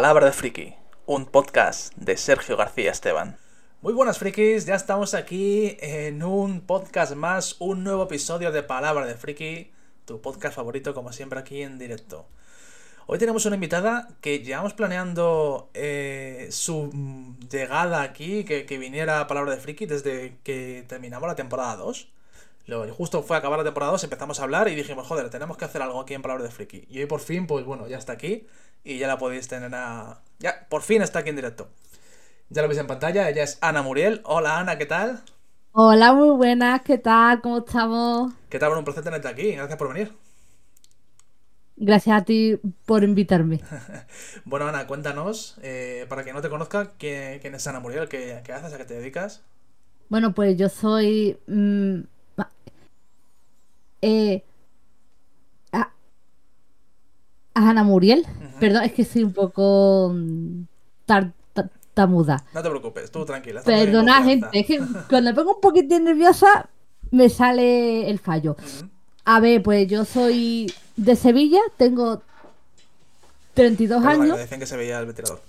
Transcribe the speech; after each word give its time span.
Palabra 0.00 0.24
de 0.24 0.32
Friki, 0.32 0.74
un 1.04 1.26
podcast 1.26 1.94
de 1.94 2.16
Sergio 2.16 2.56
García 2.56 2.90
Esteban. 2.90 3.36
Muy 3.82 3.92
buenas 3.92 4.16
frikis, 4.16 4.64
ya 4.64 4.74
estamos 4.74 5.12
aquí 5.12 5.76
en 5.78 6.22
un 6.22 6.62
podcast 6.62 7.14
más, 7.14 7.56
un 7.58 7.84
nuevo 7.84 8.04
episodio 8.04 8.50
de 8.50 8.62
Palabra 8.62 9.04
de 9.04 9.14
Friki, 9.14 9.70
tu 10.06 10.22
podcast 10.22 10.56
favorito 10.56 10.94
como 10.94 11.12
siempre 11.12 11.38
aquí 11.38 11.60
en 11.60 11.78
directo. 11.78 12.24
Hoy 13.08 13.18
tenemos 13.18 13.44
una 13.44 13.56
invitada 13.56 14.08
que 14.22 14.38
llevamos 14.38 14.72
planeando 14.72 15.68
eh, 15.74 16.48
su 16.50 17.36
llegada 17.50 18.00
aquí, 18.00 18.44
que, 18.44 18.78
viniera 18.78 19.20
a 19.20 19.26
Palabra 19.26 19.54
de 19.54 19.60
Friki 19.60 19.84
desde 19.84 20.38
que 20.44 20.82
terminamos 20.88 21.28
la 21.28 21.34
temporada 21.34 21.76
2. 21.76 22.08
Luego, 22.68 22.94
justo 22.94 23.22
fue 23.22 23.36
acabar 23.36 23.58
la 23.58 23.64
temporada 23.64 23.92
2, 23.92 24.04
empezamos 24.04 24.40
a 24.40 24.44
hablar 24.44 24.68
y 24.68 24.74
dijimos, 24.74 25.06
joder, 25.06 25.28
tenemos 25.28 25.58
que 25.58 25.66
hacer 25.66 25.82
algo 25.82 26.00
aquí 26.00 26.14
en 26.14 26.22
Palabra 26.22 26.44
de 26.44 26.50
Friki. 26.50 26.86
Y 26.88 27.00
hoy 27.00 27.06
por 27.06 27.20
fin, 27.20 27.46
pues 27.46 27.66
bueno, 27.66 27.86
ya 27.86 27.98
está 27.98 28.14
aquí 28.14 28.46
y 28.84 28.98
ya 28.98 29.06
la 29.06 29.18
podéis 29.18 29.48
tener 29.48 29.74
a... 29.74 30.22
Ya, 30.38 30.66
por 30.68 30.82
fin 30.82 31.02
está 31.02 31.20
aquí 31.20 31.30
en 31.30 31.36
directo. 31.36 31.68
Ya 32.48 32.62
lo 32.62 32.68
veis 32.68 32.80
en 32.80 32.86
pantalla, 32.86 33.28
ella 33.28 33.42
es 33.42 33.58
Ana 33.60 33.82
Muriel. 33.82 34.22
Hola 34.24 34.58
Ana, 34.58 34.78
¿qué 34.78 34.86
tal? 34.86 35.22
Hola, 35.72 36.12
muy 36.12 36.30
buenas, 36.36 36.82
¿qué 36.82 36.98
tal? 36.98 37.40
¿Cómo 37.40 37.58
estamos? 37.58 38.32
¿Qué 38.48 38.58
tal? 38.58 38.70
Bueno, 38.70 38.80
un 38.80 38.84
placer 38.84 39.04
tenerte 39.04 39.28
aquí, 39.28 39.52
gracias 39.52 39.78
por 39.78 39.92
venir. 39.92 40.12
Gracias 41.76 42.20
a 42.20 42.24
ti 42.24 42.58
por 42.84 43.04
invitarme. 43.04 43.60
bueno, 44.44 44.66
Ana, 44.66 44.86
cuéntanos, 44.86 45.56
eh, 45.62 46.06
para 46.08 46.24
quien 46.24 46.34
no 46.34 46.42
te 46.42 46.50
conozca, 46.50 46.90
¿quién, 46.98 47.38
quién 47.38 47.54
es 47.54 47.66
Ana 47.66 47.80
Muriel? 47.80 48.08
¿Qué, 48.08 48.40
¿Qué, 48.44 48.52
haces? 48.52 48.72
¿A 48.74 48.78
qué 48.78 48.84
te 48.84 48.94
dedicas? 48.94 49.42
Bueno, 50.08 50.34
pues 50.34 50.56
yo 50.56 50.68
soy... 50.68 51.38
Mmm, 51.46 52.00
eh, 54.02 54.42
a, 55.72 55.92
Ana 57.54 57.84
Muriel. 57.84 58.20
Uh 58.20 58.42
-huh. 58.42 58.58
Perdón, 58.60 58.82
es 58.84 58.92
que 58.92 59.04
soy 59.04 59.24
un 59.24 59.32
poco... 59.32 60.12
mm, 60.14 60.62
Tar, 61.06 61.32
muda. 62.08 62.44
No 62.54 62.62
te 62.62 62.70
preocupes, 62.70 63.10
tú 63.10 63.24
tranquila. 63.26 63.62
Perdona, 63.62 64.22
gente, 64.22 64.46
es 64.52 64.66
que 64.66 64.78
cuando 65.10 65.30
me 65.30 65.34
pongo 65.34 65.54
un 65.56 65.60
poquitín 65.60 66.04
nerviosa 66.04 66.68
me 67.10 67.28
sale 67.28 68.08
el 68.08 68.18
fallo. 68.18 68.52
Uh 68.58 68.62
-huh. 68.62 68.88
A 69.24 69.40
ver, 69.40 69.62
pues 69.62 69.86
yo 69.86 70.04
soy 70.04 70.72
de 70.96 71.14
Sevilla, 71.16 71.60
tengo 71.76 72.22
32 73.54 74.02
Perdona, 74.02 74.22
años. 74.24 74.36
Que 74.36 74.42
decían 74.42 74.60
que 74.60 74.66
se 74.66 74.76
veía 74.76 74.98
el 75.00 75.06
ventilador. 75.06 75.42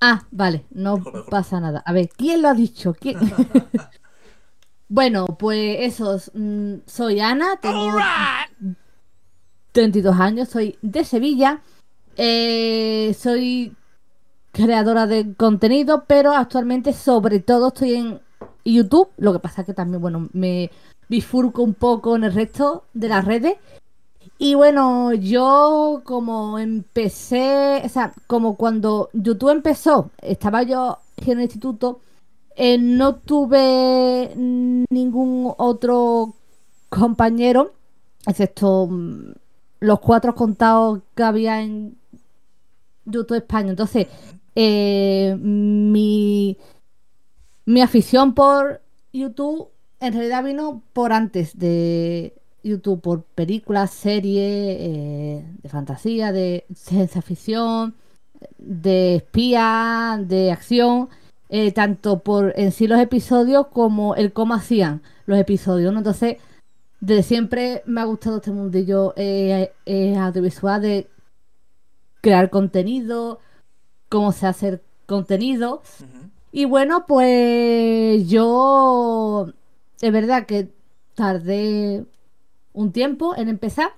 Ah, 0.00 0.22
vale, 0.30 0.64
no 0.70 1.02
pasa 1.30 1.60
nada. 1.60 1.82
A 1.84 1.92
ver, 1.92 2.08
¿quién 2.16 2.42
lo 2.42 2.48
ha 2.48 2.54
dicho? 2.54 2.94
¿Quién? 2.94 3.18
bueno, 4.88 5.26
pues 5.26 5.76
eso, 5.80 6.20
mm, 6.34 6.74
soy 6.86 7.20
Ana, 7.20 7.56
tengo 7.60 7.98
32 9.74 10.20
años, 10.20 10.48
soy 10.48 10.78
de 10.82 11.04
Sevilla, 11.04 11.60
eh, 12.16 13.12
soy 13.18 13.74
creadora 14.52 15.08
de 15.08 15.34
contenido, 15.34 16.04
pero 16.06 16.32
actualmente 16.32 16.92
sobre 16.92 17.40
todo 17.40 17.68
estoy 17.68 17.94
en 17.94 18.20
YouTube, 18.64 19.08
lo 19.16 19.32
que 19.32 19.40
pasa 19.40 19.64
que 19.64 19.74
también, 19.74 20.00
bueno, 20.00 20.28
me 20.32 20.70
bifurco 21.08 21.64
un 21.64 21.74
poco 21.74 22.14
en 22.14 22.22
el 22.22 22.32
resto 22.32 22.84
de 22.94 23.08
las 23.08 23.24
redes. 23.24 23.56
Y 24.38 24.54
bueno, 24.54 25.12
yo 25.12 26.02
como 26.04 26.60
empecé, 26.60 27.82
o 27.84 27.88
sea, 27.88 28.14
como 28.28 28.56
cuando 28.56 29.10
YouTube 29.12 29.50
empezó, 29.50 30.10
estaba 30.22 30.62
yo 30.62 30.98
en 31.16 31.38
el 31.38 31.42
instituto, 31.42 31.98
eh, 32.54 32.78
no 32.78 33.16
tuve 33.16 34.34
ningún 34.36 35.52
otro 35.58 36.34
compañero, 36.88 37.72
excepto 38.24 38.86
mm, 38.88 39.32
los 39.84 40.00
cuatro 40.00 40.34
contados 40.34 41.00
que 41.14 41.22
había 41.22 41.60
en 41.62 41.96
YouTube 43.04 43.36
España. 43.36 43.70
Entonces, 43.70 44.06
eh, 44.54 45.36
mi, 45.38 46.56
mi 47.66 47.82
afición 47.82 48.34
por 48.34 48.80
YouTube 49.12 49.68
en 50.00 50.12
realidad 50.12 50.44
vino 50.44 50.82
por 50.92 51.12
antes 51.12 51.58
de 51.58 52.34
YouTube, 52.62 53.00
por 53.00 53.24
películas, 53.24 53.90
series 53.90 54.76
eh, 54.80 55.44
de 55.62 55.68
fantasía, 55.68 56.32
de 56.32 56.64
ciencia 56.74 57.20
ficción, 57.20 57.94
de 58.58 59.16
espía, 59.16 60.18
de 60.22 60.50
acción, 60.50 61.10
eh, 61.50 61.72
tanto 61.72 62.20
por 62.20 62.54
en 62.56 62.72
sí 62.72 62.86
los 62.86 62.98
episodios 63.00 63.66
como 63.66 64.14
el 64.14 64.32
cómo 64.32 64.54
hacían 64.54 65.02
los 65.26 65.38
episodios. 65.38 65.92
¿no? 65.92 65.98
Entonces, 65.98 66.38
desde 67.04 67.22
siempre 67.22 67.82
me 67.84 68.00
ha 68.00 68.04
gustado 68.04 68.36
este 68.38 68.50
mundillo 68.50 69.12
eh, 69.16 69.70
audiovisual 70.18 70.80
de 70.80 71.10
crear 72.22 72.48
contenido, 72.48 73.40
cómo 74.08 74.32
se 74.32 74.46
hace 74.46 74.80
contenido. 75.06 75.82
Uh 76.00 76.04
-huh. 76.04 76.30
Y 76.52 76.64
bueno, 76.64 77.04
pues 77.06 78.26
yo 78.28 79.52
es 80.00 80.12
verdad 80.12 80.46
que 80.46 80.70
tardé 81.14 82.06
un 82.72 82.90
tiempo 82.92 83.36
en 83.36 83.48
empezar 83.48 83.90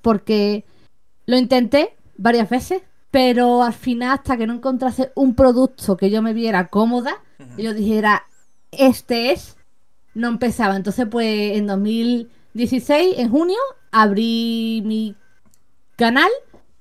porque 0.00 0.64
lo 1.26 1.36
intenté 1.36 1.94
varias 2.16 2.48
veces, 2.48 2.82
pero 3.10 3.62
al 3.62 3.74
final 3.74 4.18
hasta 4.18 4.38
que 4.38 4.46
no 4.46 4.54
encontrase 4.54 5.12
un 5.14 5.34
producto 5.34 5.96
que 5.98 6.10
yo 6.10 6.22
me 6.22 6.32
viera 6.32 6.68
cómoda 6.68 7.12
uh 7.38 7.42
-huh. 7.42 7.58
y 7.58 7.62
yo 7.64 7.74
dijera, 7.74 8.22
este 8.70 9.32
es, 9.32 9.58
no 10.14 10.28
empezaba. 10.28 10.76
Entonces 10.76 11.06
pues 11.10 11.56
en 11.56 11.66
2016, 11.66 13.18
en 13.18 13.30
junio, 13.30 13.58
abrí 13.90 14.82
mi 14.84 15.14
canal 15.96 16.30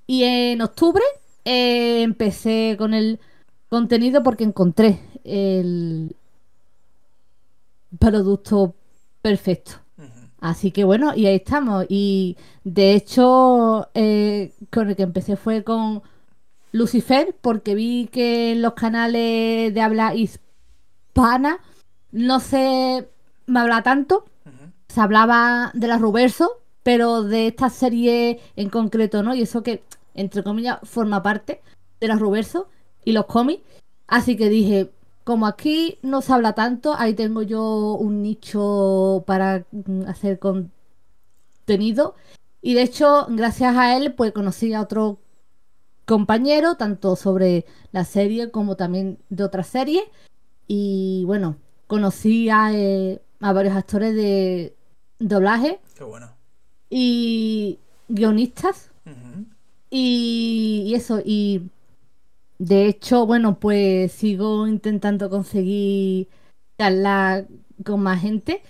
y 0.08 0.24
en 0.24 0.62
octubre 0.62 1.04
eh, 1.46 2.02
empecé 2.04 2.76
con 2.78 2.94
el 2.94 3.20
contenido 3.70 4.24
porque 4.24 4.44
encontré 4.44 5.00
el 5.24 6.16
producto 8.00 8.76
perfecto. 9.22 9.74
Uh 9.98 10.04
-huh. 10.04 10.30
Así 10.40 10.72
que 10.72 10.84
bueno, 10.84 11.14
y 11.16 11.26
ahí 11.28 11.36
estamos. 11.36 11.86
Y 11.90 12.38
de 12.64 12.94
hecho, 12.94 13.90
eh, 13.94 14.54
con 14.72 14.90
el 14.90 14.96
que 14.96 15.04
empecé 15.04 15.36
fue 15.36 15.64
con 15.64 16.02
Lucifer, 16.72 17.36
porque 17.42 17.76
vi 17.76 18.10
que 18.12 18.52
en 18.54 18.62
los 18.62 18.74
canales 18.74 19.74
de 19.74 19.82
habla 19.82 20.14
hispana 20.16 21.60
no 22.12 22.40
se 22.40 23.08
me 23.50 23.60
habla 23.60 23.84
tanto. 23.84 24.26
Uh 24.46 24.50
-huh. 24.50 24.72
Se 24.88 25.02
hablaba 25.02 25.72
de 25.74 25.88
la 25.88 25.98
Ruberso, 25.98 26.62
pero 26.84 27.24
de 27.24 27.48
esta 27.48 27.70
serie 27.70 28.40
en 28.56 28.70
concreto, 28.70 29.24
¿no? 29.24 29.36
Y 29.36 29.42
eso 29.42 29.64
que, 29.64 29.84
entre 30.16 30.44
comillas, 30.44 30.80
forma 30.84 31.22
parte 31.22 31.62
de 32.00 32.08
la 32.08 32.16
Ruberso 32.16 32.68
y 33.06 33.12
los 33.12 33.26
cómics. 33.26 33.64
Así 34.08 34.36
que 34.36 34.50
dije, 34.50 34.92
como 35.24 35.46
aquí 35.46 36.00
no 36.02 36.22
se 36.22 36.34
habla 36.34 36.54
tanto, 36.54 36.96
ahí 36.98 37.14
tengo 37.14 37.44
yo 37.44 37.94
un 37.94 38.24
nicho 38.24 39.24
para 39.28 39.66
mm, 39.72 40.04
hacer 40.08 40.40
contenido. 40.40 42.16
Y 42.62 42.74
de 42.74 42.82
hecho, 42.82 43.28
gracias 43.30 43.78
a 43.78 43.96
él, 43.96 44.14
pues 44.16 44.32
conocí 44.32 44.74
a 44.74 44.82
otro 44.82 45.20
compañero, 46.06 46.76
tanto 46.76 47.16
sobre 47.16 47.66
la 47.92 48.06
serie 48.06 48.50
como 48.52 48.76
también 48.76 49.20
de 49.30 49.44
otras 49.44 49.68
series. 49.68 50.04
Y 50.68 51.24
bueno, 51.26 51.58
conocí 51.88 52.50
a, 52.50 52.74
eh, 52.74 53.22
a 53.40 53.54
varios 53.54 53.76
actores 53.76 54.16
de 54.16 54.76
doblaje. 55.20 55.80
Qué 55.96 56.04
bueno. 56.04 56.30
Y 56.90 57.80
guionistas. 58.08 58.92
Uh 59.06 59.10
-huh. 59.10 59.46
y, 59.90 60.84
y 60.88 60.96
eso, 60.96 61.22
y 61.24 61.64
de 62.60 62.88
hecho, 62.88 63.26
bueno, 63.26 63.60
pues 63.60 64.12
sigo 64.12 64.68
intentando 64.68 65.30
conseguir 65.30 66.28
charlar 66.78 67.48
con 67.86 68.02
más 68.02 68.22
gente. 68.22 68.62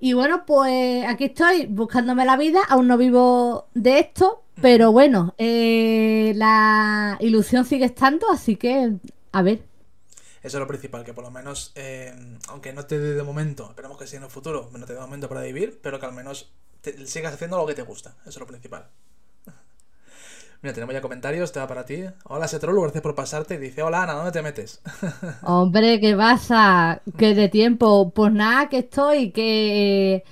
Y 0.00 0.12
bueno, 0.12 0.44
pues 0.46 1.04
aquí 1.06 1.24
estoy 1.24 1.66
buscándome 1.66 2.24
la 2.24 2.36
vida. 2.36 2.60
Aún 2.68 2.86
no 2.86 2.96
vivo 2.96 3.66
de 3.74 3.98
esto, 3.98 4.44
pero 4.60 4.92
bueno, 4.92 5.34
eh, 5.38 6.32
la 6.36 7.16
ilusión 7.20 7.64
sigue 7.64 7.86
estando, 7.86 8.30
así 8.30 8.56
que 8.56 8.92
a 9.32 9.42
ver. 9.42 9.67
Eso 10.42 10.56
es 10.56 10.60
lo 10.60 10.66
principal, 10.66 11.04
que 11.04 11.14
por 11.14 11.24
lo 11.24 11.30
menos, 11.30 11.72
eh, 11.74 12.14
aunque 12.48 12.72
no 12.72 12.86
te 12.86 12.98
dé 12.98 13.14
de 13.14 13.22
momento, 13.22 13.68
esperemos 13.68 13.98
que 13.98 14.06
sí 14.06 14.16
en 14.16 14.22
el 14.22 14.30
futuro, 14.30 14.70
no 14.72 14.86
te 14.86 14.94
dé 14.94 15.00
momento 15.00 15.28
para 15.28 15.42
vivir, 15.42 15.80
pero 15.82 15.98
que 15.98 16.06
al 16.06 16.12
menos 16.12 16.52
te, 16.80 17.06
sigas 17.06 17.34
haciendo 17.34 17.56
lo 17.56 17.66
que 17.66 17.74
te 17.74 17.82
gusta. 17.82 18.14
Eso 18.20 18.30
es 18.30 18.38
lo 18.38 18.46
principal. 18.46 18.86
Mira, 20.62 20.74
tenemos 20.74 20.94
ya 20.94 21.00
comentarios, 21.00 21.50
te 21.50 21.58
va 21.58 21.66
para 21.66 21.84
ti. 21.84 22.04
Hola, 22.24 22.46
Setrolo, 22.46 22.82
gracias 22.82 23.02
por 23.02 23.14
pasarte. 23.14 23.58
Dice, 23.58 23.82
hola 23.82 24.04
Ana, 24.04 24.14
¿dónde 24.14 24.32
te 24.32 24.42
metes? 24.42 24.80
Hombre, 25.42 26.00
¿qué 26.00 26.14
pasa? 26.14 27.02
Que 27.16 27.34
de 27.34 27.48
tiempo, 27.48 28.12
pues 28.12 28.32
nada, 28.32 28.68
que 28.68 28.78
estoy, 28.78 29.32
que 29.32 30.22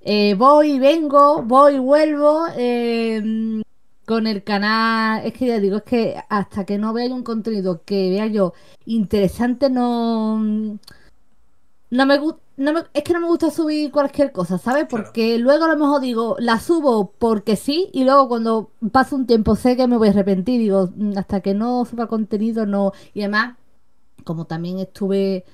eh, 0.00 0.34
voy 0.34 0.72
y 0.72 0.78
vengo, 0.80 1.42
voy 1.42 1.76
y 1.76 1.78
vuelvo 1.78 2.46
eh, 2.56 3.62
con 4.14 4.26
el 4.26 4.44
canal. 4.44 5.24
Es 5.26 5.32
que 5.34 5.46
ya 5.46 5.58
digo, 5.60 5.78
es 5.78 5.82
que 5.84 6.16
hasta 6.28 6.64
que 6.64 6.78
no 6.78 6.92
vea 6.92 7.12
un 7.14 7.22
contenido 7.24 7.82
que 7.84 8.10
vea 8.10 8.26
yo 8.26 8.52
interesante, 8.86 9.70
no 9.70 10.78
no 11.90 12.06
me, 12.06 12.18
gu- 12.20 12.38
no 12.56 12.72
me- 12.72 12.84
es 12.94 13.02
que 13.04 13.12
no 13.12 13.20
me 13.20 13.26
gusta 13.26 13.50
subir 13.50 13.90
cualquier 13.90 14.32
cosa, 14.32 14.58
¿sabes? 14.58 14.86
Claro. 14.88 15.04
Porque 15.04 15.38
luego 15.38 15.64
a 15.64 15.68
lo 15.68 15.76
mejor 15.76 16.00
digo, 16.00 16.36
la 16.38 16.58
subo 16.60 17.12
porque 17.18 17.56
sí, 17.56 17.90
y 17.92 18.04
luego 18.04 18.28
cuando 18.28 18.70
pasa 18.92 19.14
un 19.16 19.26
tiempo 19.26 19.56
sé 19.56 19.76
que 19.76 19.86
me 19.86 19.96
voy 19.98 20.08
a 20.08 20.10
arrepentir, 20.12 20.58
digo, 20.60 20.90
"Mm, 20.96 21.18
hasta 21.18 21.40
que 21.40 21.54
no 21.54 21.84
suba 21.84 22.06
contenido, 22.06 22.66
no. 22.66 22.92
Y 23.14 23.20
además, 23.22 23.56
como 24.24 24.46
también 24.46 24.78
estuve 24.80 25.44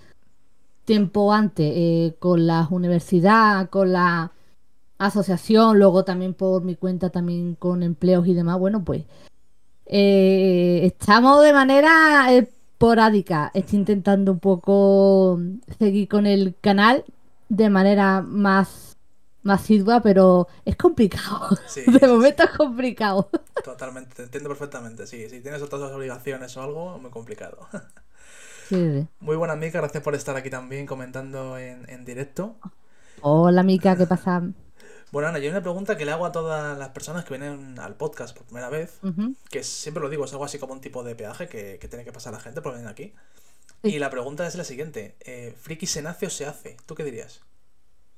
tiempo 0.85 1.33
antes 1.33 1.73
eh, 1.77 2.17
con 2.19 2.47
la 2.47 2.67
universidad, 2.71 3.69
con 3.71 3.93
la 3.93 4.33
asociación, 4.99 5.79
luego 5.79 6.05
también 6.05 6.35
por 6.35 6.65
mi 6.65 6.77
cuenta, 6.77 7.11
también 7.11 7.55
con 7.55 7.83
empleos 7.83 8.27
y 8.27 8.35
demás, 8.35 8.59
bueno, 8.59 8.85
pues 8.85 9.05
eh, 9.87 10.81
estamos 10.85 11.43
de 11.45 11.53
manera 11.53 12.33
esporádica. 12.33 13.51
Estoy 13.55 13.81
intentando 13.81 14.33
un 14.33 14.41
poco 14.41 15.41
seguir 15.79 16.09
con 16.09 16.27
el 16.27 16.55
canal 16.61 17.05
de 17.49 17.71
manera 17.71 18.23
más 18.23 18.97
asidua, 19.47 20.01
pero 20.03 20.49
es 20.65 20.77
complicado. 20.77 21.49
Sí, 21.65 21.83
de 21.87 22.07
sí, 22.07 22.09
momento 22.09 22.45
es 22.45 22.51
complicado. 22.51 23.31
Totalmente, 23.63 24.15
te 24.17 24.23
entiendo 24.25 24.49
perfectamente. 24.49 25.07
Sí, 25.07 25.29
si 25.29 25.41
tienes 25.41 25.63
otras 25.63 25.83
obligaciones 25.93 26.57
o 26.57 26.63
algo, 26.63 26.99
muy 26.99 27.11
complicado. 27.11 27.69
Muy 29.21 29.37
buena, 29.37 29.55
Mica, 29.57 29.79
gracias 29.79 30.03
por 30.03 30.15
estar 30.17 30.37
aquí 30.37 30.51
también 30.51 30.87
comentando 30.87 31.57
en, 31.59 31.89
en 31.89 32.05
directo. 32.05 32.57
Hola, 33.21 33.63
Mica, 33.63 33.97
¿qué 33.97 34.07
pasa? 34.07 34.43
Bueno, 35.11 35.29
Ana, 35.29 35.39
yo 35.39 35.45
hay 35.45 35.51
una 35.51 35.63
pregunta 35.63 35.97
que 35.97 36.05
le 36.05 36.13
hago 36.13 36.27
a 36.27 36.33
todas 36.33 36.79
las 36.79 36.91
personas 36.91 37.25
que 37.25 37.37
vienen 37.37 37.79
al 37.79 37.97
podcast 37.97 38.37
por 38.37 38.47
primera 38.47 38.69
vez, 38.69 39.01
que 39.51 39.63
siempre 39.65 40.03
lo 40.03 40.11
digo, 40.11 40.25
es 40.25 40.33
algo 40.33 40.45
así 40.45 40.59
como 40.59 40.75
un 40.75 40.81
tipo 40.81 41.03
de 41.03 41.15
peaje 41.15 41.49
que, 41.49 41.79
que 41.81 41.89
tiene 41.89 42.05
que 42.05 42.13
pasar 42.13 42.33
la 42.33 42.41
gente 42.41 42.61
por 42.61 42.75
venir 42.75 42.89
aquí. 42.89 43.15
Sí. 43.83 43.95
Y 43.95 43.99
la 43.99 44.11
pregunta 44.11 44.47
es 44.47 44.55
la 44.57 44.65
siguiente, 44.65 45.17
eh, 45.21 45.55
¿friki 45.57 45.87
se 45.87 46.03
nace 46.03 46.27
o 46.27 46.31
se 46.31 46.47
hace? 46.47 46.77
¿Tú 46.85 46.95
qué 46.95 47.05
dirías? 47.05 47.41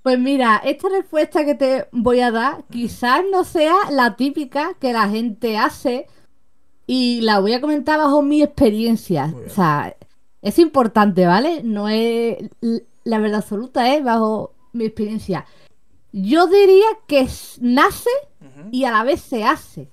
Pues 0.02 0.18
mira, 0.18 0.62
esta 0.64 0.88
respuesta 0.88 1.44
que 1.44 1.54
te 1.54 1.86
voy 1.92 2.20
a 2.20 2.30
dar 2.30 2.64
quizás 2.70 3.22
no 3.30 3.44
sea 3.44 3.76
la 3.90 4.16
típica 4.16 4.74
que 4.80 4.92
la 4.92 5.08
gente 5.08 5.58
hace 5.58 6.06
y 6.86 7.20
la 7.20 7.38
voy 7.38 7.52
a 7.52 7.60
comentar 7.60 7.98
bajo 7.98 8.22
mi 8.22 8.42
experiencia. 8.42 9.32
O 9.46 9.50
sea, 9.50 9.94
es 10.40 10.58
importante, 10.58 11.26
¿vale? 11.26 11.62
No 11.62 11.88
es 11.88 12.38
la 13.04 13.18
verdad 13.18 13.40
absoluta, 13.40 13.94
es 13.94 14.02
bajo 14.02 14.54
mi 14.72 14.86
experiencia. 14.86 15.44
Yo 16.12 16.46
diría 16.46 16.86
que 17.06 17.28
nace 17.60 18.10
y 18.70 18.84
a 18.84 18.90
la 18.90 19.04
vez 19.04 19.20
se 19.20 19.44
hace. 19.44 19.90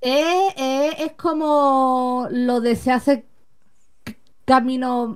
Eh, 0.00 0.48
eh, 0.56 0.94
es 0.98 1.12
como 1.12 2.26
lo 2.30 2.60
de 2.60 2.76
se 2.76 2.90
hace 2.90 3.24
camino 4.44 5.14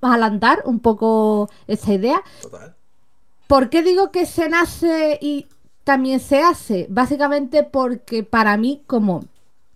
al 0.00 0.22
andar, 0.22 0.62
un 0.64 0.80
poco 0.80 1.50
esa 1.66 1.92
idea. 1.92 2.22
Total. 2.40 2.74
¿Por 3.46 3.68
qué 3.68 3.82
digo 3.82 4.10
que 4.10 4.26
se 4.26 4.48
nace 4.48 5.18
y 5.20 5.46
también 5.84 6.20
se 6.20 6.40
hace? 6.40 6.86
Básicamente 6.88 7.64
porque 7.64 8.22
para 8.22 8.56
mí, 8.56 8.82
como 8.86 9.24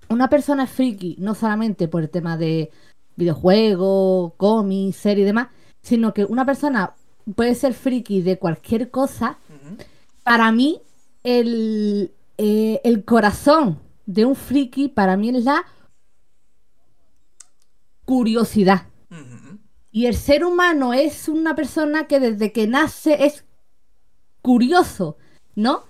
una 0.08 0.28
persona 0.28 0.64
es 0.64 0.70
friki, 0.70 1.16
no 1.18 1.34
solamente 1.34 1.88
por 1.88 2.02
el 2.02 2.10
tema 2.10 2.36
de 2.36 2.70
videojuegos, 3.16 4.32
cómics, 4.36 4.96
series 4.96 5.24
y 5.24 5.26
demás, 5.26 5.48
sino 5.82 6.14
que 6.14 6.24
una 6.24 6.44
persona 6.46 6.94
puede 7.34 7.54
ser 7.54 7.74
friki 7.74 8.22
de 8.22 8.38
cualquier 8.38 8.90
cosa, 8.90 9.38
para 10.22 10.52
mí 10.52 10.80
el, 11.22 12.12
eh, 12.38 12.80
el 12.84 13.04
corazón 13.04 13.80
de 14.06 14.24
un 14.24 14.36
friki, 14.36 14.88
para 14.88 15.16
mí 15.16 15.30
es 15.30 15.44
la 15.44 15.64
curiosidad. 18.04 18.86
Y 19.90 20.06
el 20.06 20.14
ser 20.14 20.44
humano 20.44 20.92
es 20.92 21.28
una 21.28 21.56
persona 21.56 22.06
que 22.06 22.20
desde 22.20 22.52
que 22.52 22.66
nace 22.66 23.24
es 23.24 23.44
curioso, 24.42 25.16
¿no? 25.54 25.84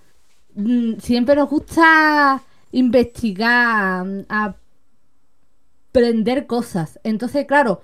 Mm, 0.54 0.98
Siempre 1.00 1.34
nos 1.34 1.50
gusta 1.50 2.42
investigar, 2.70 4.06
aprender 5.90 6.46
cosas. 6.46 7.00
Entonces, 7.02 7.46
claro, 7.46 7.82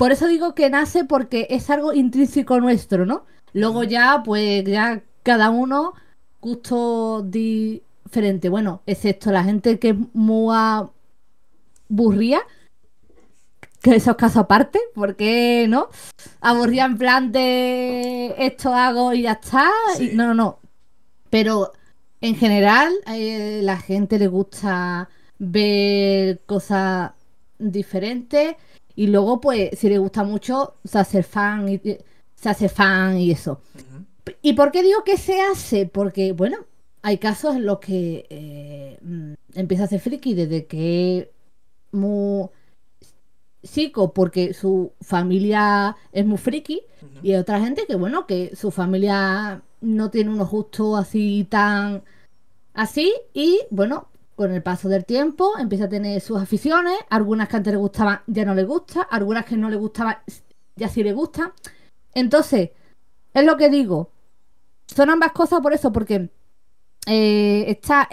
por 0.00 0.12
eso 0.12 0.26
digo 0.28 0.54
que 0.54 0.70
nace 0.70 1.04
porque 1.04 1.46
es 1.50 1.68
algo 1.68 1.92
intrínseco 1.92 2.58
nuestro, 2.58 3.04
¿no? 3.04 3.26
Luego 3.52 3.84
ya, 3.84 4.22
pues, 4.24 4.64
ya 4.64 5.02
cada 5.22 5.50
uno 5.50 5.92
gusto 6.40 7.20
diferente. 7.22 8.48
Bueno, 8.48 8.80
excepto 8.86 9.30
la 9.30 9.44
gente 9.44 9.78
que 9.78 9.90
es 9.90 9.96
muy 10.14 10.54
aburrida, 11.90 12.40
que 13.82 13.96
esos 13.96 14.16
casos 14.16 14.38
aparte, 14.38 14.80
porque 14.94 15.66
no? 15.68 15.88
Aburrida 16.40 16.86
en 16.86 16.96
plan 16.96 17.30
de 17.30 18.34
esto 18.38 18.72
hago 18.74 19.12
y 19.12 19.22
ya 19.22 19.32
está. 19.32 19.68
y- 19.98 20.14
no, 20.14 20.26
no, 20.28 20.32
no. 20.34 20.58
Pero 21.28 21.72
en 22.22 22.36
general, 22.36 22.90
eh, 23.06 23.60
la 23.62 23.76
gente 23.78 24.18
le 24.18 24.28
gusta 24.28 25.10
ver 25.38 26.40
cosas 26.46 27.12
diferentes. 27.58 28.56
Y 28.96 29.06
luego, 29.08 29.40
pues, 29.40 29.78
si 29.78 29.88
le 29.88 29.98
gusta 29.98 30.24
mucho, 30.24 30.74
se 30.84 30.98
hace 30.98 31.22
fan 31.22 31.68
y 31.68 31.80
se 32.34 32.48
hace 32.48 32.68
fan 32.68 33.18
y 33.18 33.30
eso. 33.30 33.60
¿Y 34.42 34.52
por 34.54 34.70
qué 34.70 34.82
digo 34.82 35.04
que 35.04 35.16
se 35.16 35.40
hace? 35.40 35.86
Porque, 35.86 36.32
bueno, 36.32 36.58
hay 37.02 37.18
casos 37.18 37.56
en 37.56 37.66
los 37.66 37.78
que 37.80 38.26
eh, 38.30 38.98
mm, 39.02 39.32
empieza 39.54 39.84
a 39.84 39.88
ser 39.88 40.00
friki 40.00 40.34
desde 40.34 40.66
que 40.66 41.18
es 41.18 41.28
muy 41.92 42.48
chico 43.62 44.12
porque 44.12 44.54
su 44.54 44.92
familia 45.00 45.96
es 46.12 46.24
muy 46.24 46.38
friki 46.38 46.82
y 47.22 47.32
hay 47.32 47.38
otra 47.38 47.60
gente 47.60 47.84
que, 47.86 47.96
bueno, 47.96 48.26
que 48.26 48.54
su 48.56 48.70
familia 48.70 49.62
no 49.80 50.10
tiene 50.10 50.30
unos 50.30 50.50
gustos 50.50 50.98
así 50.98 51.46
tan 51.48 52.02
así 52.74 53.12
y, 53.34 53.60
bueno, 53.70 54.08
con 54.40 54.52
el 54.52 54.62
paso 54.62 54.88
del 54.88 55.04
tiempo 55.04 55.52
empieza 55.58 55.84
a 55.84 55.88
tener 55.90 56.18
sus 56.22 56.40
aficiones, 56.40 56.96
algunas 57.10 57.46
que 57.46 57.56
antes 57.56 57.74
le 57.74 57.78
gustaban 57.78 58.20
ya 58.26 58.46
no 58.46 58.54
le 58.54 58.64
gusta, 58.64 59.02
algunas 59.02 59.44
que 59.44 59.54
no 59.54 59.68
le 59.68 59.76
gustaban 59.76 60.16
ya 60.76 60.88
sí 60.88 61.02
le 61.02 61.12
gustan. 61.12 61.52
Entonces, 62.14 62.70
es 63.34 63.44
lo 63.44 63.58
que 63.58 63.68
digo. 63.68 64.12
Son 64.86 65.10
ambas 65.10 65.32
cosas 65.32 65.60
por 65.60 65.74
eso, 65.74 65.92
porque 65.92 66.30
eh, 67.06 67.66
está 67.68 68.08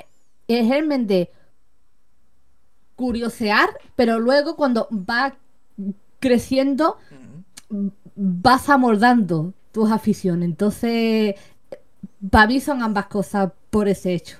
el 0.50 0.66
germen 0.66 1.08
de 1.08 1.32
curiosear, 2.98 3.70
pero 3.96 4.20
luego 4.20 4.58
cuando 4.58 4.90
va 4.92 5.34
creciendo 6.20 6.98
vas 8.18 8.68
amoldando 8.68 9.54
tus 9.72 9.90
aficiones. 9.90 10.50
Entonces, 10.50 11.36
para 12.30 12.48
mí 12.48 12.60
son 12.60 12.84
ambas 12.84 13.06
cosas 13.06 13.50
por 13.70 13.88
ese 13.88 14.13
hecho. 14.13 14.40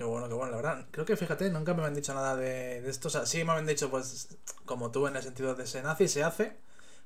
Qué 0.00 0.06
bueno, 0.06 0.28
qué 0.28 0.34
bueno, 0.34 0.52
la 0.52 0.56
verdad. 0.56 0.86
Creo 0.90 1.04
que 1.04 1.14
fíjate, 1.14 1.50
nunca 1.50 1.74
me 1.74 1.84
han 1.84 1.92
dicho 1.92 2.14
nada 2.14 2.34
de, 2.34 2.80
de 2.80 2.88
esto. 2.88 3.08
O 3.08 3.10
sea, 3.10 3.26
sí 3.26 3.44
me 3.44 3.52
han 3.52 3.66
dicho, 3.66 3.90
pues, 3.90 4.34
como 4.64 4.90
tú, 4.90 5.06
en 5.06 5.14
el 5.14 5.22
sentido 5.22 5.54
de 5.54 5.66
se 5.66 5.82
nace 5.82 6.04
y 6.04 6.08
se 6.08 6.24
hace, 6.24 6.56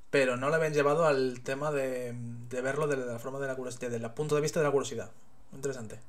pero 0.09 0.37
no 0.37 0.49
le 0.49 0.55
habían 0.55 0.73
llevado 0.73 1.05
al 1.05 1.41
tema 1.41 1.71
de, 1.71 2.15
de 2.15 2.61
verlo 2.61 2.87
desde 2.87 3.05
la 3.05 3.19
forma 3.19 3.39
de 3.39 3.47
la 3.47 3.55
curiosidad, 3.55 3.89
desde 3.89 4.05
el 4.05 4.11
punto 4.13 4.35
de 4.35 4.41
vista 4.41 4.61
de 4.61 4.67
la 4.67 4.71
curiosidad. 4.71 5.11
Interesante. 5.53 5.99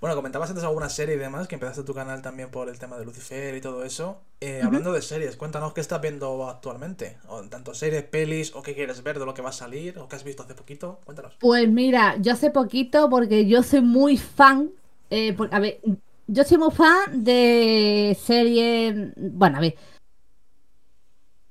Bueno, 0.00 0.16
comentabas 0.16 0.48
antes 0.48 0.64
alguna 0.64 0.88
serie 0.88 1.16
y 1.16 1.18
demás, 1.18 1.46
que 1.46 1.56
empezaste 1.56 1.82
tu 1.82 1.92
canal 1.92 2.22
también 2.22 2.50
por 2.50 2.70
el 2.70 2.78
tema 2.78 2.96
de 2.96 3.04
Lucifer 3.04 3.54
y 3.54 3.60
todo 3.60 3.84
eso. 3.84 4.22
Eh, 4.40 4.62
Hablando 4.64 4.94
de 4.94 5.02
series, 5.02 5.36
cuéntanos 5.36 5.74
qué 5.74 5.82
estás 5.82 6.00
viendo 6.00 6.48
actualmente. 6.48 7.18
O 7.28 7.42
tanto 7.42 7.74
series, 7.74 8.04
pelis, 8.04 8.54
o 8.54 8.62
qué 8.62 8.74
quieres 8.74 9.02
ver 9.02 9.18
de 9.18 9.26
lo 9.26 9.34
que 9.34 9.42
va 9.42 9.50
a 9.50 9.52
salir, 9.52 9.98
o 9.98 10.08
qué 10.08 10.16
has 10.16 10.24
visto 10.24 10.42
hace 10.42 10.54
poquito. 10.54 11.00
Cuéntanos. 11.04 11.34
Pues 11.38 11.68
mira, 11.68 12.16
yo 12.16 12.32
hace 12.32 12.50
poquito, 12.50 13.10
porque 13.10 13.46
yo 13.46 13.62
soy 13.62 13.82
muy 13.82 14.16
fan, 14.16 14.70
eh, 15.10 15.32
por- 15.32 15.54
a 15.54 15.58
ver, 15.60 15.80
yo 16.26 16.44
soy 16.44 16.58
muy 16.58 16.70
fan 16.70 17.24
de 17.24 18.16
series, 18.20 19.12
bueno, 19.16 19.58
a 19.58 19.60
ver, 19.60 19.74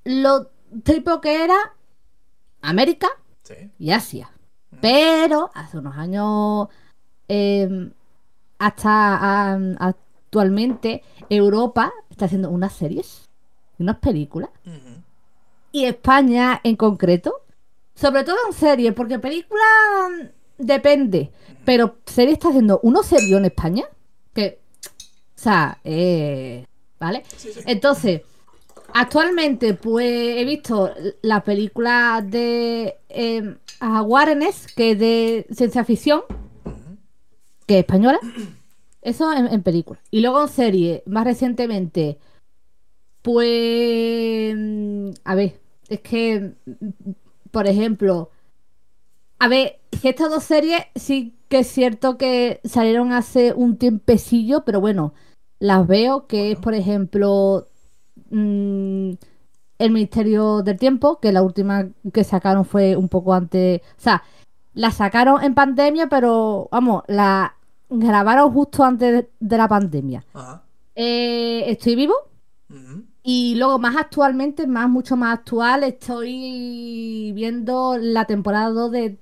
lo 0.06 0.48
tipo 0.84 1.20
que 1.22 1.44
era 1.44 1.56
América 2.62 3.08
Sí. 3.44 3.56
y 3.80 3.92
Asia. 3.92 4.30
Pero 4.82 5.50
hace 5.54 5.78
unos 5.78 5.96
años, 5.98 6.68
eh, 7.28 7.92
hasta 8.60 9.54
actualmente, 9.80 11.04
Europa 11.30 11.92
está 12.10 12.26
haciendo 12.26 12.50
unas 12.50 12.74
series, 12.74 13.30
unas 13.80 13.98
películas, 13.98 14.50
Ujú. 14.66 15.02
y 15.72 15.86
España 15.86 16.60
en 16.64 16.76
concreto, 16.76 17.34
sobre 17.96 18.24
todo 18.24 18.36
en 18.48 18.54
series, 18.54 18.94
porque 18.94 19.20
película 19.20 19.64
mm, 20.10 20.64
depende, 20.64 21.32
pero 21.68 21.98
serie 22.06 22.32
está 22.32 22.48
haciendo 22.48 22.80
uno 22.82 23.04
serio 23.04 23.38
en 23.38 23.44
España, 23.44 23.84
que, 24.34 24.62
o 24.86 24.90
sea, 25.36 25.80
eh, 25.84 26.66
¿vale? 26.98 27.24
Sí, 27.36 27.50
sí. 27.54 27.60
Entonces, 27.66 28.22
actualmente, 28.94 29.74
pues 29.74 30.38
he 30.38 30.46
visto 30.46 30.90
la 31.22 31.44
película 31.44 32.24
de 32.26 32.96
eh, 33.10 33.58
Awareness, 33.82 34.74
que 34.78 34.92
es 34.92 35.00
de 35.00 35.46
ciencia 35.52 35.84
ficción, 35.84 36.22
que 37.66 37.74
es 37.74 37.80
española. 37.80 38.20
Eso 39.02 39.34
en, 39.34 39.48
en 39.48 39.62
película. 39.62 40.00
Y 40.10 40.22
luego 40.22 40.44
en 40.44 40.48
serie, 40.48 41.04
más 41.06 41.26
recientemente, 41.26 42.18
pues. 43.22 44.56
A 45.26 45.36
ver, 45.36 45.60
es 45.90 46.00
que. 46.00 46.54
por 47.52 47.68
ejemplo, 47.68 48.32
a 49.40 49.50
ver, 49.50 49.82
que 50.02 50.08
estas 50.08 50.30
dos 50.30 50.46
series 50.46 50.82
sí 50.96 51.37
que 51.50 51.60
es 51.60 51.68
cierto 51.68 52.18
que 52.18 52.60
salieron 52.64 53.12
hace 53.12 53.54
un 53.54 53.78
tiempecillo, 53.78 54.64
pero 54.66 54.82
bueno, 54.82 55.14
las 55.60 55.88
veo, 55.88 56.28
que 56.28 56.52
es, 56.52 56.60
por 56.60 56.74
ejemplo, 56.74 57.68
mm, 58.30 59.12
El 59.80 59.92
Ministerio 59.92 60.62
del 60.62 60.78
Tiempo, 60.78 61.20
que 61.20 61.32
la 61.32 61.42
última 61.42 61.88
que 62.14 62.24
sacaron 62.24 62.66
fue 62.66 62.96
un 62.96 63.10
poco 63.10 63.34
antes, 63.34 63.82
o 63.82 64.02
sea, 64.02 64.24
la 64.74 64.92
sacaron 64.92 65.44
en 65.44 65.56
pandemia, 65.56 66.08
pero 66.08 66.68
vamos, 66.72 67.04
la 67.08 67.56
grabaron 67.90 68.52
justo 68.54 68.84
antes 68.84 69.26
de, 69.40 69.58
la 69.58 69.68
pandemia. 69.68 70.24
Ajá. 70.34 70.64
Eh, 70.96 71.64
estoy 71.68 71.96
vivo. 71.96 72.14
Y 73.24 73.56
luego, 73.56 73.78
más 73.80 73.96
actualmente, 73.96 74.68
más 74.68 74.90
mucho 74.90 75.16
más 75.16 75.40
actual, 75.40 75.84
estoy 75.84 77.32
viendo 77.34 77.98
la 77.98 78.26
temporada 78.26 78.70
2 78.70 78.92
de 78.92 79.20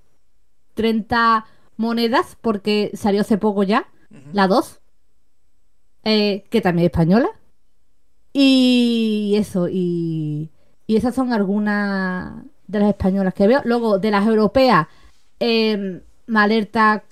30 0.74 1.46
monedas, 1.78 2.38
porque 2.42 2.92
salió 2.94 3.22
hace 3.22 3.38
poco 3.38 3.64
ya, 3.64 3.88
la 4.34 4.48
2, 4.48 4.80
eh, 6.04 6.46
que 6.50 6.62
también 6.62 6.86
es 6.86 6.92
española. 6.92 7.30
Y 8.34 9.36
eso, 9.38 9.68
y, 9.70 10.52
y 10.88 10.96
esas 10.98 11.16
son 11.16 11.34
algunas 11.34 12.44
de 12.68 12.80
las 12.80 12.90
españolas 12.90 13.34
que 13.34 13.48
veo. 13.48 13.62
Luego, 13.64 14.00
de 14.00 14.12
las 14.12 14.28
europeas, 14.28 14.88
eh, 15.40 16.02
me 16.28 16.40
alerta 16.40 17.04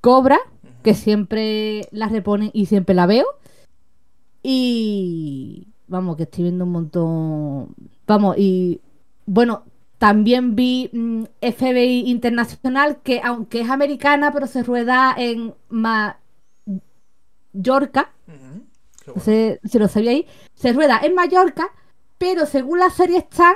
Cobra, 0.00 0.38
que 0.82 0.94
siempre 0.94 1.88
la 1.92 2.08
reponen 2.08 2.50
y 2.52 2.66
siempre 2.66 2.94
la 2.94 3.06
veo. 3.06 3.26
Y 4.42 5.68
vamos, 5.86 6.16
que 6.16 6.24
estoy 6.24 6.44
viendo 6.44 6.64
un 6.64 6.72
montón. 6.72 7.74
Vamos, 8.06 8.36
y 8.38 8.80
bueno, 9.26 9.64
también 10.02 10.56
vi 10.56 10.90
mm, 10.92 11.26
FBI 11.40 12.10
Internacional, 12.10 13.02
que 13.04 13.20
aunque 13.22 13.60
es 13.60 13.70
americana, 13.70 14.32
pero 14.32 14.48
se 14.48 14.64
rueda 14.64 15.14
en 15.16 15.54
Mallorca. 15.68 16.16
No 18.26 18.34
bueno. 19.06 19.22
sé 19.22 19.60
si 19.62 19.78
lo 19.78 19.86
sabíais. 19.86 20.24
Se 20.54 20.72
rueda 20.72 20.98
en 21.04 21.14
Mallorca, 21.14 21.68
pero 22.18 22.46
según 22.46 22.80
la 22.80 22.90
serie 22.90 23.18
están, 23.18 23.54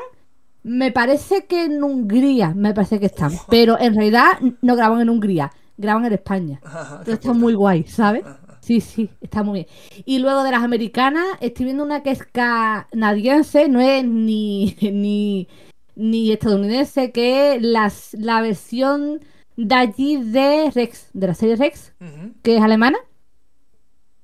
me 0.62 0.92
parece 0.92 1.46
que 1.46 1.64
en 1.64 1.82
Hungría, 1.82 2.54
me 2.54 2.72
parece 2.72 3.00
que 3.00 3.06
están. 3.06 3.32
Pero 3.50 3.76
en 3.80 3.96
realidad 3.96 4.38
no 4.62 4.76
graban 4.76 5.00
en 5.00 5.10
Hungría, 5.10 5.50
graban 5.76 6.04
en 6.04 6.12
España. 6.12 6.60
Ajá, 6.64 7.00
Pero 7.04 7.14
está 7.14 7.32
muy 7.32 7.54
guay, 7.54 7.82
¿sabes? 7.88 8.24
Ajá. 8.24 8.38
Sí, 8.60 8.80
sí, 8.80 9.10
está 9.20 9.42
muy 9.42 9.64
bien. 9.64 9.66
Y 10.04 10.20
luego 10.20 10.44
de 10.44 10.52
las 10.52 10.62
americanas, 10.62 11.26
estoy 11.40 11.64
viendo 11.64 11.82
una 11.82 12.04
que 12.04 12.12
es 12.12 12.22
canadiense, 12.22 13.68
no 13.68 13.80
es 13.80 14.04
ni, 14.04 14.76
ni, 14.80 15.48
ni 15.96 16.30
estadounidense, 16.30 17.10
que 17.10 17.58
las, 17.60 18.14
la 18.14 18.40
versión 18.42 19.20
de 19.56 19.74
allí 19.74 20.16
de 20.22 20.70
Rex, 20.70 21.08
de 21.12 21.26
la 21.26 21.34
serie 21.34 21.56
Rex, 21.56 21.94
que 22.42 22.56
es 22.56 22.62
alemana. 22.62 22.98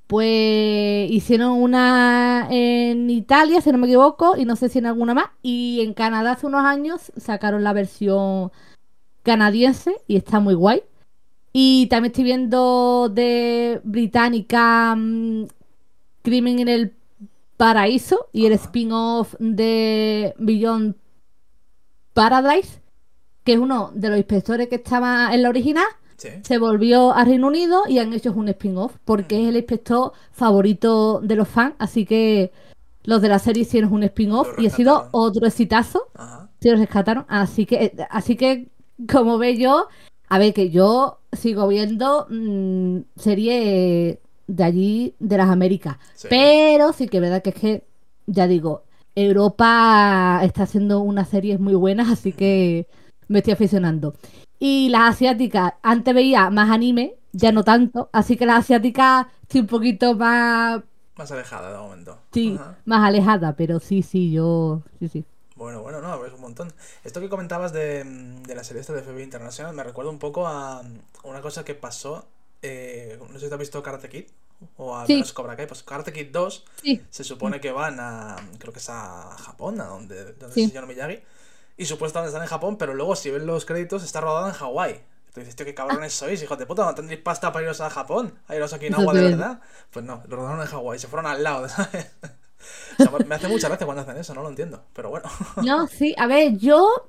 Pues 0.06 1.10
hicieron 1.10 1.52
una 1.52 2.46
en 2.50 3.08
Italia, 3.08 3.62
si 3.62 3.72
no 3.72 3.78
me 3.78 3.86
equivoco, 3.86 4.36
y 4.36 4.44
no 4.44 4.56
sé 4.56 4.68
si 4.68 4.78
en 4.78 4.86
alguna 4.86 5.14
más. 5.14 5.30
Y 5.40 5.80
en 5.82 5.94
Canadá 5.94 6.32
hace 6.32 6.46
unos 6.46 6.64
años 6.64 7.10
sacaron 7.16 7.64
la 7.64 7.72
versión 7.72 8.52
canadiense 9.22 9.96
y 10.06 10.16
está 10.16 10.38
muy 10.38 10.54
guay. 10.54 10.82
Y 11.54 11.86
también 11.86 12.12
estoy 12.12 12.24
viendo 12.24 13.08
de 13.08 13.80
británica 13.84 14.94
mm, 14.94 15.46
Crimen 16.22 16.58
en 16.58 16.68
el 16.68 16.94
Paraíso 17.56 18.28
y 18.32 18.46
el 18.46 18.52
spin-off 18.52 19.34
de 19.38 20.34
Beyond 20.38 20.94
Paradise, 22.14 22.80
que 23.44 23.54
es 23.54 23.58
uno 23.58 23.90
de 23.94 24.08
los 24.08 24.18
inspectores 24.18 24.68
que 24.68 24.76
estaba 24.76 25.34
en 25.34 25.42
la 25.42 25.48
original 25.48 25.86
Sí. 26.16 26.28
se 26.42 26.58
volvió 26.58 27.12
a 27.12 27.24
Reino 27.24 27.48
Unido 27.48 27.82
y 27.88 27.98
han 27.98 28.12
hecho 28.12 28.32
un 28.32 28.48
spin-off 28.48 28.92
porque 29.04 29.42
es 29.42 29.48
el 29.48 29.56
inspector 29.56 30.12
favorito 30.30 31.20
de 31.20 31.34
los 31.34 31.48
fans, 31.48 31.74
así 31.80 32.06
que 32.06 32.52
los 33.02 33.20
de 33.22 33.28
la 33.28 33.40
serie 33.40 33.62
hicieron 33.62 33.92
un 33.92 34.04
spin-off 34.04 34.46
y 34.58 34.66
ha 34.66 34.70
sido 34.70 35.08
otro 35.10 35.46
exitazo, 35.48 36.06
Ajá. 36.14 36.48
se 36.60 36.70
lo 36.70 36.76
rescataron, 36.76 37.24
así 37.28 37.66
que 37.66 37.74
eh, 37.86 38.06
así 38.10 38.36
que 38.36 38.68
como 39.10 39.36
ve 39.38 39.56
yo, 39.56 39.88
a 40.28 40.38
ver 40.38 40.54
que 40.54 40.70
yo 40.70 41.18
sigo 41.32 41.66
viendo 41.66 42.28
mm, 42.30 42.98
series 43.16 44.18
de 44.46 44.64
allí 44.64 45.14
de 45.18 45.36
las 45.38 45.48
Américas, 45.50 45.96
Sí. 46.14 46.28
pero 46.30 46.92
sí 46.92 47.08
que 47.08 47.16
es 47.16 47.20
verdad 47.20 47.42
que 47.42 47.50
es 47.50 47.56
que 47.56 47.84
ya 48.26 48.46
digo, 48.46 48.84
Europa 49.14 50.40
está 50.44 50.64
haciendo 50.64 51.00
unas 51.00 51.28
series 51.28 51.60
muy 51.60 51.74
buenas, 51.74 52.10
así 52.10 52.32
que 52.32 52.86
me 53.28 53.38
estoy 53.40 53.54
aficionando. 53.54 54.14
Y 54.58 54.88
las 54.90 55.14
asiáticas, 55.14 55.74
antes 55.82 56.14
veía 56.14 56.50
más 56.50 56.70
anime, 56.70 57.14
ya 57.32 57.52
no 57.52 57.64
tanto, 57.64 58.10
así 58.12 58.36
que 58.36 58.46
las 58.46 58.60
asiáticas 58.60 59.26
estoy 59.42 59.62
un 59.62 59.66
poquito 59.66 60.14
más, 60.14 60.82
Más 61.16 61.30
alejada 61.32 61.72
de 61.72 61.78
momento. 61.78 62.18
sí, 62.32 62.60
Ajá. 62.60 62.76
más 62.84 63.06
alejada, 63.06 63.54
pero 63.56 63.80
sí, 63.80 64.02
sí, 64.02 64.32
yo, 64.32 64.82
sí, 64.98 65.08
sí. 65.08 65.24
Bueno, 65.54 65.82
bueno, 65.82 66.00
no, 66.00 66.24
es 66.24 66.32
un 66.32 66.40
montón. 66.40 66.72
Esto 67.04 67.20
que 67.20 67.28
comentabas 67.28 67.72
de, 67.72 68.04
de 68.04 68.54
la 68.54 68.64
serie 68.64 68.80
esta 68.80 68.94
de 68.94 69.02
FBI 69.02 69.22
Internacional 69.22 69.74
me 69.74 69.84
recuerda 69.84 70.10
un 70.10 70.18
poco 70.18 70.46
a 70.46 70.82
una 71.24 71.42
cosa 71.42 71.64
que 71.64 71.74
pasó. 71.74 72.26
eh, 72.62 73.18
no 73.20 73.34
sé 73.34 73.40
si 73.40 73.48
te 73.48 73.54
has 73.54 73.60
visto 73.60 73.82
Karate 73.82 74.08
Kid 74.08 74.24
o 74.76 74.96
al 74.96 75.06
Sí. 75.06 75.14
menos 75.14 75.32
Cobra 75.32 75.56
Kai. 75.56 75.66
Pues 75.66 75.82
Karate 75.82 76.12
Kid 76.12 76.28
2 76.32 76.64
Sí, 76.82 77.02
se 77.10 77.24
supone 77.24 77.60
que 77.60 77.72
van 77.72 77.98
a. 78.00 78.36
Creo 78.58 78.72
que 78.72 78.78
es 78.78 78.88
a 78.88 79.36
Japón, 79.38 79.80
a 79.80 79.84
donde, 79.86 80.32
donde 80.34 80.54
Sí. 80.54 80.64
el 80.64 80.68
señor 80.70 80.86
Miyagi. 80.86 81.20
Y 81.76 81.86
supuestamente 81.86 82.28
están 82.28 82.42
en 82.42 82.48
Japón, 82.48 82.76
pero 82.76 82.94
luego 82.94 83.16
si 83.16 83.30
ven 83.30 83.46
los 83.46 83.64
créditos 83.64 84.02
está 84.04 84.20
rodada 84.20 84.48
en 84.48 84.54
Hawái. 84.54 85.00
Tú 85.32 85.40
dices, 85.40 85.56
tío, 85.56 85.64
qué 85.64 85.74
cabrones 85.74 86.12
sois, 86.12 86.42
hijos 86.42 86.58
de 86.58 86.66
puta, 86.66 86.84
no 86.84 86.94
tendréis 86.94 87.22
pasta 87.22 87.50
para 87.52 87.64
iros 87.64 87.80
a 87.80 87.88
Japón, 87.88 88.38
a 88.48 88.54
iros 88.54 88.72
aquí 88.74 88.86
en 88.86 88.94
agua 88.94 89.14
de 89.14 89.22
verdad. 89.22 89.60
Pues 89.90 90.04
no, 90.04 90.22
lo 90.28 90.36
rodaron 90.36 90.60
en 90.60 90.66
Hawái, 90.66 90.98
se 90.98 91.08
fueron 91.08 91.24
al 91.30 91.42
lado, 91.42 91.66
¿sabes? 91.70 92.10
O 92.98 93.02
sea, 93.02 93.10
me 93.26 93.34
hace 93.34 93.48
mucha 93.48 93.68
gracia 93.68 93.86
cuando 93.86 94.02
hacen 94.02 94.18
eso, 94.18 94.34
no 94.34 94.42
lo 94.42 94.50
entiendo, 94.50 94.84
pero 94.92 95.08
bueno. 95.08 95.28
no, 95.64 95.86
sí, 95.88 96.14
a 96.18 96.26
ver, 96.26 96.58
yo 96.58 97.08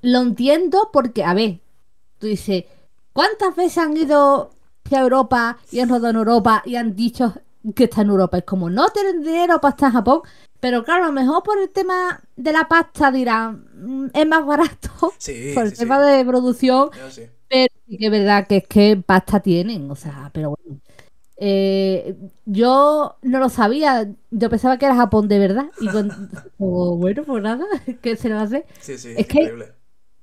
lo 0.00 0.18
entiendo 0.22 0.90
porque, 0.92 1.22
a 1.22 1.34
ver, 1.34 1.60
tú 2.18 2.26
dices, 2.26 2.64
¿cuántas 3.12 3.54
veces 3.54 3.78
han 3.78 3.96
ido 3.96 4.50
a 4.96 5.00
Europa 5.02 5.58
y 5.70 5.80
han 5.80 5.88
rodado 5.88 6.10
en 6.10 6.16
Europa 6.16 6.62
y 6.64 6.76
han 6.76 6.94
dicho 6.96 7.34
que 7.74 7.84
está 7.84 8.02
en 8.02 8.10
Europa? 8.10 8.38
Es 8.38 8.44
como, 8.44 8.70
no 8.70 8.88
tienen 8.90 9.22
dinero 9.22 9.60
para 9.60 9.70
estar 9.70 9.88
en 9.88 9.94
Japón, 9.94 10.20
pero 10.60 10.84
claro, 10.84 11.04
a 11.04 11.06
lo 11.08 11.12
mejor 11.12 11.42
por 11.42 11.58
el 11.58 11.70
tema 11.70 12.20
de 12.36 12.52
la 12.52 12.68
pasta 12.68 13.10
dirán, 13.12 13.66
"Mm, 13.74 14.06
es 14.14 14.26
más 14.26 14.44
barato 14.46 14.90
Sí, 15.18 15.52
por 15.54 15.64
el 15.64 15.70
sí, 15.70 15.76
tema 15.76 16.00
sí. 16.04 16.10
de 16.16 16.24
producción, 16.24 16.90
pero 17.48 17.66
sí 17.88 17.98
que 17.98 18.06
es 18.06 18.10
verdad 18.12 18.46
que 18.46 18.56
es 18.58 18.66
que 18.68 18.96
pasta 19.04 19.40
tienen, 19.40 19.90
o 19.90 19.96
sea, 19.96 20.30
pero 20.32 20.50
bueno. 20.56 20.80
Eh, 21.44 22.16
yo 22.44 23.16
no 23.22 23.38
lo 23.40 23.48
sabía, 23.48 24.08
yo 24.30 24.50
pensaba 24.50 24.78
que 24.78 24.86
era 24.86 24.94
Japón 24.96 25.28
de 25.28 25.38
verdad. 25.40 25.66
Y 25.80 25.88
cuando, 25.88 26.14
oh, 26.58 26.96
bueno, 26.96 27.24
pues 27.24 27.42
nada, 27.42 27.64
¿qué 28.00 28.16
se 28.16 28.32
a 28.32 28.42
hacer? 28.42 28.66
Sí, 28.80 28.96
sí, 28.98 29.14
Es 29.16 29.26
que- 29.26 29.40
increíble. 29.42 29.72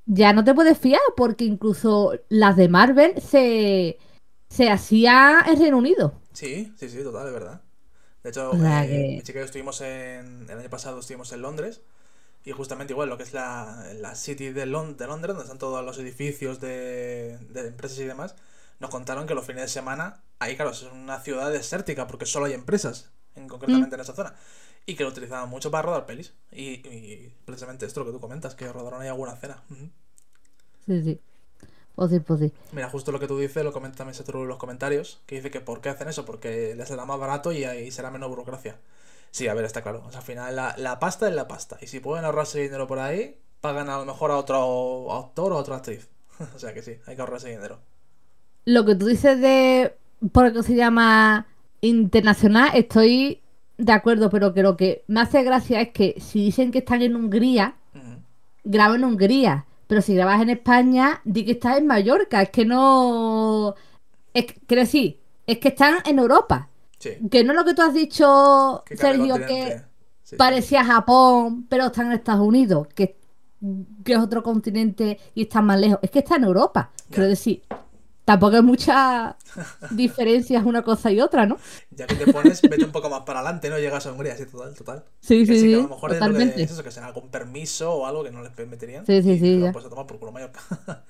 Ya 0.06 0.34
no 0.34 0.44
te 0.44 0.56
puedes 0.56 0.78
fiar, 0.78 1.02
porque 1.16 1.46
incluso 1.46 2.14
las 2.30 2.56
de 2.58 2.68
Marvel 2.68 3.22
se, 3.22 3.98
se 4.50 4.70
hacían 4.70 5.48
en 5.48 5.60
Reino 5.60 5.78
Unido. 5.78 6.14
Sí, 6.34 6.74
sí, 6.78 6.90
sí, 6.90 7.04
total, 7.04 7.28
es 7.28 7.34
verdad. 7.34 7.62
De 8.24 8.30
hecho, 8.32 8.64
eh, 8.66 8.88
que- 8.88 9.10
mi 9.16 9.24
chica 9.24 9.40
y 9.40 9.44
yo 9.44 9.46
estuvimos 9.46 9.82
en. 9.82 10.50
El 10.50 10.60
año 10.60 10.70
pasado 10.70 11.00
estuvimos 11.00 11.32
en 11.34 11.42
Londres. 11.42 11.82
Y 12.46 12.52
justamente 12.54 12.94
igual, 12.94 13.10
lo 13.10 13.18
que 13.18 13.24
es 13.24 13.34
la, 13.34 13.88
la 13.96 14.16
City 14.16 14.52
de, 14.52 14.66
Lon- 14.68 14.98
de 14.98 15.08
Londres, 15.08 15.30
donde 15.36 15.44
están 15.46 15.60
todos 15.60 15.86
los 15.86 16.00
edificios 16.00 16.62
de, 16.62 17.38
de 17.52 17.68
empresas 17.68 18.00
y 18.00 18.06
demás, 18.06 18.36
nos 18.80 18.92
contaron 18.92 19.28
que 19.28 19.36
los 19.36 19.46
fines 19.46 19.64
de 19.64 19.70
semana, 19.70 20.24
ahí 20.40 20.56
claro, 20.56 20.72
es 20.72 20.84
una 20.84 21.22
ciudad 21.22 21.52
desértica 21.52 22.08
porque 22.08 22.26
solo 22.26 22.48
hay 22.48 22.54
empresas, 22.54 23.12
en, 23.36 23.48
concretamente 23.50 23.96
en 23.96 24.02
esa 24.02 24.14
zona, 24.16 24.36
y 24.86 24.96
que 24.96 25.04
lo 25.04 25.10
utilizaban 25.10 25.50
mucho 25.50 25.72
para 25.72 25.84
rodar 25.84 26.06
pelis. 26.08 26.34
Y, 26.52 26.88
y 26.90 27.36
precisamente 27.46 27.86
esto 27.88 28.02
lo 28.02 28.08
que 28.08 28.14
tú 28.14 28.22
comentas, 28.22 28.56
que 28.56 28.72
rodaron 28.74 29.02
ahí 29.02 29.10
alguna 29.10 29.36
cena. 29.38 29.64
Sí, 30.86 31.02
sí. 31.04 31.22
Pues 32.00 32.12
sí, 32.12 32.22
pues 32.22 32.40
sí. 32.40 32.54
Mira, 32.72 32.88
justo 32.88 33.12
lo 33.12 33.20
que 33.20 33.28
tú 33.28 33.38
dices, 33.38 33.62
lo 33.62 33.74
comenta 33.74 33.98
también 33.98 34.16
Satoru 34.16 34.44
en 34.44 34.48
los 34.48 34.56
comentarios, 34.56 35.20
que 35.26 35.36
dice 35.36 35.52
que 35.52 35.60
por 35.60 35.82
qué 35.82 35.90
hacen 35.90 36.08
eso, 36.08 36.24
porque 36.24 36.74
les 36.74 36.88
será 36.88 37.04
más 37.04 37.20
barato 37.20 37.52
y 37.52 37.66
ahí 37.66 37.92
será 37.92 38.10
menos 38.10 38.30
burocracia. 38.30 38.78
Sí, 39.32 39.50
a 39.50 39.54
ver, 39.54 39.66
está 39.66 39.82
claro. 39.82 40.02
O 40.08 40.10
sea, 40.10 40.22
al 40.22 40.26
final 40.26 40.56
la, 40.56 40.74
la 40.78 40.98
pasta 40.98 41.28
es 41.28 41.36
la 41.36 41.50
pasta. 41.50 41.78
Y 41.82 41.88
si 41.88 42.00
pueden 42.00 42.24
ahorrarse 42.24 42.62
dinero 42.62 42.88
por 42.88 43.00
ahí, 43.00 43.36
pagan 43.60 43.90
a 43.90 43.98
lo 43.98 44.06
mejor 44.06 44.32
a 44.32 44.38
otro 44.38 45.12
actor 45.12 45.52
o 45.52 45.58
a 45.58 45.60
otra 45.60 45.76
actriz. 45.76 46.08
o 46.56 46.58
sea 46.58 46.74
que 46.74 46.82
sí, 46.82 46.94
hay 47.06 47.18
que 47.18 47.22
ahorrarse 47.22 47.50
dinero. 47.50 47.80
Lo 48.64 48.86
que 48.86 48.96
tú 48.96 49.08
dices 49.08 49.42
de 49.42 49.94
por 50.32 50.54
qué 50.54 50.64
se 50.64 50.76
llama 50.76 51.48
internacional, 51.82 52.70
estoy 52.76 53.42
de 53.78 53.92
acuerdo, 53.92 54.30
pero 54.30 54.54
que 54.54 54.64
lo 54.64 54.78
que 54.78 55.04
me 55.08 55.20
hace 55.20 55.44
gracia 55.44 55.82
es 55.82 55.90
que 55.90 56.16
si 56.22 56.46
dicen 56.46 56.72
que 56.72 56.78
están 56.78 57.02
en 57.02 57.18
Hungría, 57.18 57.76
Ujú. 57.94 58.22
graba 58.64 58.96
en 58.96 59.04
Hungría. 59.04 59.66
Pero 59.90 60.04
si 60.04 60.14
grabas 60.14 60.40
en 60.44 60.52
España, 60.52 61.20
di 61.24 61.44
que 61.44 61.54
estás 61.54 61.80
en 61.80 61.88
Mallorca. 61.88 62.44
Es 62.44 62.50
que 62.52 62.64
no. 62.64 63.74
Es 64.36 64.46
quiero 64.68 64.82
decir, 64.84 65.20
es 65.48 65.58
que 65.58 65.70
están 65.70 65.96
en 66.06 66.20
Europa. 66.20 66.70
Sí. 67.00 67.10
Que 67.32 67.44
no 67.44 67.54
es 67.54 67.58
lo 67.58 67.66
que 67.66 67.74
tú 67.74 67.82
has 67.82 67.94
dicho, 67.96 68.84
Que 68.86 68.96
Sergio, 68.96 69.36
que 69.48 69.80
Sí, 70.22 70.30
sí. 70.32 70.36
parecía 70.36 70.86
Japón, 70.86 71.66
pero 71.68 71.88
están 71.88 72.06
en 72.06 72.12
Estados 72.12 72.46
Unidos. 72.48 72.88
Que 72.94 73.18
que 74.06 74.14
es 74.14 74.20
otro 74.20 74.44
continente 74.44 75.20
y 75.34 75.42
está 75.42 75.60
más 75.64 75.80
lejos. 75.80 75.98
Es 76.04 76.12
que 76.12 76.20
está 76.20 76.36
en 76.36 76.44
Europa. 76.44 76.92
Quiero 77.10 77.28
decir, 77.28 77.64
tampoco 78.30 78.58
hay 78.58 78.62
muchas 78.62 79.36
diferencias 79.92 80.64
una 80.64 80.84
cosa 80.84 81.12
y 81.12 81.20
otra, 81.20 81.46
¿no? 81.48 81.58
Ya 81.90 82.06
que 82.06 82.16
te 82.16 82.32
pones, 82.32 82.62
vete 82.62 82.86
un 82.86 82.92
poco 82.92 83.10
más 83.10 83.22
para 83.22 83.40
adelante, 83.40 83.70
¿no? 83.70 83.80
Llegas 83.80 84.06
a 84.06 84.12
Hungría, 84.12 84.38
sí, 84.38 84.46
total, 84.46 84.76
total. 84.76 85.04
Sí, 85.20 85.46
Que 85.48 85.54
sí, 85.56 85.68
que 85.70 85.76
a 85.76 85.78
sí. 85.78 85.82
lo 85.84 85.90
mejor 85.90 86.12
totalmente. 86.12 86.44
es, 86.44 86.50
lo 86.52 86.56
que, 86.58 86.64
es 86.64 86.72
eso, 86.72 86.84
que 86.84 86.92
será 86.92 87.08
algún 87.08 87.30
permiso 87.30 87.92
o 87.94 88.06
algo 88.06 88.24
que 88.24 88.32
no 88.32 88.44
les 88.44 88.52
permitirían. 88.52 89.06
Sí, 89.06 89.22
sí, 89.24 89.40
sí. 89.40 89.66
Pues 89.74 89.86
a 89.86 89.90
tomar 89.90 90.06
por 90.06 90.20
culo 90.20 90.32
Mallorca. 90.32 90.60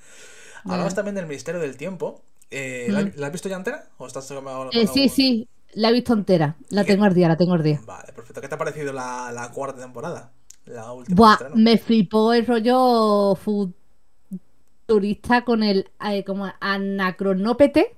Hablamos 0.66 0.96
también 0.96 1.16
del 1.16 1.26
Ministerio 1.28 1.60
del 1.60 1.76
Tiempo. 1.78 2.22
Eh, 2.52 2.88
¿la, 2.92 3.02
Mm. 3.04 3.12
la 3.16 3.28
has 3.28 3.32
visto 3.34 3.50
ya 3.50 3.58
entera? 3.58 3.90
¿O 3.98 4.08
estás 4.08 4.28
con- 4.28 4.44
con 4.44 4.68
Eh, 4.72 4.88
sí, 4.88 5.02
algún- 5.04 5.10
sí, 5.10 5.48
la 5.74 5.90
he 5.90 5.94
visto 5.94 6.14
entera. 6.14 6.56
La 6.70 6.84
¿Qué? 6.84 6.94
tengo 6.94 7.06
al 7.06 7.14
día, 7.14 7.28
la 7.28 7.38
tengo 7.38 7.54
al 7.54 7.64
día. 7.64 7.82
Vale, 7.86 8.14
perfecto. 8.14 8.42
¿Qué 8.42 8.48
te 8.48 8.56
ha 8.56 8.58
parecido 8.58 8.94
la, 8.94 9.32
la 9.34 9.50
cuarta 9.52 9.82
temporada? 9.82 10.32
La 10.66 10.92
última 10.92 11.16
Buah, 11.16 11.38
me 11.56 11.78
flipó 11.78 12.34
el 12.34 12.46
rollo 12.46 13.36
futurista 14.90 15.44
con 15.44 15.64
el 15.64 15.90
eh, 16.06 16.24
como 16.24 16.52
anacronópete, 16.60 17.96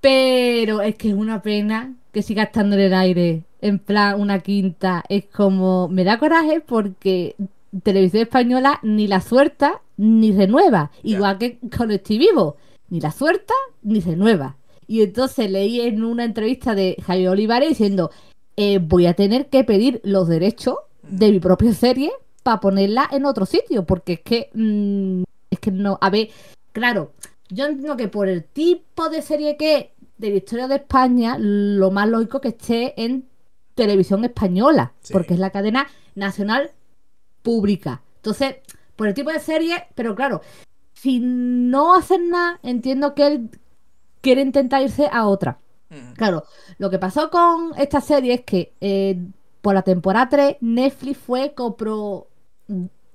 pero 0.00 0.80
es 0.80 0.94
que 0.94 1.08
es 1.08 1.14
una 1.14 1.42
pena 1.42 1.94
que 2.12 2.22
siga 2.22 2.44
estando 2.44 2.76
en 2.76 2.82
el 2.82 2.94
aire. 2.94 3.44
En 3.60 3.78
plan, 3.78 4.18
una 4.20 4.38
quinta. 4.38 5.04
Es 5.08 5.26
como. 5.26 5.88
Me 5.88 6.04
da 6.04 6.18
coraje 6.18 6.60
porque 6.60 7.36
Televisión 7.82 8.22
Española 8.22 8.78
ni 8.82 9.06
la 9.06 9.20
suelta 9.20 9.82
ni 9.96 10.32
renueva. 10.32 10.90
Igual 11.02 11.38
que 11.38 11.58
con 11.76 11.90
Estoy 11.90 12.18
Vivo. 12.18 12.56
Ni 12.88 13.00
la 13.00 13.10
suelta 13.10 13.54
ni 13.82 14.00
renueva. 14.00 14.56
Y 14.86 15.02
entonces 15.02 15.50
leí 15.50 15.80
en 15.80 16.02
una 16.02 16.24
entrevista 16.24 16.74
de 16.74 16.96
Javier 17.04 17.30
Olivares 17.30 17.68
diciendo: 17.68 18.10
eh, 18.56 18.78
Voy 18.78 19.06
a 19.06 19.14
tener 19.14 19.48
que 19.48 19.64
pedir 19.64 20.00
los 20.04 20.28
derechos 20.28 20.76
de 21.02 21.30
mi 21.30 21.40
propia 21.40 21.74
serie 21.74 22.10
para 22.42 22.60
ponerla 22.60 23.08
en 23.12 23.26
otro 23.26 23.44
sitio. 23.44 23.84
Porque 23.84 24.14
es 24.14 24.20
que. 24.20 24.50
mm, 24.54 25.24
que 25.60 25.70
no. 25.70 25.98
A 26.00 26.10
ver, 26.10 26.30
claro. 26.72 27.12
Yo 27.48 27.66
entiendo 27.66 27.96
que 27.96 28.08
por 28.08 28.28
el 28.28 28.44
tipo 28.44 29.08
de 29.08 29.22
serie 29.22 29.56
que 29.56 29.76
es 29.76 29.86
de 30.18 30.30
la 30.30 30.36
historia 30.36 30.68
de 30.68 30.76
España, 30.76 31.36
lo 31.38 31.90
más 31.90 32.08
lógico 32.08 32.40
que 32.40 32.48
esté 32.48 33.00
en 33.02 33.26
televisión 33.74 34.24
española, 34.24 34.92
Sí. 35.00 35.12
porque 35.12 35.34
es 35.34 35.40
la 35.40 35.50
cadena 35.50 35.86
nacional 36.14 36.70
pública. 37.42 38.02
Entonces, 38.16 38.56
por 38.96 39.08
el 39.08 39.14
tipo 39.14 39.30
de 39.30 39.40
serie, 39.40 39.84
pero 39.94 40.14
claro, 40.14 40.42
si 40.94 41.18
no 41.20 41.94
hacen 41.94 42.28
nada, 42.30 42.60
entiendo 42.62 43.14
que 43.14 43.26
él 43.26 43.50
quiere 44.20 44.42
intentar 44.42 44.82
irse 44.82 45.08
a 45.10 45.26
otra. 45.26 45.58
Ujú. 45.90 46.14
Claro, 46.14 46.44
lo 46.78 46.90
que 46.90 46.98
pasó 46.98 47.30
con 47.30 47.72
esta 47.78 48.00
serie 48.00 48.34
es 48.34 48.40
que 48.42 48.74
eh, 48.80 49.18
por 49.62 49.74
la 49.74 49.82
temporada 49.82 50.28
3 50.28 50.56
Netflix 50.60 51.18
fue 51.18 51.54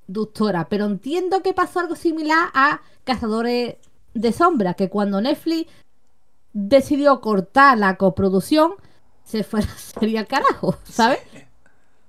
coproductora, 0.05 0.67
pero 0.69 0.85
entiendo 0.85 1.41
que 1.41 1.53
pasó 1.53 1.79
algo 1.79 1.95
similar 1.95 2.49
a 2.53 2.81
Cazadores 3.03 3.75
de 4.13 4.31
Sombra, 4.31 4.73
que 4.73 4.89
cuando 4.89 5.21
Netflix 5.21 5.71
decidió 6.53 7.19
cortar 7.21 7.77
la 7.77 7.97
coproducción, 7.97 8.73
se 9.23 9.43
fue 9.43 9.61
la 9.61 9.67
serie 9.77 10.19
al 10.19 10.27
carajo, 10.27 10.77
¿sabes? 10.85 11.19
Sí. 11.31 11.39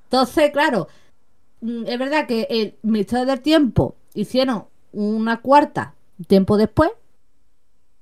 Entonces, 0.05 0.50
claro, 0.53 0.88
mm, 1.61 1.85
es 1.87 1.99
verdad 1.99 2.26
que 2.26 2.47
el 2.50 2.76
Ministerio 2.83 3.26
del 3.26 3.41
Tiempo 3.41 3.97
hicieron 4.15 4.67
una 4.93 5.41
cuarta 5.41 5.95
tiempo 6.26 6.57
después. 6.57 6.91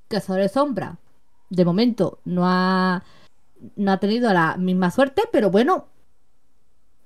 Cazadores 0.09 0.51
de 0.51 0.55
Sombra, 0.55 0.99
de 1.49 1.65
momento, 1.65 2.19
no 2.25 2.43
ha, 2.45 3.03
no 3.77 3.93
ha 3.93 3.99
tenido 3.99 4.33
la 4.33 4.57
misma 4.59 4.91
suerte, 4.91 5.23
pero 5.33 5.51
bueno, 5.51 5.87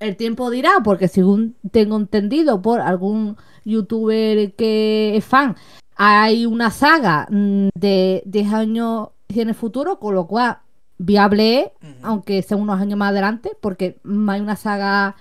el 0.00 0.16
tiempo 0.16 0.50
dirá, 0.50 0.70
porque 0.84 1.08
según 1.08 1.56
tengo 1.70 1.96
entendido 1.96 2.62
por 2.62 2.80
algún 2.80 3.36
youtuber 3.64 4.54
que 4.54 5.16
es 5.16 5.24
fan, 5.24 5.56
hay 5.96 6.46
una 6.46 6.70
saga 6.70 7.26
mm, 7.30 7.68
de 7.74 8.22
10 8.26 8.52
años 8.52 9.08
en 9.28 9.48
el 9.48 9.54
futuro, 9.54 9.98
con 9.98 10.14
lo 10.14 10.26
cual 10.26 10.58
viable 10.98 11.60
es, 11.60 11.70
aunque 12.02 12.42
sea 12.42 12.56
unos 12.56 12.80
años 12.80 12.98
más 12.98 13.10
adelante, 13.10 13.50
porque 13.60 13.98
hay 14.28 14.40
una 14.40 14.56
saga 14.56 15.16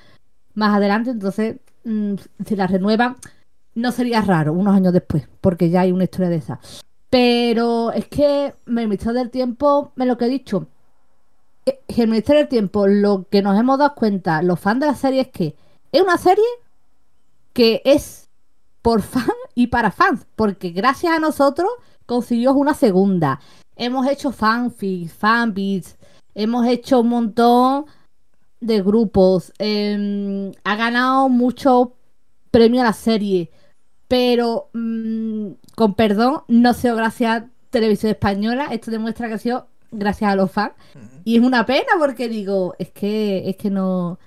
más 0.53 0.75
adelante, 0.75 1.11
entonces 1.11 1.57
mm, 1.83 2.15
si 2.45 2.55
la 2.55 2.67
renuevan, 2.67 3.15
no 3.75 3.91
sería 3.91 4.21
raro 4.21 4.53
unos 4.53 4.75
años 4.75 4.93
después, 4.93 5.27
porque 5.41 5.69
ya 5.69 5.81
hay 5.81 5.91
una 5.91 6.05
historia 6.05 6.29
de 6.29 6.37
esa. 6.37 6.59
Pero 7.09 7.91
es 7.91 8.07
que 8.07 8.53
el 8.65 8.73
Ministerio 8.73 9.19
del 9.19 9.29
Tiempo, 9.29 9.93
es 9.95 10.05
lo 10.05 10.17
que 10.17 10.25
he 10.25 10.29
dicho, 10.29 10.67
el 11.87 12.07
Ministerio 12.07 12.41
del 12.41 12.49
Tiempo, 12.49 12.87
lo 12.87 13.27
que 13.29 13.41
nos 13.41 13.59
hemos 13.59 13.79
dado 13.79 13.95
cuenta, 13.95 14.41
los 14.41 14.59
fans 14.59 14.79
de 14.79 14.85
la 14.87 14.95
serie, 14.95 15.21
es 15.21 15.27
que 15.29 15.55
es 15.91 16.01
una 16.01 16.17
serie 16.17 16.45
que 17.53 17.81
es 17.85 18.29
por 18.81 19.01
fan 19.01 19.25
y 19.55 19.67
para 19.67 19.91
fans, 19.91 20.25
porque 20.35 20.69
gracias 20.69 21.13
a 21.13 21.19
nosotros 21.19 21.69
consiguió 22.05 22.53
una 22.53 22.73
segunda. 22.73 23.39
Hemos 23.75 24.07
hecho 24.07 24.31
fanfics, 24.31 25.13
fanbits, 25.13 25.97
hemos 26.33 26.65
hecho 26.67 27.01
un 27.01 27.09
montón 27.09 27.85
de 28.59 28.81
grupos, 28.81 29.53
em, 29.59 30.51
ha 30.63 30.75
ganado 30.75 31.29
mucho 31.29 31.93
premio 32.51 32.81
a 32.81 32.85
la 32.85 32.93
serie, 32.93 33.51
pero 34.07 34.69
mm, 34.73 35.51
con 35.75 35.93
perdón, 35.95 36.43
no 36.47 36.69
ha 36.69 36.73
gracias 36.95 37.41
a 37.41 37.49
Televisión 37.69 38.11
Española, 38.11 38.69
esto 38.71 38.89
demuestra 38.89 39.27
que 39.27 39.33
ha 39.35 39.37
sido 39.37 39.67
gracias 39.91 40.31
a 40.31 40.35
los 40.35 40.51
fans. 40.51 40.73
Y 41.23 41.37
es 41.37 41.43
una 41.43 41.65
pena 41.65 41.93
porque 41.99 42.29
digo, 42.29 42.75
es 42.79 42.91
que, 42.91 43.49
es 43.49 43.55
que 43.57 43.69
no, 43.69 44.19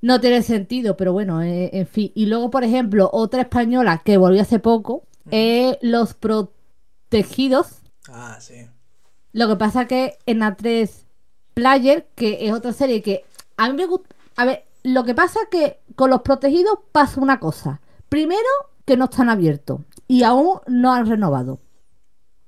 no 0.00 0.20
tiene 0.20 0.42
sentido, 0.42 0.96
pero 0.96 1.12
bueno, 1.12 1.42
eh, 1.42 1.70
en 1.72 1.86
fin. 1.86 2.12
Y 2.14 2.26
luego, 2.26 2.50
por 2.50 2.64
ejemplo, 2.64 3.10
otra 3.12 3.42
española 3.42 4.02
que 4.04 4.16
volvió 4.16 4.42
hace 4.42 4.58
poco 4.58 5.04
es 5.30 5.76
Los 5.82 6.14
Protegidos. 6.14 7.80
Ah, 8.08 8.38
sí. 8.40 8.68
Lo 9.32 9.48
que 9.48 9.56
pasa 9.56 9.86
que 9.86 10.18
en 10.26 10.40
A3 10.40 10.90
Player, 11.54 12.06
que 12.14 12.46
es 12.46 12.52
otra 12.52 12.72
serie 12.72 13.02
que 13.02 13.24
a 13.56 13.68
mí 13.68 13.76
me 13.76 13.86
gusta. 13.86 14.14
A 14.36 14.44
ver, 14.44 14.64
lo 14.82 15.04
que 15.04 15.14
pasa 15.14 15.40
que 15.50 15.80
con 15.94 16.10
Los 16.10 16.22
Protegidos 16.22 16.78
pasa 16.92 17.20
una 17.20 17.40
cosa. 17.40 17.80
Primero, 18.08 18.40
que 18.84 18.96
no 18.96 19.06
están 19.06 19.28
abiertos 19.28 19.80
y 20.06 20.22
aún 20.22 20.60
no 20.66 20.92
han 20.92 21.06
renovado. 21.06 21.60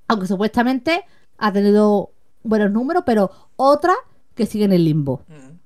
Aunque 0.07 0.25
supuestamente 0.25 1.03
ha 1.39 1.51
tenido 1.51 2.11
buenos 2.43 2.71
números, 2.71 3.03
pero 3.05 3.31
otra 3.55 3.93
que 4.35 4.45
sigue 4.45 4.65
en 4.65 4.73
el 4.73 4.85
limbo. 4.85 5.21
Ujú. 5.29 5.57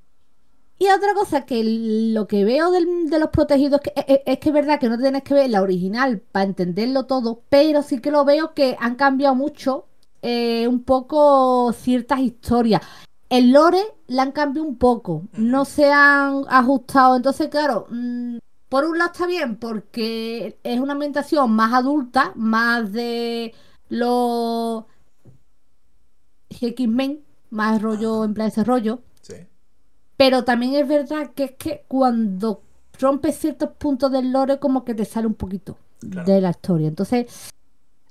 Y 0.80 0.88
otra 0.90 1.14
cosa 1.14 1.46
que 1.46 1.64
lo 1.64 2.28
que 2.28 2.44
veo 2.44 2.72
del- 2.72 3.10
de 3.10 3.20
los 3.20 3.30
protegidos 3.30 3.80
que, 3.82 3.94
es, 3.96 4.20
es 4.26 4.40
que 4.40 4.50
es 4.50 4.54
verdad 4.56 4.80
que 4.80 4.90
no 4.90 4.98
tienes 4.98 5.24
que 5.24 5.34
ver 5.34 5.50
la 5.50 5.62
original 5.62 6.20
para 6.32 6.46
entenderlo 6.46 7.06
todo, 7.06 7.42
pero 7.50 7.84
sí 7.84 8.00
que 8.00 8.12
lo 8.12 8.26
veo 8.26 8.54
que 8.54 8.76
han 8.80 8.96
cambiado 8.96 9.36
mucho 9.36 9.86
eh, 10.22 10.68
un 10.68 10.84
poco 10.84 11.72
ciertas 11.74 12.20
historias. 12.20 12.82
El 13.30 13.52
lore 13.52 13.82
la 14.08 14.24
han 14.24 14.32
cambiado 14.32 14.68
un 14.68 14.78
poco, 14.78 15.24
no 15.34 15.66
se 15.66 15.92
han 15.92 16.44
ajustado. 16.50 17.16
Entonces, 17.16 17.50
claro, 17.50 17.88
mm, 17.90 18.38
por 18.70 18.86
un 18.86 18.98
lado 18.98 19.12
está 19.12 19.28
bien 19.28 19.58
porque 19.58 20.58
es 20.64 20.80
una 20.80 20.94
ambientación 20.94 21.52
más 21.52 21.74
adulta, 21.74 22.32
más 22.36 22.92
de 22.92 23.54
los 23.90 24.84
X-Men, 26.62 27.20
más 27.50 27.82
rollo, 27.82 28.24
en 28.24 28.34
plan 28.34 28.48
ese 28.48 28.64
rollo. 28.64 29.00
Sí. 29.22 29.36
Pero 30.18 30.44
también 30.44 30.76
es 30.76 30.88
verdad 30.88 31.32
que 31.36 31.44
es 31.46 31.52
que 31.52 31.84
cuando 31.88 32.62
rompes 33.00 33.38
ciertos 33.38 33.70
puntos 33.78 34.12
del 34.12 34.32
lore, 34.32 34.60
como 34.60 34.84
que 34.86 34.94
te 34.94 35.06
sale 35.06 35.28
un 35.28 35.34
poquito 35.34 35.78
Claro. 36.10 36.32
de 36.32 36.42
la 36.42 36.50
historia. 36.52 36.88
Entonces, 36.88 37.50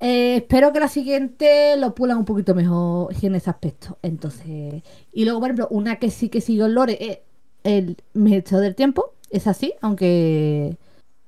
eh, 0.01 0.37
espero 0.37 0.73
que 0.73 0.81
la 0.81 0.89
siguiente 0.89 1.77
lo 1.77 1.95
pulan 1.95 2.19
un 2.19 2.25
poquito 2.25 2.55
mejor 2.55 3.15
en 3.23 3.35
ese 3.35 3.51
aspecto. 3.51 3.99
Entonces, 4.03 4.83
y 5.13 5.25
luego, 5.25 5.41
por 5.41 5.49
ejemplo, 5.49 5.69
una 5.71 5.97
que 5.97 6.11
sí 6.11 6.29
que 6.29 6.41
siguió 6.41 6.67
el 6.67 6.75
lore 6.75 6.97
es 7.01 7.19
el 7.65 7.97
Ministerio 8.15 8.61
del 8.63 8.75
Tiempo. 8.75 9.13
Es 9.31 9.47
así, 9.47 9.75
aunque 9.81 10.77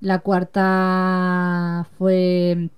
la 0.00 0.18
cuarta 0.20 1.86
fue 1.98 2.68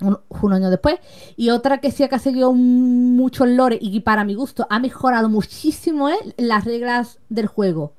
un, 0.00 0.18
un 0.28 0.52
año 0.52 0.70
después. 0.70 0.96
Y 1.36 1.50
otra 1.50 1.78
que 1.78 1.90
sí 1.90 2.06
que 2.08 2.14
ha 2.14 2.18
seguido 2.18 2.52
mucho 2.52 3.44
el 3.44 3.56
lore 3.56 3.78
y 3.80 3.92
que 3.92 4.00
para 4.00 4.24
mi 4.24 4.34
gusto 4.34 4.66
ha 4.70 4.78
mejorado 4.78 5.28
muchísimo 5.28 6.08
es 6.08 6.18
las 6.36 6.64
reglas 6.64 7.18
del 7.28 7.46
juego. 7.46 7.94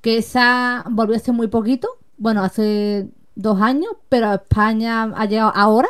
Que 0.00 0.18
esa 0.18 0.84
volvió 0.90 1.16
hace 1.16 1.32
muy 1.32 1.48
poquito. 1.48 1.88
Bueno, 2.16 2.42
hace 2.42 3.08
dos 3.34 3.60
años, 3.60 3.92
pero 4.08 4.28
a 4.28 4.34
España 4.36 5.04
ha 5.04 5.26
llegado 5.26 5.52
ahora. 5.54 5.88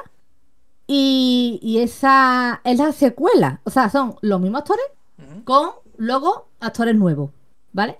Y, 0.86 1.58
y 1.62 1.78
esa 1.78 2.60
es 2.64 2.78
la 2.78 2.92
secuela. 2.92 3.60
O 3.64 3.70
sea, 3.70 3.88
son 3.88 4.16
los 4.20 4.40
mismos 4.40 4.60
actores 4.60 4.84
con 5.44 5.70
luego 5.96 6.48
actores 6.60 6.94
nuevos, 6.96 7.30
¿vale? 7.72 7.98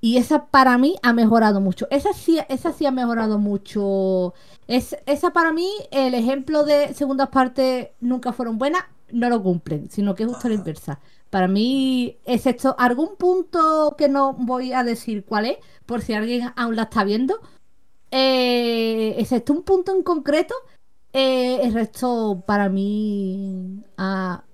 Y 0.00 0.16
esa 0.18 0.46
para 0.46 0.78
mí 0.78 0.96
ha 1.02 1.12
mejorado 1.12 1.60
mucho. 1.60 1.88
Esa 1.90 2.12
sí, 2.12 2.38
esa 2.48 2.72
sí 2.72 2.86
ha 2.86 2.92
mejorado 2.92 3.38
mucho. 3.38 4.34
Es, 4.68 4.96
esa 5.06 5.32
para 5.32 5.52
mí, 5.52 5.68
el 5.90 6.14
ejemplo 6.14 6.64
de 6.64 6.94
segundas 6.94 7.28
partes 7.30 7.88
nunca 8.00 8.32
fueron 8.32 8.58
buenas, 8.58 8.84
no 9.10 9.28
lo 9.28 9.42
cumplen, 9.42 9.90
sino 9.90 10.14
que 10.14 10.24
es 10.24 10.28
justo 10.28 10.48
la 10.48 10.54
inversa. 10.54 11.00
Para 11.30 11.48
mí, 11.48 12.16
excepto 12.24 12.76
algún 12.78 13.16
punto 13.16 13.96
que 13.98 14.08
no 14.08 14.34
voy 14.34 14.72
a 14.72 14.84
decir 14.84 15.24
cuál 15.24 15.46
es, 15.46 15.58
por 15.84 16.00
si 16.02 16.14
alguien 16.14 16.52
aún 16.56 16.76
la 16.76 16.84
está 16.84 17.04
viendo, 17.04 17.40
eh, 18.10 19.14
excepto 19.18 19.52
un 19.52 19.62
punto 19.62 19.94
en 19.94 20.02
concreto, 20.02 20.54
eh, 21.12 21.60
el 21.62 21.74
resto 21.74 22.44
para 22.46 22.68
mí 22.68 23.84
ha 23.96 24.44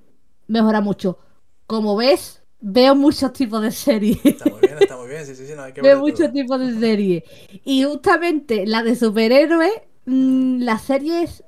mejorado 0.48 0.85
mucho. 0.85 1.18
Como 1.66 1.96
ves, 1.96 2.42
veo 2.66 2.94
muchos 2.94 3.33
tipos 3.33 3.61
de 3.61 3.70
series. 3.70 4.18
Está 4.24 4.50
muy 4.50 4.61
bien, 4.61 4.77
está 4.81 4.96
muy 4.96 5.09
bien, 5.09 5.27
sí, 5.27 5.35
sí, 5.35 5.46
sí, 5.46 5.53
no 5.55 5.62
hay 5.62 5.72
que 5.72 5.83
Veo 5.83 5.98
muchos 5.98 6.33
tipos 6.33 6.59
de 6.59 6.81
series. 6.81 7.22
Y 7.64 7.85
justamente 7.85 8.66
la 8.66 8.83
de 8.83 8.96
superhéroes, 8.96 9.72
mm, 10.07 10.62
las 10.62 10.83
series 10.83 11.44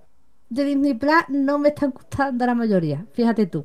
de 0.50 0.64
Disney 0.64 0.94
Plus 0.94 1.24
no 1.30 1.58
me 1.58 1.70
están 1.70 1.90
gustando 1.90 2.44
la 2.44 2.54
mayoría. 2.54 3.06
Fíjate 3.14 3.46
tú. 3.46 3.64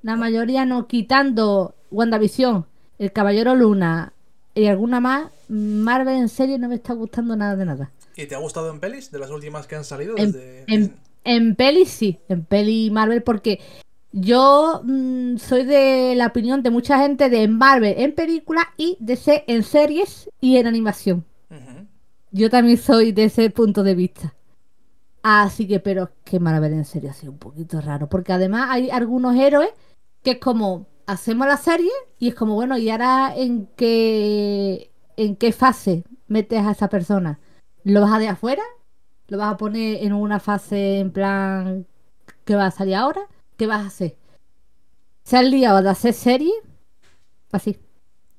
La 0.00 0.16
mayoría 0.16 0.64
no, 0.64 0.86
quitando 0.86 1.74
WandaVision, 1.90 2.66
El 2.98 3.12
Caballero 3.12 3.54
Luna 3.54 4.14
y 4.54 4.66
alguna 4.66 5.00
más, 5.00 5.30
Marvel 5.48 6.16
en 6.16 6.28
serie 6.28 6.58
no 6.58 6.68
me 6.68 6.76
está 6.76 6.94
gustando 6.94 7.36
nada 7.36 7.54
de 7.54 7.66
nada. 7.66 7.92
¿Y 8.16 8.26
te 8.26 8.34
ha 8.34 8.38
gustado 8.38 8.70
en 8.70 8.80
pelis? 8.80 9.10
De 9.10 9.18
las 9.18 9.30
últimas 9.30 9.66
que 9.66 9.76
han 9.76 9.84
salido 9.84 10.16
En, 10.16 10.32
desde... 10.32 10.64
en, 10.68 10.96
en 11.24 11.54
peli 11.54 11.84
sí, 11.84 12.18
en 12.28 12.44
peli 12.44 12.90
Marvel, 12.90 13.22
porque 13.22 13.60
yo 14.12 14.80
mm, 14.84 15.36
soy 15.36 15.64
de 15.64 16.14
la 16.16 16.26
opinión 16.26 16.62
de 16.62 16.70
mucha 16.70 16.98
gente 16.98 17.28
de 17.28 17.46
Marvel 17.48 17.94
en 17.98 18.14
películas 18.14 18.64
y 18.76 18.96
DC 19.00 19.44
en 19.46 19.62
series 19.62 20.30
y 20.40 20.56
en 20.56 20.66
animación. 20.66 21.24
Yo 22.30 22.50
también 22.50 22.76
soy 22.76 23.12
de 23.12 23.24
ese 23.24 23.48
punto 23.50 23.82
de 23.82 23.94
vista. 23.94 24.34
Así 25.22 25.66
que, 25.66 25.80
pero 25.80 26.04
es 26.04 26.10
que 26.24 26.40
Marvel 26.40 26.74
en 26.74 26.84
serio 26.84 27.10
ha 27.10 27.14
sido 27.14 27.32
un 27.32 27.38
poquito 27.38 27.80
raro. 27.80 28.08
Porque 28.08 28.32
además 28.32 28.68
hay 28.70 28.90
algunos 28.90 29.34
héroes 29.34 29.70
que 30.22 30.32
es 30.32 30.38
como, 30.38 30.86
hacemos 31.06 31.46
la 31.46 31.56
serie 31.56 31.90
y 32.18 32.28
es 32.28 32.34
como, 32.34 32.54
bueno, 32.54 32.76
¿y 32.76 32.90
ahora 32.90 33.32
en 33.34 33.66
qué, 33.76 34.92
en 35.16 35.36
qué 35.36 35.52
fase 35.52 36.04
metes 36.26 36.64
a 36.64 36.72
esa 36.72 36.88
persona? 36.88 37.40
¿Lo 37.82 38.02
vas 38.02 38.12
a 38.12 38.18
de 38.18 38.28
afuera? 38.28 38.62
¿Lo 39.28 39.38
vas 39.38 39.54
a 39.54 39.56
poner 39.56 40.04
en 40.04 40.12
una 40.12 40.38
fase 40.38 41.00
en 41.00 41.12
plan 41.12 41.86
que 42.44 42.54
va 42.54 42.66
a 42.66 42.70
salir 42.70 42.94
ahora? 42.94 43.22
¿Qué 43.58 43.66
vas 43.66 43.82
a 43.82 43.88
hacer? 43.88 44.16
¿Se 45.24 45.36
han 45.36 45.50
liado 45.50 45.82
de 45.82 45.90
hacer 45.90 46.14
serie? 46.14 46.52
Así. 47.50 47.76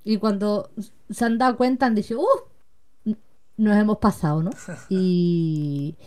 Y 0.05 0.17
cuando 0.17 0.71
se 1.10 1.25
han 1.25 1.38
dado 1.38 1.58
cuenta 1.58 1.86
han 1.86 1.93
dicho, 1.93 2.19
¡uh! 2.19 3.13
Nos 3.58 3.77
hemos 3.77 3.97
pasado, 3.97 4.41
¿no? 4.41 4.51
Y, 4.89 5.97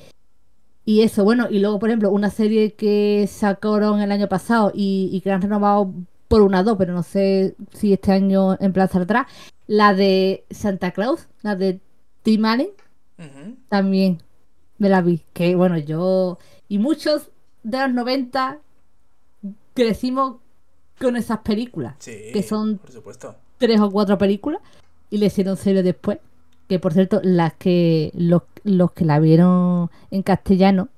y 0.87 1.03
eso, 1.03 1.25
bueno, 1.25 1.49
y 1.51 1.59
luego, 1.59 1.79
por 1.79 1.91
ejemplo, 1.91 2.11
una 2.11 2.31
serie 2.31 2.73
que 2.73 3.29
sacaron 3.31 4.01
el 4.01 4.11
año 4.11 4.29
pasado 4.29 4.73
y, 4.75 5.11
y 5.13 5.21
que 5.21 5.31
han 5.31 5.43
renovado 5.43 5.93
por 6.27 6.41
una 6.41 6.63
dos, 6.63 6.79
pero 6.79 6.95
no 6.95 7.03
sé 7.03 7.55
si 7.75 7.93
este 7.93 8.13
año 8.13 8.57
en 8.59 8.73
plan 8.73 8.89
saldrá, 8.89 9.29
la 9.67 9.93
de 9.93 10.47
Santa 10.51 10.93
Claus, 10.93 11.29
la 11.43 11.55
de 11.55 11.81
Tim 12.23 12.47
Allen, 12.47 12.71
también 13.69 14.23
me 14.79 14.89
la 14.89 15.03
vi. 15.03 15.23
Que 15.35 15.55
bueno, 15.55 15.77
yo 15.77 16.39
y 16.67 16.79
muchos 16.79 17.31
de 17.63 17.79
los 17.81 17.93
90 17.93 18.62
crecimos 19.75 20.37
con 21.01 21.17
esas 21.17 21.39
películas, 21.39 21.97
Sí, 21.99 22.13
que 22.33 22.43
son 22.43 22.79
por 22.79 22.91
supuesto. 22.93 23.35
tres 23.59 23.81
o 23.81 23.91
cuatro 23.91 24.19
películas 24.19 24.61
y 25.11 25.19
le 25.19 25.27
hicieron 25.27 25.57
serie 25.57 25.83
después. 25.83 26.19
Que 26.69 26.79
por 26.79 26.93
cierto, 26.95 27.21
las 27.23 27.53
que 27.55 28.11
los, 28.15 28.43
los 28.65 28.93
que 28.93 29.05
la 29.05 29.19
vieron 29.19 29.91
en 30.11 30.23
castellano 30.23 30.89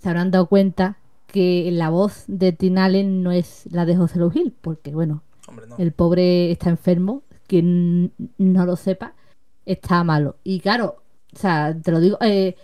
se 0.00 0.08
habrán 0.08 0.30
dado 0.30 0.46
cuenta 0.46 0.98
que 1.28 1.70
la 1.72 1.88
voz 1.88 2.24
de 2.26 2.52
Tim 2.52 2.76
Allen 2.78 3.22
no 3.22 3.32
es 3.32 3.64
la 3.70 3.86
de 3.86 3.96
José 3.96 4.18
Luis 4.18 4.34
Gil, 4.34 4.54
porque 4.60 4.90
bueno, 4.92 5.22
Hombre, 5.48 5.66
no. 5.66 5.76
el 5.78 5.92
pobre 5.92 6.50
está 6.50 6.68
enfermo, 6.68 7.22
quien 7.46 8.12
no 8.38 8.66
lo 8.66 8.76
sepa, 8.76 9.14
está 9.64 10.04
malo. 10.04 10.36
Y 10.44 10.60
claro, 10.60 10.96
o 11.34 11.38
sea, 11.38 11.74
te 11.80 11.90
lo 11.90 12.00
digo, 12.00 12.18
eh, 12.20 12.54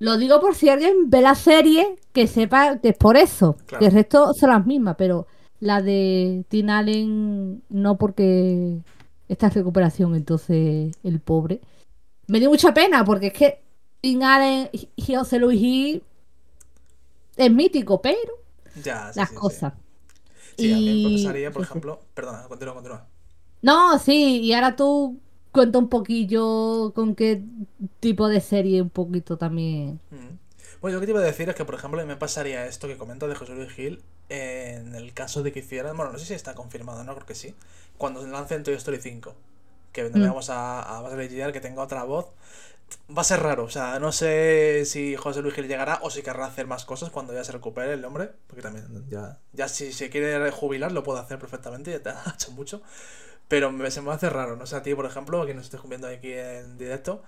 lo 0.00 0.16
digo 0.18 0.40
por 0.40 0.54
si 0.56 0.68
alguien 0.68 1.08
ve 1.08 1.20
la 1.22 1.34
serie, 1.36 1.96
que 2.12 2.26
sepa 2.26 2.78
que 2.78 2.88
es 2.90 2.96
por 2.96 3.16
eso, 3.16 3.56
Claro. 3.66 3.78
que 3.80 3.86
el 3.86 3.92
resto 3.92 4.34
son 4.34 4.50
las 4.50 4.66
mismas, 4.66 4.96
pero 4.98 5.26
la 5.60 5.80
de 5.82 6.44
Tim 6.48 6.68
Allen 6.70 7.62
no 7.68 7.96
porque 7.96 8.78
está 9.28 9.46
en 9.46 9.52
recuperación, 9.52 10.16
entonces 10.16 10.92
el 11.04 11.20
pobre. 11.20 11.60
Me 12.26 12.40
dio 12.40 12.48
mucha 12.50 12.74
pena 12.74 13.04
porque 13.04 13.28
es 13.28 13.32
que 13.34 13.62
Tim 14.00 14.22
Allen 14.22 14.68
y 14.72 15.14
José 15.14 15.38
Luis 15.38 16.00
es 17.36 17.52
mítico, 17.52 18.00
pero 18.00 18.18
Ya, 18.82 19.12
sí, 19.12 19.18
las 19.20 19.28
sí, 19.28 19.34
sí. 19.34 19.40
cosas. 19.40 19.72
Sí, 20.56 20.72
a 20.72 20.76
mí 20.76 20.84
me 20.84 20.90
Y- 21.10 21.24
pasaría, 21.24 21.50
por 21.50 21.62
sí, 21.62 21.66
sí. 21.66 21.70
ejemplo... 21.72 22.00
Perdona, 22.14 22.42
continúa, 22.48 22.74
continúa. 22.74 23.06
No, 23.62 23.98
sí, 23.98 24.40
y 24.42 24.52
ahora 24.54 24.74
tú 24.76 25.18
cuenta 25.52 25.78
un 25.78 25.88
poquillo 25.88 26.92
con 26.94 27.14
qué 27.14 27.42
tipo 28.00 28.28
de 28.28 28.40
serie 28.40 28.82
un 28.82 28.90
poquito 28.90 29.36
también. 29.38 30.00
Mm. 30.10 30.38
Bueno, 30.80 30.94
yo 30.94 30.96
lo 30.96 31.00
que 31.00 31.06
te 31.06 31.12
iba 31.12 31.20
a 31.20 31.24
decir 31.24 31.48
es 31.48 31.54
que, 31.54 31.64
por 31.64 31.74
ejemplo, 31.74 32.04
me 32.06 32.16
pasaría 32.16 32.66
esto 32.66 32.88
que 32.88 32.96
comenta 32.96 33.26
de 33.28 33.34
José 33.34 33.54
Luis 33.54 33.70
Gil 33.70 34.02
en 34.28 34.94
el 34.94 35.12
caso 35.12 35.42
de 35.42 35.52
que 35.52 35.60
hicieran, 35.60 35.96
bueno, 35.96 36.12
no 36.12 36.18
sé 36.18 36.24
si 36.26 36.34
está 36.34 36.54
confirmado, 36.54 37.04
no 37.04 37.14
creo 37.14 37.26
que 37.26 37.34
sí, 37.34 37.54
cuando 37.98 38.24
lancen 38.26 38.62
Toy 38.62 38.74
Story 38.74 38.98
5, 39.00 39.34
que 39.92 40.04
Mm. 40.14 40.20
veamos 40.20 40.50
a, 40.50 40.80
a 40.98 41.16
Lightyear 41.16 41.52
que 41.52 41.60
tenga 41.60 41.82
otra 41.82 42.04
voz, 42.04 42.26
va 43.16 43.22
a 43.22 43.24
ser 43.24 43.40
raro, 43.40 43.64
o 43.64 43.70
sea, 43.70 43.98
no 44.00 44.12
sé 44.12 44.84
si 44.86 45.16
José 45.16 45.42
Luis 45.42 45.54
Gil 45.54 45.68
llegará 45.68 46.00
o 46.02 46.10
si 46.10 46.22
querrá 46.22 46.46
hacer 46.46 46.66
más 46.66 46.84
cosas 46.84 47.10
cuando 47.10 47.34
ya 47.34 47.44
se 47.44 47.52
recupere 47.52 47.94
el 47.94 48.04
hombre, 48.04 48.32
porque 48.46 48.62
también 48.62 48.86
ya, 49.10 49.38
ya 49.52 49.68
si 49.68 49.92
se 49.92 50.10
quiere 50.10 50.50
jubilar 50.52 50.92
lo 50.92 51.02
puede 51.04 51.20
hacer 51.20 51.38
perfectamente, 51.38 51.90
ya 51.92 52.02
te 52.02 52.10
ha 52.10 52.22
hecho 52.34 52.52
mucho, 52.52 52.82
pero 53.50 53.72
me, 53.72 53.90
se 53.92 54.02
me 54.02 54.12
hace 54.12 54.30
raro, 54.30 54.56
no 54.56 54.66
sé 54.66 54.76
a 54.76 54.84
ti, 54.84 54.94
por 54.96 55.06
ejemplo, 55.06 55.46
que 55.46 55.54
nos 55.54 55.66
estés 55.66 55.82
viendo 55.88 56.08
aquí 56.08 56.32
en 56.34 56.78
directo, 56.78 57.22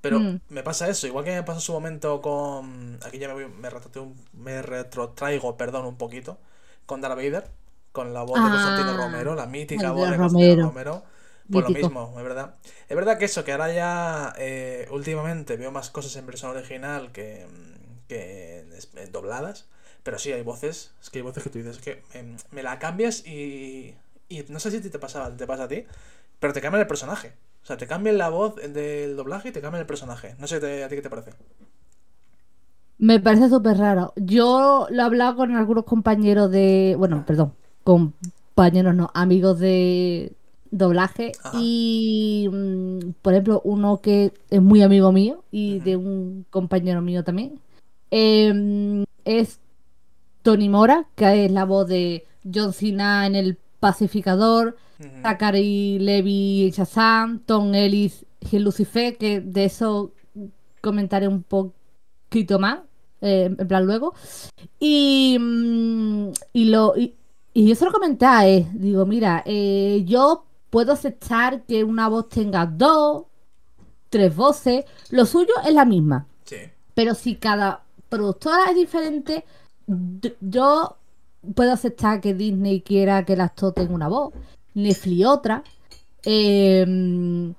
pero 0.00 0.28
Mm. 0.28 0.40
me 0.48 0.62
pasa 0.62 0.88
eso, 0.88 1.06
igual 1.06 1.24
que 1.24 1.32
me 1.32 1.42
pasó 1.42 1.58
en 1.58 1.62
su 1.62 1.72
momento 1.72 2.20
con. 2.22 2.98
Aquí 3.04 3.18
ya 3.18 3.28
me, 3.28 3.34
voy- 3.34 3.48
me, 3.48 3.70
retrotraigo 3.70 4.10
un, 4.10 4.42
me 4.44 4.62
retrotraigo, 4.62 5.56
perdón, 5.56 5.86
un 5.86 5.96
poquito. 5.98 6.38
Con 6.86 7.00
Darth 7.00 7.16
Vader, 7.16 7.50
con 7.92 8.14
la 8.14 8.22
voz 8.22 8.42
de 8.42 8.50
Constantino 8.50 8.92
Ah, 8.92 8.96
Romero, 8.96 9.34
la 9.34 9.46
mítica 9.46 9.92
voz 9.92 10.08
de 10.10 10.18
Constantino 10.20 10.56
Romero. 10.56 10.62
Romero. 10.62 11.04
Pues 11.50 11.64
lo 11.64 11.70
mismo, 11.72 12.14
es 12.18 12.24
verdad. 12.24 12.56
Es 12.88 12.96
verdad 12.96 13.18
que 13.18 13.24
eso, 13.26 13.44
que 13.44 13.52
ahora 13.52 13.72
ya 13.72 14.34
eh, 14.38 14.88
últimamente 14.90 15.56
veo 15.56 15.70
más 15.72 15.90
cosas 15.90 16.14
en 16.16 16.26
versión 16.26 16.50
original 16.52 17.12
que, 17.12 17.46
que 18.08 18.64
en 18.96 19.12
dobladas. 19.12 19.66
Pero 20.02 20.18
sí, 20.18 20.32
hay 20.32 20.42
voces, 20.42 20.92
es 21.02 21.10
que 21.10 21.18
hay 21.18 21.22
voces 21.22 21.42
que 21.42 21.50
tú 21.50 21.58
dices 21.58 21.78
que 21.78 22.02
me, 22.14 22.36
me 22.52 22.62
la 22.62 22.78
cambias 22.78 23.26
y, 23.26 23.94
y 24.28 24.42
no 24.48 24.58
sé 24.60 24.70
si 24.70 24.80
te 24.90 24.98
pasa, 24.98 25.34
te 25.36 25.46
pasa 25.46 25.64
a 25.64 25.68
ti, 25.68 25.84
pero 26.40 26.52
te 26.52 26.60
cambian 26.60 26.80
el 26.82 26.86
personaje. 26.88 27.34
O 27.62 27.66
sea, 27.66 27.76
te 27.76 27.86
cambian 27.86 28.18
la 28.18 28.28
voz 28.28 28.56
del 28.56 29.16
doblaje 29.16 29.48
y 29.48 29.52
te 29.52 29.60
cambian 29.60 29.80
el 29.80 29.86
personaje. 29.86 30.34
No 30.38 30.46
sé 30.46 30.60
te- 30.60 30.84
a 30.84 30.88
ti 30.88 30.96
qué 30.96 31.02
te 31.02 31.10
parece. 31.10 31.32
Me 32.98 33.20
parece 33.20 33.48
súper 33.50 33.76
raro. 33.76 34.12
Yo 34.16 34.86
lo 34.90 35.02
he 35.02 35.04
hablado 35.04 35.36
con 35.36 35.54
algunos 35.54 35.84
compañeros 35.84 36.50
de. 36.50 36.94
Bueno, 36.98 37.24
perdón, 37.26 37.52
compañeros 37.84 38.94
no, 38.94 39.10
amigos 39.14 39.58
de 39.58 40.32
doblaje. 40.70 41.32
Ajá. 41.42 41.58
Y, 41.60 42.48
mm, 42.50 43.10
por 43.20 43.34
ejemplo, 43.34 43.60
uno 43.64 44.00
que 44.00 44.32
es 44.50 44.62
muy 44.62 44.82
amigo 44.82 45.12
mío 45.12 45.44
y 45.50 45.80
de 45.80 45.96
un 45.96 46.46
compañero 46.50 47.02
mío 47.02 47.22
también. 47.24 47.60
em, 48.10 49.04
es 49.24 49.58
Tony 50.42 50.68
Mora, 50.68 51.06
que 51.16 51.46
es 51.46 51.52
la 51.52 51.64
voz 51.64 51.88
de 51.88 52.24
John 52.54 52.72
Cena 52.72 53.26
en 53.26 53.34
El 53.34 53.58
Pacificador. 53.80 54.76
Zachary 55.22 55.98
Levi 55.98 56.66
en 56.66 56.70
Shazam, 56.70 57.40
Tom 57.40 57.74
Ellis 57.74 58.24
en 58.50 58.64
Lucifer, 58.64 59.16
que 59.18 59.40
de 59.40 59.66
eso 59.66 60.12
comentaré 60.80 61.28
un 61.28 61.42
poquito 61.42 62.58
más, 62.58 62.80
eh, 63.20 63.54
en 63.58 63.68
plan 63.68 63.84
luego. 63.84 64.14
Y, 64.78 65.36
mm, 65.38 66.28
y, 66.52 66.64
lo, 66.66 66.96
y, 66.96 67.14
y 67.52 67.68
yo 67.68 67.74
se 67.74 67.84
lo 67.84 67.92
comenté 67.92 68.26
a 68.26 68.46
él, 68.46 68.66
digo, 68.74 69.04
mira, 69.04 69.42
eh, 69.46 70.02
yo 70.06 70.44
puedo 70.70 70.92
aceptar 70.92 71.64
que 71.64 71.84
una 71.84 72.08
voz 72.08 72.28
tenga 72.28 72.66
dos, 72.66 73.24
tres 74.08 74.34
voces, 74.34 74.84
lo 75.10 75.26
suyo 75.26 75.52
es 75.66 75.74
la 75.74 75.84
misma. 75.84 76.26
Sí. 76.44 76.56
Pero 76.94 77.14
si 77.14 77.36
cada 77.36 77.84
productora 78.08 78.70
es 78.70 78.76
diferente, 78.76 79.44
yo 80.40 80.96
puedo 81.54 81.72
aceptar 81.72 82.20
que 82.20 82.34
Disney 82.34 82.80
quiera 82.80 83.24
que 83.24 83.34
el 83.34 83.40
actor 83.40 83.72
tenga 83.72 83.94
una 83.94 84.08
voz, 84.08 84.32
Netflix 84.74 85.26
otra, 85.26 85.62
eh, 86.24 87.52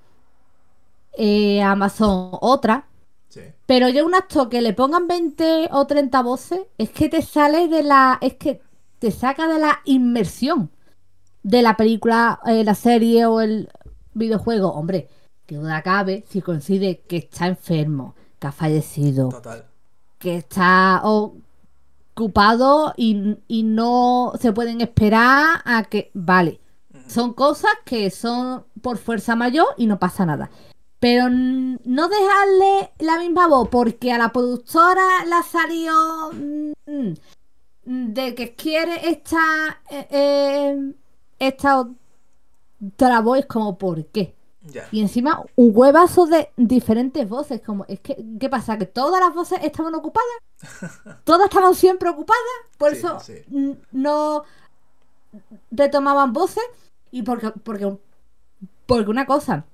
eh, 1.13 1.61
Amazon 1.61 2.29
otra. 2.41 2.87
Sí. 3.29 3.41
Pero 3.65 3.89
yo 3.89 4.05
un 4.05 4.15
actor 4.15 4.49
que 4.49 4.61
le 4.61 4.73
pongan 4.73 5.07
20 5.07 5.69
o 5.71 5.85
30 5.85 6.21
voces, 6.21 6.61
es 6.77 6.89
que 6.89 7.09
te 7.09 7.21
sale 7.21 7.67
de 7.67 7.83
la. 7.83 8.17
Es 8.21 8.35
que 8.35 8.61
te 8.99 9.11
saca 9.11 9.47
de 9.47 9.59
la 9.59 9.79
inmersión 9.85 10.71
de 11.43 11.61
la 11.61 11.77
película, 11.77 12.39
eh, 12.45 12.63
la 12.63 12.75
serie 12.75 13.25
o 13.25 13.41
el 13.41 13.69
videojuego. 14.13 14.69
Hombre, 14.69 15.07
que 15.45 15.55
duda 15.55 15.81
cabe 15.81 16.25
si 16.29 16.41
coincide 16.41 16.99
que 17.07 17.17
está 17.17 17.47
enfermo, 17.47 18.15
que 18.39 18.47
ha 18.47 18.51
fallecido, 18.51 19.29
Total. 19.29 19.65
que 20.19 20.37
está 20.37 21.01
ocupado 22.17 22.93
y, 22.97 23.37
y 23.47 23.63
no 23.63 24.33
se 24.41 24.51
pueden 24.51 24.81
esperar 24.81 25.61
a 25.63 25.83
que. 25.83 26.09
Vale, 26.13 26.59
son 27.07 27.33
cosas 27.33 27.71
que 27.85 28.09
son 28.09 28.65
por 28.81 28.97
fuerza 28.97 29.35
mayor 29.35 29.67
y 29.77 29.85
no 29.85 29.99
pasa 29.99 30.25
nada. 30.25 30.49
Pero 30.99 31.29
no 31.29 32.09
dejarle 32.09 32.91
la 32.99 33.19
misma 33.19 33.47
voz 33.47 33.69
porque 33.69 34.11
a 34.11 34.17
la 34.17 34.31
productora 34.31 35.25
la 35.27 35.43
salió 35.43 35.93
mm, 36.87 37.13
de 37.85 38.35
que 38.35 38.55
quiere 38.55 39.09
esta, 39.09 39.79
eh, 39.91 40.07
eh, 40.09 40.93
esta 41.37 41.87
otra 42.83 43.21
voz, 43.21 43.45
como 43.45 43.77
¿por 43.77 44.05
qué? 44.07 44.36
Y 44.91 45.01
encima 45.01 45.43
un 45.55 45.71
huevazo 45.73 46.25
de 46.25 46.49
diferentes 46.57 47.27
voces. 47.27 47.61
Como, 47.61 47.85
es 47.87 47.99
que, 47.99 48.17
¿qué 48.39 48.49
pasa? 48.49 48.77
¿Que 48.77 48.85
todas 48.85 49.21
las 49.21 49.33
voces 49.33 49.59
estaban 49.63 49.95
ocupadas? 49.95 50.27
¿Todas 51.23 51.47
estaban 51.47 51.75
siempre 51.75 52.09
ocupadas? 52.09 52.41
Por 52.77 52.93
eso 52.93 53.17
no 53.91 54.43
retomaban 55.71 56.33
voces. 56.33 56.63
Y 57.11 57.23
porque, 57.23 57.51
porque, 57.63 57.97
porque 58.85 59.09
una 59.09 59.25
cosa, 59.25 59.65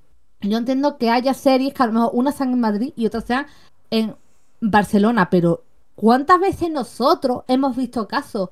yo 0.41 0.58
entiendo 0.58 0.97
que 0.97 1.10
haya 1.10 1.34
series 1.34 1.73
que 1.73 1.84
a 1.84 1.88
lo 1.88 1.93
mejor 1.93 2.12
unas 2.13 2.36
sean 2.36 2.51
en 2.51 2.60
Madrid 2.60 2.93
y 2.95 3.06
otras 3.06 3.25
sean 3.25 3.47
en 3.89 4.15
Barcelona, 4.62 5.29
pero 5.29 5.63
¿cuántas 5.95 6.39
veces 6.39 6.69
nosotros 6.69 7.43
hemos 7.47 7.75
visto 7.75 8.08
casos 8.08 8.49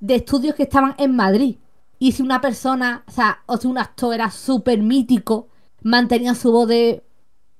de 0.00 0.16
estudios 0.16 0.54
que 0.54 0.64
estaban 0.64 0.94
en 0.98 1.14
Madrid? 1.14 1.56
Y 1.98 2.12
si 2.12 2.22
una 2.22 2.40
persona, 2.40 3.04
o 3.06 3.10
sea, 3.10 3.42
o 3.46 3.56
si 3.56 3.66
un 3.66 3.78
actor 3.78 4.14
era 4.14 4.30
súper 4.30 4.82
mítico, 4.82 5.48
mantenía 5.86 6.34
su 6.34 6.50
voz 6.50 6.68
de 6.68 7.04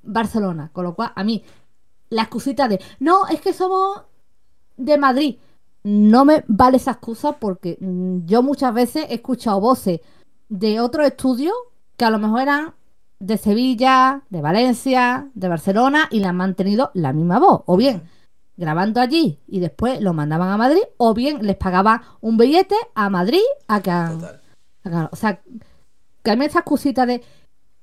Barcelona. 0.02 0.70
Con 0.72 0.84
lo 0.84 0.94
cual, 0.94 1.12
a 1.14 1.22
mí, 1.22 1.44
la 2.10 2.22
excusita 2.22 2.68
de, 2.68 2.80
no, 2.98 3.26
es 3.28 3.40
que 3.40 3.52
somos 3.52 4.02
de 4.76 4.98
Madrid. 4.98 5.36
No 5.84 6.24
me 6.24 6.44
vale 6.48 6.78
esa 6.78 6.92
excusa 6.92 7.32
porque 7.34 7.78
mm, 7.80 8.26
yo 8.26 8.42
muchas 8.42 8.74
veces 8.74 9.06
he 9.08 9.14
escuchado 9.14 9.60
voces 9.60 10.00
de 10.48 10.80
otros 10.80 11.06
estudios 11.06 11.54
que 11.96 12.04
a 12.04 12.10
lo 12.10 12.18
mejor 12.18 12.40
eran 12.40 12.74
de 13.20 13.38
Sevilla, 13.38 14.22
de 14.28 14.42
Valencia, 14.42 15.30
de 15.34 15.48
Barcelona 15.48 16.08
y 16.10 16.18
le 16.20 16.26
han 16.26 16.36
mantenido 16.36 16.90
la 16.94 17.12
misma 17.12 17.38
voz. 17.38 17.62
O 17.66 17.76
bien 17.76 18.02
grabando 18.56 19.00
allí 19.00 19.38
y 19.46 19.60
después 19.60 20.00
lo 20.00 20.14
mandaban 20.14 20.48
a 20.48 20.56
Madrid, 20.56 20.82
o 20.96 21.14
bien 21.14 21.46
les 21.46 21.56
pagaba 21.56 22.02
un 22.20 22.38
billete 22.38 22.74
a 22.94 23.08
Madrid 23.08 23.42
a 23.68 23.82
que. 23.82 23.90
o 25.12 25.16
sea, 25.16 25.40
que 26.24 26.30
a 26.30 26.36
mí 26.36 26.44
esa 26.44 26.60
excusita 26.60 27.06
de 27.06 27.22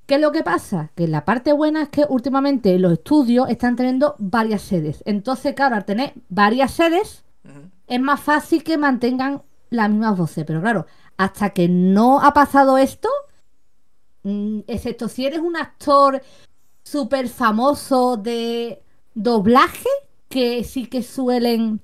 ¿Qué 0.06 0.16
es 0.16 0.20
lo 0.20 0.32
que 0.32 0.42
pasa? 0.42 0.90
Que 0.94 1.08
la 1.08 1.24
parte 1.24 1.52
buena 1.52 1.82
es 1.82 1.88
que 1.88 2.04
últimamente 2.08 2.78
los 2.78 2.92
estudios 2.92 3.48
están 3.48 3.74
teniendo 3.76 4.16
varias 4.18 4.62
sedes. 4.62 5.02
Entonces, 5.06 5.54
claro, 5.54 5.76
al 5.76 5.84
tener 5.86 6.12
varias 6.28 6.72
sedes, 6.72 7.24
es 7.86 8.00
más 8.00 8.20
fácil 8.20 8.62
que 8.62 8.76
mantengan 8.76 9.42
las 9.70 9.88
mismas 9.88 10.18
voces. 10.18 10.44
Pero 10.44 10.60
claro, 10.60 10.86
hasta 11.16 11.50
que 11.50 11.68
no 11.68 12.20
ha 12.20 12.34
pasado 12.34 12.76
esto, 12.76 13.08
mm, 14.24 14.60
excepto 14.66 15.08
si 15.08 15.26
eres 15.26 15.40
un 15.40 15.56
actor 15.56 16.22
súper 16.82 17.28
famoso 17.28 18.16
de 18.18 18.82
doblaje, 19.14 19.88
que 20.28 20.64
sí 20.64 20.86
que 20.86 21.02
suelen 21.02 21.80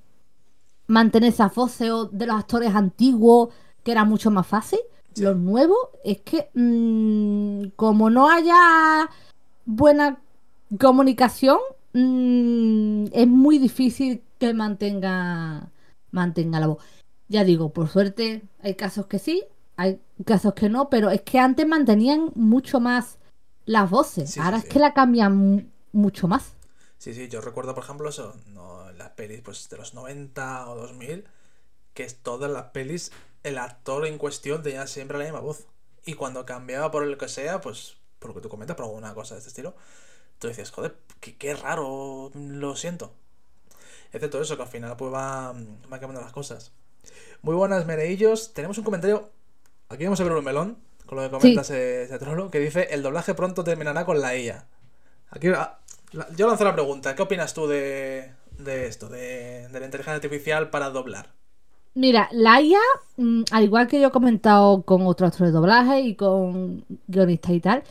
mantener 0.87 1.29
esa 1.29 1.47
voces 1.47 1.89
o 1.89 2.05
de 2.05 2.27
los 2.27 2.35
actores 2.35 2.75
antiguos, 2.75 3.49
que 3.83 3.91
era 3.91 4.05
mucho 4.05 4.29
más 4.29 4.45
fácil. 4.45 4.79
Lo 5.17 5.35
nuevo 5.35 5.75
es 6.03 6.21
que 6.21 6.49
mm, 6.53 7.71
como 7.75 8.09
no 8.09 8.29
haya 8.29 9.09
buena 9.65 10.21
comunicación, 10.79 11.57
mm, 11.93 13.05
es 13.11 13.27
muy 13.27 13.57
difícil 13.57 14.23
que 14.39 14.53
mantenga, 14.53 15.69
mantenga 16.11 16.59
la 16.59 16.67
voz. 16.67 16.83
Ya 17.27 17.43
digo, 17.43 17.71
por 17.71 17.89
suerte 17.89 18.43
hay 18.61 18.75
casos 18.75 19.07
que 19.07 19.19
sí, 19.19 19.43
hay 19.75 19.99
casos 20.25 20.53
que 20.53 20.69
no, 20.69 20.89
pero 20.89 21.09
es 21.09 21.21
que 21.21 21.39
antes 21.39 21.67
mantenían 21.67 22.31
mucho 22.35 22.79
más 22.79 23.17
las 23.65 23.89
voces. 23.89 24.37
Ahora 24.37 24.57
es 24.57 24.65
que 24.65 24.79
la 24.79 24.93
cambian 24.93 25.71
mucho 25.91 26.27
más. 26.27 26.53
Sí, 26.97 27.13
sí, 27.13 27.27
yo 27.27 27.41
recuerdo, 27.41 27.73
por 27.73 27.83
ejemplo, 27.83 28.09
eso, 28.09 28.35
no, 28.47 28.91
las 28.91 29.09
pelis 29.11 29.41
pues, 29.41 29.69
de 29.69 29.77
los 29.77 29.93
90 29.93 30.69
o 30.69 30.75
2000, 30.75 31.25
que 31.93 32.03
es 32.03 32.17
todas 32.17 32.51
las 32.51 32.65
pelis 32.65 33.11
el 33.43 33.57
actor 33.57 34.05
en 34.05 34.17
cuestión 34.17 34.63
tenía 34.63 34.87
siempre 34.87 35.17
la 35.17 35.25
misma 35.25 35.39
voz. 35.39 35.65
Y 36.05 36.13
cuando 36.13 36.45
cambiaba 36.45 36.91
por 36.91 37.03
el 37.03 37.17
que 37.17 37.27
sea, 37.27 37.61
pues, 37.61 37.97
por 38.19 38.29
lo 38.29 38.35
que 38.35 38.41
tú 38.41 38.49
comentas, 38.49 38.75
por 38.75 38.85
alguna 38.85 39.13
cosa 39.13 39.35
de 39.35 39.39
este 39.39 39.49
estilo, 39.49 39.75
tú 40.39 40.47
dices, 40.47 40.71
joder, 40.71 40.95
qué, 41.19 41.53
raro, 41.55 42.31
lo 42.33 42.75
siento. 42.75 43.13
Excepto 44.11 44.41
eso, 44.41 44.57
que 44.57 44.63
al 44.63 44.69
final 44.69 44.97
pues 44.97 45.13
va, 45.13 45.53
va 45.53 45.99
cambiando 45.99 46.21
las 46.21 46.33
cosas. 46.33 46.71
Muy 47.41 47.55
buenas, 47.55 47.85
Mereillos. 47.85 48.53
Tenemos 48.53 48.77
un 48.77 48.83
comentario. 48.83 49.29
Aquí 49.89 50.03
vamos 50.03 50.19
a 50.19 50.23
ver 50.23 50.33
un 50.33 50.43
melón, 50.43 50.77
con 51.05 51.17
lo 51.17 51.23
que 51.23 51.29
comentas 51.29 51.69
ese, 51.69 52.19
trolo, 52.19 52.51
que 52.51 52.59
dice: 52.59 52.87
El 52.91 53.03
doblaje 53.03 53.33
pronto 53.33 53.63
terminará 53.63 54.05
con 54.05 54.21
la 54.21 54.35
IA. 54.35 54.67
Aquí, 55.29 55.47
ah, 55.49 55.79
yo 56.35 56.47
lanzo 56.47 56.63
la 56.63 56.73
pregunta: 56.73 57.15
¿qué 57.15 57.21
opinas 57.21 57.53
tú 57.53 57.67
de, 57.67 58.31
de 58.57 58.87
esto, 58.87 59.07
de, 59.07 59.67
de 59.69 59.79
la 59.79 59.85
inteligencia 59.85 60.15
artificial 60.15 60.69
para 60.69 60.89
doblar? 60.89 61.33
Mira, 61.93 62.29
la 62.31 62.61
IA, 62.61 62.79
mm, 63.17 63.43
al 63.51 63.63
igual 63.63 63.87
que 63.87 63.99
yo 63.99 64.07
he 64.07 64.11
comentado 64.11 64.83
con 64.83 65.05
otros 65.05 65.31
actores 65.31 65.51
de 65.51 65.59
doblaje 65.59 66.01
y 66.01 66.15
con 66.15 66.85
guionistas 67.07 67.51
y 67.51 67.59
tal, 67.59 67.83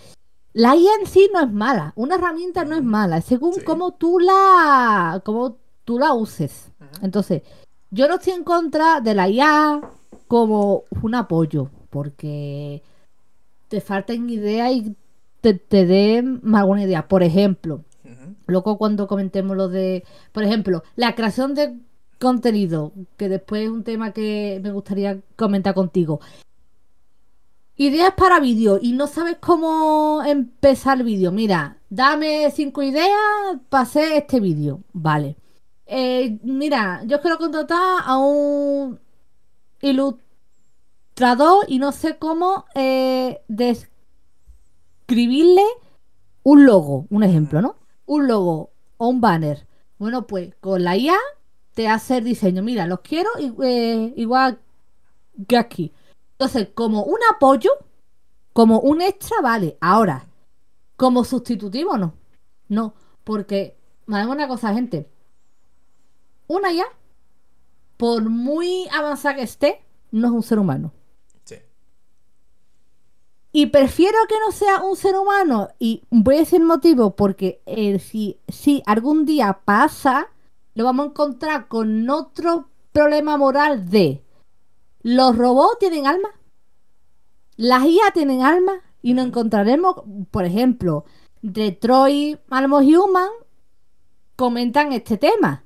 la 0.52 0.74
IA 0.74 0.90
en 1.00 1.06
sí 1.06 1.30
no 1.32 1.40
es 1.40 1.52
mala. 1.52 1.92
Una 1.96 2.16
herramienta 2.16 2.64
no 2.64 2.76
es 2.76 2.82
mala, 2.82 3.18
es 3.18 3.24
según 3.26 3.54
cómo 3.64 3.92
tú 3.92 4.18
la 4.18 5.20
cómo 5.24 5.56
tú 5.84 5.98
la 5.98 6.14
uses. 6.14 6.72
Entonces, 7.02 7.42
yo 7.90 8.08
no 8.08 8.14
estoy 8.14 8.32
en 8.34 8.44
contra 8.44 9.00
de 9.00 9.14
la 9.14 9.28
IA 9.28 9.80
como 10.26 10.84
un 11.02 11.14
apoyo, 11.14 11.68
porque 11.90 12.82
te 13.68 13.80
faltan 13.80 14.30
ideas 14.30 14.72
y 14.72 14.96
te, 15.40 15.54
te 15.54 15.86
den 15.86 16.40
alguna 16.54 16.84
idea. 16.84 17.06
Por 17.06 17.22
ejemplo, 17.22 17.84
luego 18.46 18.78
cuando 18.78 19.06
comentemos 19.06 19.56
lo 19.56 19.68
de, 19.68 20.04
por 20.32 20.42
ejemplo, 20.42 20.82
la 20.96 21.14
creación 21.14 21.54
de 21.54 21.78
contenido, 22.20 22.92
que 23.16 23.28
después 23.28 23.64
es 23.64 23.70
un 23.70 23.82
tema 23.82 24.12
que 24.12 24.60
me 24.62 24.70
gustaría 24.70 25.20
comentar 25.36 25.74
contigo. 25.74 26.20
Ideas 27.76 28.12
para 28.14 28.40
vídeo 28.40 28.78
y 28.80 28.92
no 28.92 29.06
sabes 29.06 29.36
cómo 29.40 30.22
empezar 30.24 30.98
el 30.98 31.04
vídeo. 31.04 31.32
Mira, 31.32 31.78
dame 31.88 32.50
cinco 32.50 32.82
ideas 32.82 33.08
para 33.70 33.84
hacer 33.84 34.12
este 34.12 34.38
vídeo. 34.38 34.82
Vale. 34.92 35.36
Eh, 35.86 36.38
mira, 36.42 37.02
yo 37.06 37.22
quiero 37.22 37.38
contratar 37.38 38.02
a 38.04 38.18
un 38.18 39.00
ilustrador 39.80 41.64
y 41.68 41.78
no 41.78 41.92
sé 41.92 42.18
cómo 42.18 42.66
eh, 42.74 43.40
describirle 43.48 45.64
un 46.42 46.66
logo, 46.66 47.06
un 47.08 47.22
ejemplo, 47.22 47.62
¿no? 47.62 47.76
Un 48.04 48.28
logo 48.28 48.72
o 48.98 49.08
un 49.08 49.22
banner. 49.22 49.66
Bueno, 49.98 50.26
pues 50.26 50.54
con 50.60 50.84
la 50.84 50.98
IA 50.98 51.16
te 51.74 51.88
hace 51.88 52.18
el 52.18 52.24
diseño. 52.24 52.62
Mira, 52.62 52.86
los 52.86 53.00
quiero 53.00 53.30
eh, 53.62 54.12
igual 54.16 54.60
que 55.48 55.56
aquí. 55.56 55.92
Entonces, 56.32 56.68
como 56.74 57.04
un 57.04 57.18
apoyo, 57.34 57.70
como 58.52 58.80
un 58.80 59.02
extra, 59.02 59.40
vale. 59.42 59.76
Ahora, 59.80 60.26
como 60.96 61.24
sustitutivo, 61.24 61.96
no. 61.96 62.14
No, 62.68 62.94
porque, 63.24 63.76
me 64.06 64.26
una 64.26 64.48
cosa, 64.48 64.72
gente. 64.72 65.08
Una 66.46 66.72
ya, 66.72 66.86
por 67.96 68.28
muy 68.28 68.88
avanzada 68.92 69.36
que 69.36 69.42
esté, 69.42 69.84
no 70.10 70.28
es 70.28 70.32
un 70.32 70.42
ser 70.42 70.58
humano. 70.58 70.92
Sí. 71.44 71.56
Y 73.52 73.66
prefiero 73.66 74.18
que 74.28 74.36
no 74.44 74.52
sea 74.52 74.82
un 74.82 74.96
ser 74.96 75.16
humano. 75.16 75.68
Y 75.78 76.02
voy 76.10 76.36
a 76.36 76.40
decir 76.40 76.62
motivo, 76.62 77.14
porque 77.16 77.60
eh, 77.66 77.98
si, 77.98 78.38
si 78.48 78.82
algún 78.86 79.26
día 79.26 79.60
pasa 79.64 80.28
lo 80.74 80.84
vamos 80.84 81.06
a 81.06 81.08
encontrar 81.10 81.68
con 81.68 82.08
otro 82.08 82.68
problema 82.92 83.36
moral 83.36 83.88
de 83.88 84.24
los 85.02 85.36
robots 85.36 85.78
tienen 85.78 86.06
alma, 86.06 86.28
las 87.56 87.84
IA 87.84 88.10
tienen 88.12 88.42
alma 88.42 88.80
y 89.02 89.14
nos 89.14 89.26
encontraremos, 89.26 89.96
por 90.30 90.44
ejemplo, 90.44 91.04
Detroit 91.42 92.40
Almost 92.50 92.88
Human 92.88 93.30
comentan 94.36 94.92
este 94.92 95.16
tema. 95.16 95.64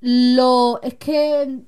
Lo 0.00 0.80
es 0.82 0.94
que 0.94 1.60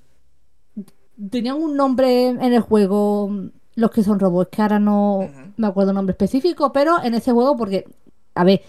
tenían 1.30 1.62
un 1.62 1.76
nombre 1.76 2.28
en 2.28 2.52
el 2.52 2.60
juego 2.60 3.30
los 3.74 3.90
que 3.90 4.02
son 4.02 4.20
robots, 4.20 4.50
que 4.50 4.62
ahora 4.62 4.78
no 4.78 5.28
me 5.56 5.66
acuerdo 5.66 5.90
el 5.90 5.96
nombre 5.96 6.12
específico, 6.12 6.72
pero 6.72 7.02
en 7.02 7.14
ese 7.14 7.32
juego 7.32 7.56
porque 7.56 7.86
a 8.34 8.44
ver, 8.44 8.62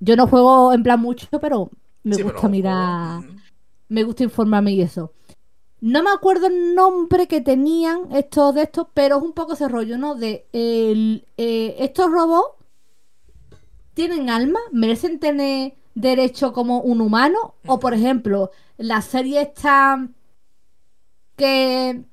yo 0.00 0.14
no 0.16 0.26
juego 0.26 0.72
en 0.72 0.82
plan 0.82 1.00
mucho, 1.00 1.26
pero 1.40 1.70
me 2.16 2.22
gusta 2.22 2.48
mirar, 2.48 3.22
me 3.88 4.04
gusta 4.04 4.24
informarme 4.24 4.72
y 4.72 4.82
eso. 4.82 5.12
No 5.80 6.02
me 6.02 6.10
acuerdo 6.10 6.48
el 6.48 6.74
nombre 6.74 7.28
que 7.28 7.40
tenían 7.40 8.10
estos 8.12 8.54
de 8.54 8.62
estos, 8.62 8.88
pero 8.94 9.18
es 9.18 9.22
un 9.22 9.32
poco 9.32 9.52
ese 9.52 9.68
rollo, 9.68 9.96
¿no? 9.96 10.16
De 10.16 10.46
el, 10.52 11.24
eh, 11.36 11.76
estos 11.78 12.10
robots 12.10 12.56
tienen 13.94 14.28
alma, 14.28 14.58
merecen 14.72 15.20
tener 15.20 15.74
derecho 15.94 16.52
como 16.52 16.80
un 16.80 17.00
humano, 17.00 17.54
o 17.66 17.78
por 17.78 17.94
ejemplo, 17.94 18.50
la 18.76 19.02
serie 19.02 19.42
esta 19.42 20.08
que 21.36 22.04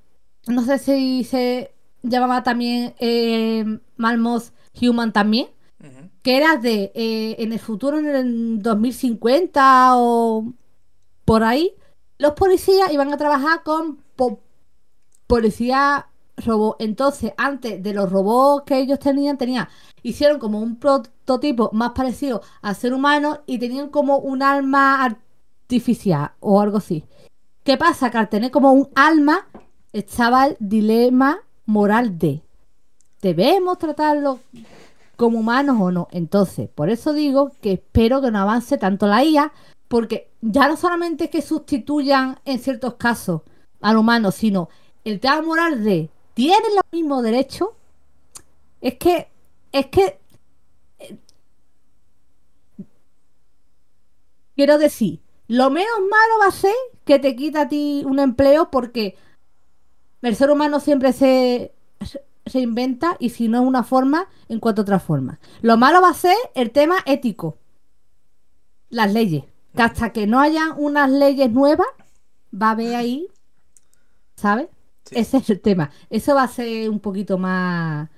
no 0.47 0.63
sé 0.63 0.77
si 0.77 1.23
se 1.23 1.71
llamaba 2.03 2.43
también 2.43 2.93
eh, 2.99 3.79
Malmos 3.97 4.53
Human 4.79 5.11
también, 5.11 5.47
que 6.25 6.37
era 6.37 6.57
de 6.57 6.91
eh, 6.95 7.35
en 7.37 7.53
el 7.53 7.59
futuro, 7.59 7.99
en 7.99 8.07
el 8.07 8.59
2050 8.63 9.91
o 9.97 10.53
por 11.23 11.43
ahí, 11.43 11.75
los 12.17 12.31
policías 12.31 12.91
iban 12.91 13.13
a 13.13 13.17
trabajar 13.17 13.61
con 13.61 13.97
po- 14.15 14.39
policía 15.27 16.07
robot. 16.37 16.77
Entonces, 16.79 17.31
antes 17.37 17.83
de 17.83 17.93
los 17.93 18.11
robots 18.11 18.63
que 18.65 18.79
ellos 18.79 18.97
tenían, 18.97 19.37
tenían, 19.37 19.67
hicieron 20.01 20.39
como 20.39 20.59
un 20.61 20.77
prototipo 20.77 21.69
más 21.73 21.91
parecido 21.91 22.41
al 22.63 22.75
ser 22.75 22.95
humano 22.95 23.41
y 23.45 23.59
tenían 23.59 23.89
como 23.89 24.17
un 24.17 24.41
alma 24.41 25.03
artificial 25.05 26.31
o 26.39 26.59
algo 26.59 26.77
así. 26.79 27.05
¿Qué 27.63 27.77
pasa? 27.77 28.09
Que 28.09 28.17
al 28.17 28.29
tener 28.29 28.49
como 28.49 28.73
un 28.73 28.89
alma 28.95 29.47
estaba 29.93 30.47
el 30.47 30.57
dilema 30.59 31.37
moral 31.67 32.17
de 32.17 32.41
¿debemos 33.21 33.77
tratarlo 33.77 34.39
como 35.15 35.39
humanos 35.39 35.77
o 35.79 35.91
no? 35.91 36.07
Entonces, 36.11 36.69
por 36.69 36.89
eso 36.89 37.13
digo 37.13 37.51
que 37.61 37.73
espero 37.73 38.21
que 38.21 38.31
no 38.31 38.39
avance 38.39 38.77
tanto 38.77 39.07
la 39.07 39.23
IA, 39.23 39.53
porque 39.87 40.31
ya 40.41 40.67
no 40.67 40.77
solamente 40.77 41.25
es 41.25 41.29
que 41.29 41.41
sustituyan 41.41 42.39
en 42.45 42.59
ciertos 42.59 42.95
casos 42.95 43.41
al 43.81 43.97
humano, 43.97 44.31
sino 44.31 44.69
el 45.03 45.19
tema 45.19 45.41
moral 45.41 45.83
de 45.83 46.09
¿tienen 46.33 46.75
los 46.75 46.83
mismos 46.91 47.23
derechos? 47.23 47.69
Es 48.81 48.95
que, 48.95 49.29
es 49.71 49.87
que, 49.87 50.19
eh, 50.99 51.17
quiero 54.55 54.77
decir, 54.77 55.21
lo 55.47 55.69
menos 55.69 55.99
malo 55.99 56.33
va 56.41 56.47
a 56.47 56.51
ser 56.51 56.73
que 57.05 57.19
te 57.19 57.35
quita 57.35 57.61
a 57.61 57.67
ti 57.69 58.03
un 58.05 58.19
empleo 58.19 58.69
porque 58.71 59.15
el 60.21 60.35
ser 60.35 60.49
humano 60.49 60.79
siempre 60.79 61.13
se, 61.13 61.73
se 62.45 62.59
inventa 62.59 63.17
y 63.19 63.29
si 63.31 63.47
no 63.47 63.61
es 63.61 63.67
una 63.67 63.83
forma, 63.83 64.27
encuentra 64.49 64.83
otra 64.83 64.99
forma. 64.99 65.39
Lo 65.61 65.77
malo 65.77 66.01
va 66.01 66.09
a 66.09 66.13
ser 66.13 66.35
el 66.53 66.71
tema 66.71 66.97
ético, 67.05 67.57
las 68.89 69.11
leyes. 69.11 69.43
Que 69.75 69.81
hasta 69.81 70.13
que 70.13 70.25
no 70.25 70.39
haya 70.39 70.71
unas 70.77 71.09
leyes 71.09 71.51
nuevas, 71.51 71.87
va 72.53 72.67
a 72.69 72.71
haber 72.71 72.95
ahí, 72.95 73.27
¿sabes? 74.35 74.67
Sí. 75.03 75.15
Ese 75.17 75.37
es 75.37 75.49
el 75.49 75.59
tema. 75.59 75.91
Eso 76.09 76.33
va 76.33 76.43
a 76.43 76.47
ser 76.47 76.89
un 76.89 76.99
poquito 76.99 77.37
más, 77.37 78.09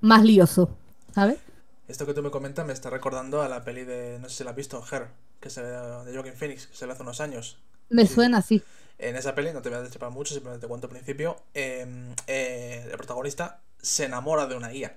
más 0.00 0.24
lioso, 0.24 0.70
¿sabes? 1.14 1.38
Esto 1.86 2.06
que 2.06 2.12
tú 2.14 2.22
me 2.22 2.30
comentas 2.30 2.66
me 2.66 2.72
está 2.72 2.90
recordando 2.90 3.40
a 3.40 3.48
la 3.48 3.62
peli 3.64 3.84
de, 3.84 4.18
no 4.20 4.28
sé 4.28 4.38
si 4.38 4.44
la 4.44 4.50
has 4.50 4.56
visto, 4.56 4.82
Her, 4.90 5.08
que 5.40 5.48
se 5.48 5.62
de 5.62 6.12
Joaquin 6.12 6.34
Phoenix, 6.34 6.66
que 6.66 6.76
se 6.76 6.86
le 6.86 6.92
hace 6.92 7.02
unos 7.02 7.20
años. 7.20 7.58
Me 7.88 8.04
Sí. 8.06 8.14
suena 8.14 8.38
así. 8.38 8.62
En 8.98 9.14
esa 9.16 9.34
peli, 9.34 9.52
no 9.52 9.62
te 9.62 9.68
voy 9.68 9.78
a 9.78 9.82
destripar 9.82 10.10
mucho, 10.10 10.34
simplemente 10.34 10.64
te 10.64 10.68
cuento 10.68 10.86
al 10.88 10.90
principio, 10.92 11.36
eh, 11.54 11.86
eh, 12.26 12.84
el 12.90 12.96
protagonista 12.96 13.60
se 13.80 14.06
enamora 14.06 14.46
de 14.46 14.56
una 14.56 14.72
IA. 14.72 14.96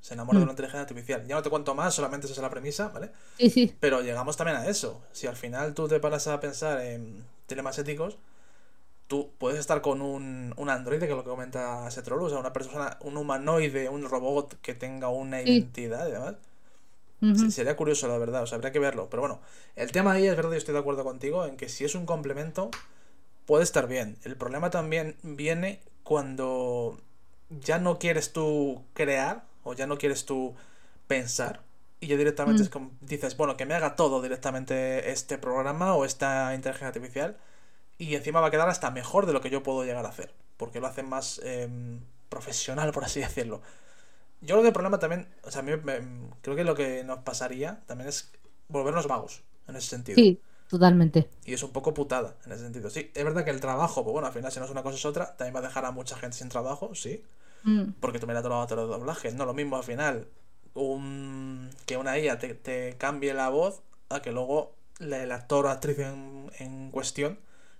Se 0.00 0.14
enamora 0.14 0.38
de 0.38 0.44
Mm. 0.44 0.48
una 0.48 0.52
inteligencia 0.52 0.80
artificial. 0.80 1.26
Ya 1.26 1.34
no 1.34 1.42
te 1.42 1.50
cuento 1.50 1.74
más, 1.74 1.94
solamente 1.94 2.26
esa 2.26 2.34
es 2.34 2.40
la 2.42 2.48
premisa, 2.50 2.88
¿vale? 2.88 3.10
Sí, 3.38 3.50
sí. 3.50 3.74
Pero 3.80 4.00
llegamos 4.00 4.36
también 4.36 4.56
a 4.58 4.66
eso. 4.68 5.02
Si 5.12 5.26
al 5.26 5.36
final 5.36 5.74
tú 5.74 5.86
te 5.88 6.00
paras 6.00 6.26
a 6.28 6.40
pensar 6.40 6.80
en 6.80 7.24
dilemas 7.48 7.76
éticos, 7.78 8.16
tú 9.08 9.30
puedes 9.38 9.58
estar 9.60 9.82
con 9.82 10.00
un, 10.00 10.54
un 10.56 10.70
androide, 10.70 11.06
que 11.06 11.12
es 11.12 11.16
lo 11.16 11.24
que 11.24 11.30
comenta 11.30 11.90
Setrolu, 11.90 12.24
o 12.26 12.30
sea, 12.30 12.38
una 12.38 12.52
persona, 12.52 12.96
un 13.00 13.16
humanoide, 13.16 13.88
un 13.88 14.08
robot 14.08 14.60
que 14.62 14.74
tenga 14.74 15.08
una 15.08 15.42
Sí. 15.42 15.48
identidad 15.50 16.08
y 16.08 16.12
demás. 16.12 16.36
Sería 17.50 17.76
curioso, 17.76 18.06
la 18.08 18.18
verdad, 18.18 18.42
o 18.42 18.46
sea, 18.46 18.56
habría 18.56 18.72
que 18.72 18.78
verlo. 18.78 19.08
Pero 19.10 19.22
bueno, 19.22 19.40
el 19.74 19.90
tema 19.90 20.12
ahí 20.12 20.26
es 20.26 20.36
verdad, 20.36 20.52
yo 20.52 20.58
estoy 20.58 20.74
de 20.74 20.80
acuerdo 20.80 21.02
contigo 21.04 21.44
en 21.46 21.56
que 21.56 21.68
si 21.68 21.84
es 21.84 21.94
un 21.94 22.06
complemento, 22.06 22.70
puede 23.46 23.64
estar 23.64 23.86
bien. 23.88 24.18
El 24.24 24.36
problema 24.36 24.70
también 24.70 25.16
viene 25.22 25.80
cuando 26.04 26.98
ya 27.50 27.78
no 27.78 27.98
quieres 27.98 28.32
tú 28.32 28.82
crear 28.94 29.44
o 29.64 29.74
ya 29.74 29.86
no 29.86 29.98
quieres 29.98 30.24
tú 30.26 30.54
pensar 31.06 31.62
y 32.00 32.08
ya 32.08 32.16
directamente 32.16 32.62
Mm. 32.62 32.64
es 32.64 32.68
como 32.68 32.90
dices, 33.00 33.36
bueno, 33.36 33.56
que 33.56 33.66
me 33.66 33.74
haga 33.74 33.96
todo 33.96 34.22
directamente 34.22 35.10
este 35.12 35.38
programa 35.38 35.94
o 35.94 36.04
esta 36.04 36.54
inteligencia 36.54 36.88
artificial 36.88 37.36
y 37.98 38.14
encima 38.16 38.40
va 38.40 38.48
a 38.48 38.50
quedar 38.50 38.68
hasta 38.68 38.90
mejor 38.90 39.26
de 39.26 39.32
lo 39.32 39.40
que 39.40 39.50
yo 39.50 39.62
puedo 39.62 39.84
llegar 39.84 40.04
a 40.06 40.10
hacer, 40.10 40.34
porque 40.56 40.80
lo 40.80 40.86
hacen 40.88 41.08
más 41.08 41.40
em, 41.44 42.00
profesional, 42.28 42.92
por 42.92 43.04
así 43.04 43.20
decirlo. 43.20 43.62
Yo 44.40 44.48
creo 44.56 44.62
que 44.62 44.68
el 44.68 44.74
problema 44.74 44.98
también, 44.98 45.28
o 45.44 45.50
sea, 45.50 45.60
a 45.60 45.64
mí 45.64 45.72
me- 45.76 46.30
creo 46.42 46.56
que 46.56 46.64
lo 46.64 46.74
que 46.74 47.04
nos 47.04 47.20
pasaría 47.20 47.80
también 47.86 48.08
es 48.08 48.30
volvernos 48.68 49.06
vagos 49.06 49.42
en 49.68 49.76
ese 49.76 49.88
sentido. 49.88 50.24
Sí, 50.24 50.42
totalmente. 50.68 51.28
Y 51.44 51.54
es 51.54 51.62
un 51.62 51.70
poco 51.70 51.94
putada 51.94 52.34
en 52.44 52.52
ese 52.52 52.62
sentido. 52.64 52.90
Sí, 52.90 53.10
es 53.14 53.24
verdad 53.24 53.44
que 53.44 53.50
el 53.50 53.60
trabajo, 53.60 54.02
pues 54.02 54.12
bueno, 54.12 54.26
al 54.26 54.32
final 54.34 54.50
si 54.50 54.58
no 54.58 54.64
es 54.64 54.70
una 54.70 54.82
cosa 54.82 54.96
es 54.96 55.04
otra, 55.06 55.36
también 55.36 55.54
va 55.54 55.60
a 55.60 55.62
dejar 55.68 55.84
a 55.84 55.92
mucha 55.92 56.16
gente 56.16 56.36
sin 56.36 56.48
trabajo, 56.48 56.94
sí. 56.94 57.22
Mm, 57.64 57.92
Porque 58.00 58.18
tú 58.18 58.26
mira 58.26 58.42
todo 58.42 58.66
lo 58.66 58.66
de 58.66 58.88
doblaje. 58.98 59.32
No 59.32 59.46
lo 59.46 59.54
mismo 59.54 59.76
al 59.76 59.84
final 59.84 60.28
un, 60.74 61.70
que 61.86 61.96
una 61.98 62.18
IA 62.18 62.38
te, 62.38 62.54
te 62.54 62.96
cambie 62.98 63.34
la 63.34 63.48
voz 63.50 63.82
a 64.10 64.22
que 64.22 64.32
luego 64.32 64.74
la- 64.98 65.22
el 65.22 65.32
actor 65.32 65.66
o 65.66 65.70
actriz 65.70 65.98
en, 66.00 66.50
en 66.58 66.90
cuestión 66.90 67.38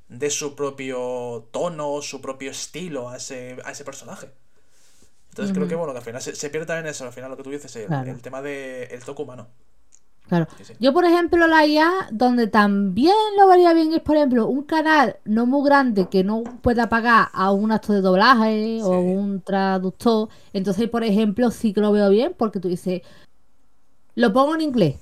dé 0.09 0.31
su 0.31 0.55
propio 0.57 1.49
tono, 1.53 2.03
su 2.03 2.21
propio 2.23 2.51
estilo 2.53 3.09
a 3.11 3.17
ese, 3.19 3.59
a 3.65 3.73
ese 3.73 3.85
personaje. 3.85 4.31
Entonces 5.31 5.53
creo 5.55 5.69
que 5.69 5.75
bueno, 5.75 5.93
que 5.93 5.99
al 5.99 6.05
final 6.05 6.23
se, 6.23 6.35
se 6.35 6.51
pierde 6.51 6.67
también 6.67 6.87
eso, 6.87 7.05
al 7.05 7.13
final 7.13 7.31
lo 7.31 7.37
que 7.37 7.43
tú 7.43 7.51
dices, 7.51 7.75
el, 7.77 7.87
Claro. 7.87 8.11
el 8.11 8.23
tema 8.23 8.43
del 8.43 8.91
el 8.91 9.05
toque 9.05 9.23
humano. 9.23 9.49
Claro. 10.29 10.49
Sí, 10.59 10.65
sí. 10.65 10.75
Yo, 10.81 10.93
por 10.93 11.05
ejemplo, 11.05 11.47
la 11.47 11.67
IA, 11.67 12.09
donde 12.11 12.49
también 12.49 13.15
lo 13.39 13.47
vería 13.47 13.73
bien 13.73 13.93
es, 13.93 14.01
por 14.01 14.17
ejemplo, 14.17 14.49
un 14.49 14.65
canal 14.65 15.17
no 15.25 15.47
muy 15.47 15.65
grande 15.65 16.09
que 16.09 16.25
no 16.25 16.43
pueda 16.63 16.89
pagar 16.89 17.29
a 17.33 17.53
un 17.53 17.71
actor 17.71 17.97
de 17.97 18.03
doblaje 18.03 18.83
o 18.83 18.99
un 19.01 19.41
traductor. 19.41 20.29
Entonces, 20.53 20.89
por 20.89 21.05
ejemplo, 21.05 21.51
sí 21.51 21.73
que 21.73 21.81
lo 21.81 21.93
veo 21.93 22.11
bien 22.11 22.35
porque 22.37 22.59
tú 22.59 22.69
dices, 22.69 23.03
lo 24.17 24.33
pongo 24.33 24.55
en 24.57 24.63
inglés 24.63 24.97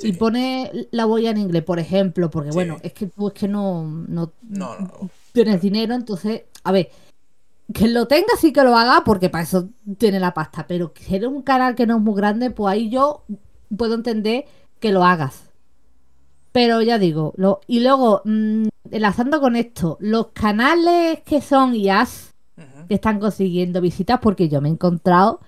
y 0.00 0.12
pone 0.12 0.88
la 0.92 1.06
voz 1.06 1.22
en 1.22 1.38
inglés, 1.38 1.64
por 1.64 1.80
ejemplo, 1.80 2.30
porque 2.30 2.50
bueno, 2.50 2.76
es 2.82 2.92
que 2.92 3.06
tú 3.06 3.28
es 3.28 3.34
que 3.34 3.48
no, 3.48 3.82
no, 3.84 4.32
No, 4.42 4.78
no. 4.78 5.10
tienes 5.32 5.60
dinero, 5.60 5.94
entonces, 5.94 6.42
a 6.62 6.70
ver, 6.70 6.88
que 7.74 7.88
lo 7.88 8.06
tenga 8.06 8.28
sí 8.38 8.52
que 8.52 8.62
lo 8.62 8.76
haga 8.76 9.02
porque 9.04 9.28
para 9.28 9.42
eso 9.42 9.70
tiene 9.98 10.20
la 10.20 10.34
pasta, 10.34 10.66
pero 10.68 10.92
si 10.94 11.16
eres 11.16 11.28
un 11.28 11.42
canal 11.42 11.74
que 11.74 11.86
no 11.86 11.96
es 11.96 12.02
muy 12.02 12.14
grande, 12.14 12.50
pues 12.50 12.72
ahí 12.72 12.88
yo 12.90 13.24
puedo 13.76 13.94
entender 13.94 14.44
que 14.80 14.92
lo 14.92 15.04
hagas. 15.04 15.44
Pero 16.52 16.80
ya 16.82 16.98
digo, 16.98 17.34
lo, 17.36 17.60
y 17.66 17.80
luego, 17.80 18.22
mm, 18.24 18.68
enlazando 18.90 19.40
con 19.40 19.54
esto, 19.56 19.96
los 20.00 20.28
canales 20.28 21.20
que 21.24 21.40
son 21.40 21.74
IAS, 21.74 22.34
que 22.88 22.94
están 22.94 23.20
consiguiendo 23.20 23.80
visitas, 23.80 24.18
porque 24.20 24.48
yo 24.48 24.60
me 24.60 24.68
he 24.68 24.72
encontrado 24.72 25.40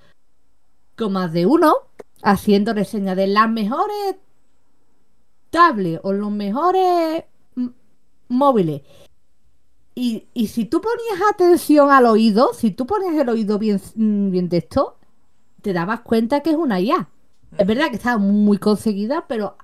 con 0.97 1.13
más 1.15 1.33
de 1.33 1.47
uno 1.47 1.75
haciendo 2.23 2.75
reseñas 2.75 3.17
de 3.17 3.27
las 3.27 3.49
mejores 3.51 4.17
tablets 5.51 6.01
o 6.05 6.13
los 6.13 6.31
mejores 6.31 7.25
m- 7.57 7.73
móviles. 8.29 8.83
Y, 9.95 10.27
y 10.35 10.47
si 10.49 10.65
tú 10.67 10.81
ponías 10.81 11.31
atención 11.33 11.91
al 11.91 12.07
oído, 12.07 12.53
si 12.55 12.71
tú 12.71 12.87
ponías 12.87 13.15
el 13.15 13.29
oído 13.29 13.59
bien, 13.59 13.81
mm, 13.97 14.31
bien 14.31 14.49
de 14.49 14.59
esto, 14.59 14.97
te 15.63 15.73
dabas 15.73 16.01
cuenta 16.01 16.41
que 16.43 16.51
es 16.51 16.57
una 16.57 16.81
IA. 16.81 17.09
Es 17.59 17.67
verdad 17.67 17.91
que 17.91 17.97
está 17.97 18.19
muy 18.19 18.59
conseguida, 18.59 19.27
pero 19.27 19.57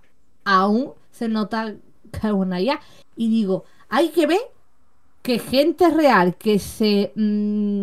aún 0.44 0.92
se 1.10 1.28
nota 1.28 1.74
que 2.10 2.26
es 2.26 2.32
una 2.32 2.60
IA. 2.60 2.80
Y 3.16 3.28
digo, 3.28 3.64
hay 3.88 4.10
que 4.10 4.26
ver 4.26 4.40
que 5.22 5.38
gente 5.38 5.90
real 5.90 6.36
que 6.36 6.58
se 6.58 7.12
mm, 7.14 7.82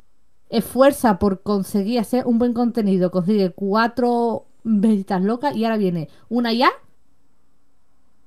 esfuerza 0.49 1.19
por 1.19 1.41
conseguir 1.41 1.99
hacer 1.99 2.25
un 2.25 2.39
buen 2.39 2.53
contenido, 2.53 3.11
consigue 3.11 3.51
cuatro 3.51 4.45
visitas 4.63 5.21
locas 5.21 5.55
y 5.55 5.65
ahora 5.65 5.77
viene 5.77 6.09
una 6.29 6.53
IA 6.53 6.71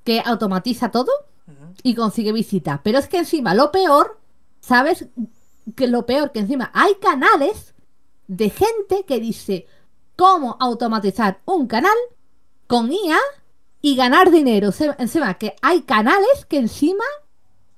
que 0.04 0.20
automatiza 0.24 0.90
todo 0.90 1.10
y 1.82 1.94
consigue 1.94 2.32
visitas. 2.32 2.80
Pero 2.82 2.98
es 2.98 3.08
que 3.08 3.18
encima 3.18 3.54
lo 3.54 3.70
peor, 3.72 4.20
¿sabes? 4.60 5.08
Que 5.74 5.88
lo 5.88 6.06
peor, 6.06 6.32
que 6.32 6.40
encima 6.40 6.70
hay 6.74 6.94
canales 6.96 7.74
de 8.28 8.50
gente 8.50 9.04
que 9.06 9.20
dice 9.20 9.66
cómo 10.16 10.56
automatizar 10.60 11.40
un 11.44 11.66
canal 11.66 11.96
con 12.66 12.92
IA 12.92 13.18
y 13.82 13.94
ganar 13.96 14.30
dinero. 14.30 14.72
Se- 14.72 14.94
Encima 14.98 15.34
que 15.34 15.54
hay 15.62 15.82
canales 15.82 16.44
que 16.48 16.58
encima 16.58 17.04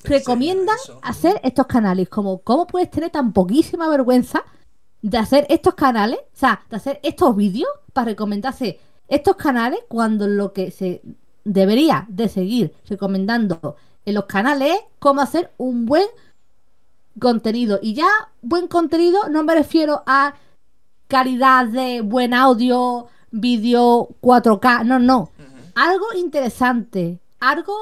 recomiendan 0.04 0.76
hacer 1.02 1.40
estos 1.42 1.66
canales. 1.66 2.08
Como, 2.08 2.38
¿cómo 2.42 2.66
puedes 2.66 2.90
tener 2.90 3.10
tan 3.10 3.32
poquísima 3.32 3.88
vergüenza 3.88 4.44
de 5.02 5.18
hacer 5.18 5.46
estos 5.50 5.74
canales? 5.74 6.18
O 6.34 6.36
sea, 6.38 6.62
de 6.70 6.76
hacer 6.76 7.00
estos 7.02 7.34
vídeos 7.36 7.68
para 7.92 8.06
recomendarse 8.06 8.80
estos 9.08 9.36
canales 9.36 9.80
cuando 9.88 10.26
lo 10.26 10.52
que 10.52 10.70
se 10.70 11.02
debería 11.44 12.06
de 12.08 12.28
seguir 12.28 12.74
recomendando 12.88 13.76
en 14.04 14.14
los 14.14 14.26
canales 14.26 14.72
es 14.74 14.80
cómo 14.98 15.20
hacer 15.20 15.52
un 15.58 15.86
buen 15.86 16.06
contenido. 17.18 17.78
Y 17.82 17.94
ya 17.94 18.08
buen 18.42 18.68
contenido 18.68 19.28
no 19.28 19.42
me 19.42 19.54
refiero 19.54 20.02
a 20.06 20.34
calidad 21.08 21.66
de 21.66 22.02
buen 22.02 22.34
audio, 22.34 23.06
vídeo 23.30 24.08
4K, 24.20 24.84
no, 24.84 24.98
no. 24.98 25.30
Algo 25.74 26.06
interesante, 26.16 27.20
algo 27.40 27.74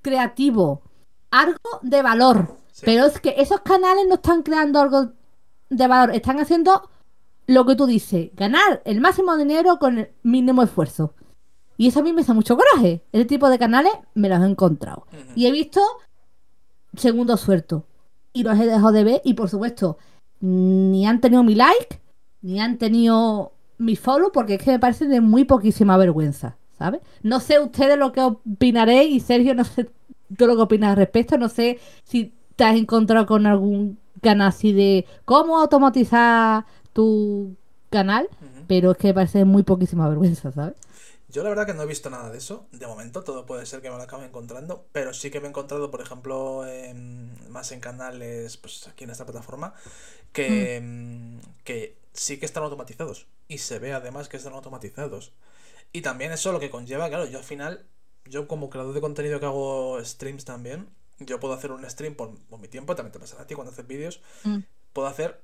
creativo, 0.00 0.82
algo 1.30 1.80
de 1.82 2.02
valor. 2.02 2.56
Sí. 2.72 2.82
Pero 2.86 3.04
es 3.06 3.20
que 3.20 3.34
esos 3.38 3.60
canales 3.60 4.06
no 4.08 4.14
están 4.14 4.42
creando 4.42 4.80
algo 4.80 5.12
de 5.70 5.86
valor, 5.86 6.14
están 6.14 6.40
haciendo 6.40 6.88
lo 7.46 7.66
que 7.66 7.76
tú 7.76 7.86
dices, 7.86 8.30
ganar 8.34 8.82
el 8.84 9.00
máximo 9.00 9.36
dinero 9.36 9.78
con 9.78 9.98
el 9.98 10.10
mínimo 10.22 10.62
esfuerzo. 10.62 11.14
Y 11.76 11.88
eso 11.88 12.00
a 12.00 12.02
mí 12.02 12.12
me 12.12 12.20
hace 12.20 12.32
mucho 12.32 12.56
coraje. 12.56 13.02
Ese 13.12 13.24
tipo 13.24 13.48
de 13.48 13.58
canales 13.58 13.92
me 14.14 14.28
los 14.28 14.40
he 14.40 14.46
encontrado. 14.46 15.06
Y 15.34 15.46
he 15.46 15.50
visto 15.50 15.80
segundo 16.94 17.36
suelto. 17.36 17.86
Y 18.32 18.44
los 18.44 18.58
he 18.58 18.66
dejado 18.66 18.92
de 18.92 19.04
ver. 19.04 19.22
Y 19.24 19.34
por 19.34 19.48
supuesto, 19.48 19.98
ni 20.40 21.06
han 21.06 21.20
tenido 21.20 21.42
mi 21.42 21.54
like, 21.54 22.00
ni 22.42 22.60
han 22.60 22.78
tenido 22.78 23.52
mi 23.78 23.96
follow, 23.96 24.30
porque 24.30 24.54
es 24.54 24.62
que 24.62 24.72
me 24.72 24.78
parece 24.78 25.06
de 25.06 25.20
muy 25.20 25.44
poquísima 25.44 25.96
vergüenza. 25.96 26.56
¿Sabes? 26.78 27.00
No 27.22 27.38
sé 27.38 27.60
ustedes 27.60 27.96
lo 27.96 28.10
que 28.10 28.20
opinaréis. 28.20 29.14
Y 29.14 29.20
Sergio, 29.20 29.54
no 29.54 29.64
sé 29.64 29.88
tú 30.36 30.46
lo 30.46 30.56
que 30.56 30.62
opinas 30.62 30.90
al 30.90 30.96
respecto. 30.96 31.38
No 31.38 31.48
sé 31.48 31.78
si 32.02 32.34
te 32.56 32.64
has 32.64 32.76
encontrado 32.76 33.24
con 33.24 33.46
algún 33.46 33.98
canal 34.20 34.48
así 34.48 34.72
de 34.72 35.06
cómo 35.24 35.60
automatizar 35.60 36.64
tu 36.92 37.56
canal. 37.88 38.28
Pero 38.66 38.92
es 38.92 38.96
que 38.96 39.08
me 39.08 39.14
parece 39.14 39.38
de 39.38 39.44
muy 39.44 39.62
poquísima 39.62 40.08
vergüenza, 40.08 40.50
¿sabes? 40.50 40.74
Yo 41.28 41.42
la 41.42 41.48
verdad 41.48 41.66
que 41.66 41.74
no 41.74 41.82
he 41.82 41.86
visto 41.86 42.10
nada 42.10 42.30
de 42.30 42.38
eso. 42.38 42.66
De 42.72 42.86
momento 42.86 43.22
todo 43.22 43.46
puede 43.46 43.64
ser 43.64 43.80
que 43.80 43.88
me 43.88 43.96
lo 43.96 44.02
acabe 44.02 44.26
encontrando. 44.26 44.84
Pero 44.92 45.14
sí 45.14 45.30
que 45.30 45.40
me 45.40 45.46
he 45.46 45.50
encontrado, 45.50 45.90
por 45.90 46.00
ejemplo, 46.00 46.64
más 47.48 47.70
en 47.72 47.80
canales, 47.80 48.56
pues 48.56 48.88
aquí 48.88 49.04
en 49.04 49.10
esta 49.10 49.24
plataforma, 49.24 49.72
que, 50.32 50.80
mm. 50.80 51.40
que 51.64 51.96
sí 52.12 52.38
que 52.38 52.46
están 52.46 52.62
automatizados. 52.62 53.26
Y 53.48 53.58
se 53.58 53.78
ve 53.78 53.92
además 53.92 54.28
que 54.28 54.36
están 54.36 54.54
automatizados. 54.54 55.32
Y 55.92 56.02
también 56.02 56.32
eso 56.32 56.52
lo 56.52 56.60
que 56.60 56.70
conlleva, 56.70 57.08
claro, 57.08 57.26
yo 57.26 57.38
al 57.38 57.44
final, 57.44 57.86
yo 58.24 58.48
como 58.48 58.70
creador 58.70 58.94
de 58.94 59.00
contenido 59.00 59.40
que 59.40 59.46
hago 59.46 60.02
streams 60.02 60.44
también, 60.44 60.88
yo 61.18 61.38
puedo 61.38 61.54
hacer 61.54 61.70
un 61.70 61.88
stream 61.88 62.14
por, 62.14 62.32
mi 62.58 62.68
tiempo, 62.68 62.96
también 62.96 63.12
te 63.12 63.18
pasará 63.18 63.42
a 63.42 63.46
ti 63.46 63.54
cuando 63.54 63.72
haces 63.72 63.86
vídeos, 63.86 64.20
mm. 64.44 64.58
puedo 64.92 65.08
hacer 65.08 65.42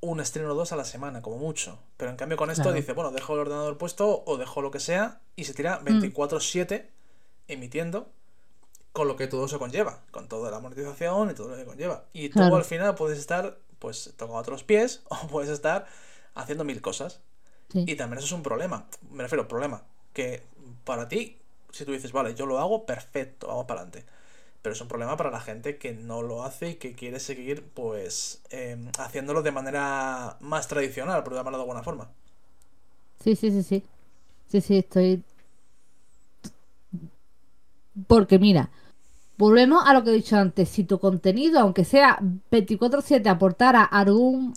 un 0.00 0.20
estreno 0.20 0.52
o 0.52 0.54
dos 0.54 0.72
a 0.72 0.76
la 0.76 0.84
semana, 0.84 1.22
como 1.22 1.38
mucho. 1.38 1.78
Pero 1.96 2.10
en 2.10 2.16
cambio 2.16 2.36
con 2.36 2.50
esto 2.50 2.72
dice, 2.72 2.92
bueno, 2.92 3.10
dejo 3.10 3.32
el 3.32 3.40
ordenador 3.40 3.78
puesto 3.78 4.22
o 4.26 4.36
dejo 4.36 4.60
lo 4.60 4.70
que 4.70 4.80
sea 4.80 5.20
y 5.34 5.44
se 5.44 5.54
tira 5.54 5.80
24/7 5.82 6.82
mm. 6.82 6.86
emitiendo 7.48 8.12
con 8.92 9.08
lo 9.08 9.16
que 9.16 9.26
todo 9.26 9.46
se 9.46 9.58
conlleva, 9.58 10.00
con 10.10 10.26
toda 10.28 10.50
la 10.50 10.58
monetización 10.58 11.30
y 11.30 11.34
todo 11.34 11.48
lo 11.48 11.56
que 11.56 11.64
conlleva. 11.64 12.04
Y 12.12 12.30
tú 12.30 12.40
al 12.40 12.64
final 12.64 12.94
puedes 12.94 13.18
estar, 13.18 13.58
pues, 13.78 14.14
tocando 14.16 14.40
otros 14.40 14.64
pies 14.64 15.02
o 15.08 15.26
puedes 15.28 15.50
estar 15.50 15.86
haciendo 16.34 16.64
mil 16.64 16.80
cosas. 16.80 17.20
Y 17.74 17.96
también 17.96 18.18
eso 18.18 18.26
es 18.26 18.32
un 18.32 18.42
problema. 18.42 18.86
Me 19.10 19.24
refiero, 19.24 19.48
problema. 19.48 19.82
Que 20.12 20.42
para 20.84 21.08
ti, 21.08 21.38
si 21.72 21.84
tú 21.84 21.92
dices, 21.92 22.12
vale, 22.12 22.34
yo 22.34 22.46
lo 22.46 22.58
hago, 22.58 22.86
perfecto, 22.86 23.48
vamos 23.48 23.66
para 23.66 23.80
adelante 23.80 24.06
pero 24.66 24.74
es 24.74 24.80
un 24.80 24.88
problema 24.88 25.16
para 25.16 25.30
la 25.30 25.38
gente 25.38 25.76
que 25.76 25.92
no 25.92 26.22
lo 26.22 26.42
hace 26.42 26.70
y 26.70 26.74
que 26.74 26.94
quiere 26.94 27.20
seguir 27.20 27.62
pues 27.72 28.42
em, 28.50 28.90
haciéndolo 28.98 29.44
de 29.44 29.52
manera 29.52 30.38
más 30.40 30.66
tradicional, 30.66 31.22
por 31.22 31.34
llamarlo 31.34 31.58
de 31.58 31.62
alguna 31.62 31.84
forma. 31.84 32.10
Sí, 33.22 33.36
sí, 33.36 33.52
sí, 33.52 33.62
sí. 33.62 33.84
Sí, 34.48 34.60
sí, 34.60 34.78
estoy... 34.78 35.22
Porque 38.08 38.40
mira, 38.40 38.72
volvemos 39.38 39.82
a 39.86 39.92
lo 39.92 40.02
que 40.02 40.10
he 40.10 40.14
dicho 40.14 40.36
antes, 40.36 40.68
si 40.68 40.84
tu 40.84 40.98
contenido, 40.98 41.60
aunque 41.60 41.84
sea 41.84 42.18
24/7, 42.50 43.28
aportara 43.28 43.82
algún 43.84 44.54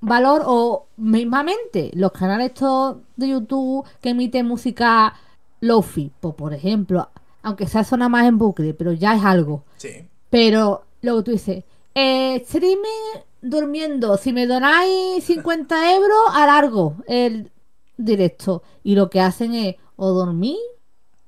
valor 0.00 0.42
o 0.46 0.86
mismamente 0.96 1.90
los 1.94 2.12
canales 2.12 2.48
estos 2.48 2.98
de 3.16 3.28
YouTube 3.28 3.84
que 4.00 4.10
emiten 4.10 4.46
música 4.46 5.14
lofi, 5.60 6.12
pues 6.20 6.34
por 6.34 6.52
ejemplo, 6.54 7.08
aunque 7.42 7.66
sea 7.66 7.84
zona 7.84 8.08
más 8.08 8.26
en 8.26 8.38
bucle, 8.38 8.74
pero 8.74 8.92
ya 8.92 9.14
es 9.14 9.24
algo. 9.24 9.64
Sí. 9.76 10.06
Pero 10.30 10.84
luego 11.02 11.24
tú 11.24 11.30
dices, 11.30 11.64
eh, 11.94 12.36
streaming 12.36 13.22
durmiendo, 13.40 14.16
si 14.16 14.32
me 14.32 14.46
donáis 14.46 15.24
50 15.24 15.92
euros, 15.94 16.18
alargo 16.32 16.96
el 17.06 17.50
directo. 17.96 18.62
Y 18.82 18.94
lo 18.94 19.08
que 19.10 19.20
hacen 19.20 19.54
es 19.54 19.76
o 19.96 20.10
dormir 20.10 20.58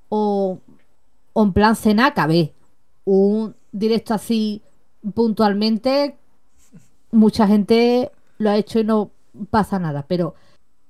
o, 0.09 0.59
o 1.33 1.43
en 1.43 1.53
plan 1.53 1.77
cena 1.77 2.15
cabé. 2.15 2.53
Un 3.11 3.57
directo 3.73 4.13
así 4.13 4.61
puntualmente, 5.15 6.19
mucha 7.11 7.47
gente 7.47 8.13
lo 8.37 8.51
ha 8.51 8.59
hecho 8.59 8.81
y 8.81 8.85
no 8.85 9.13
pasa 9.49 9.79
nada, 9.79 10.05
pero 10.07 10.35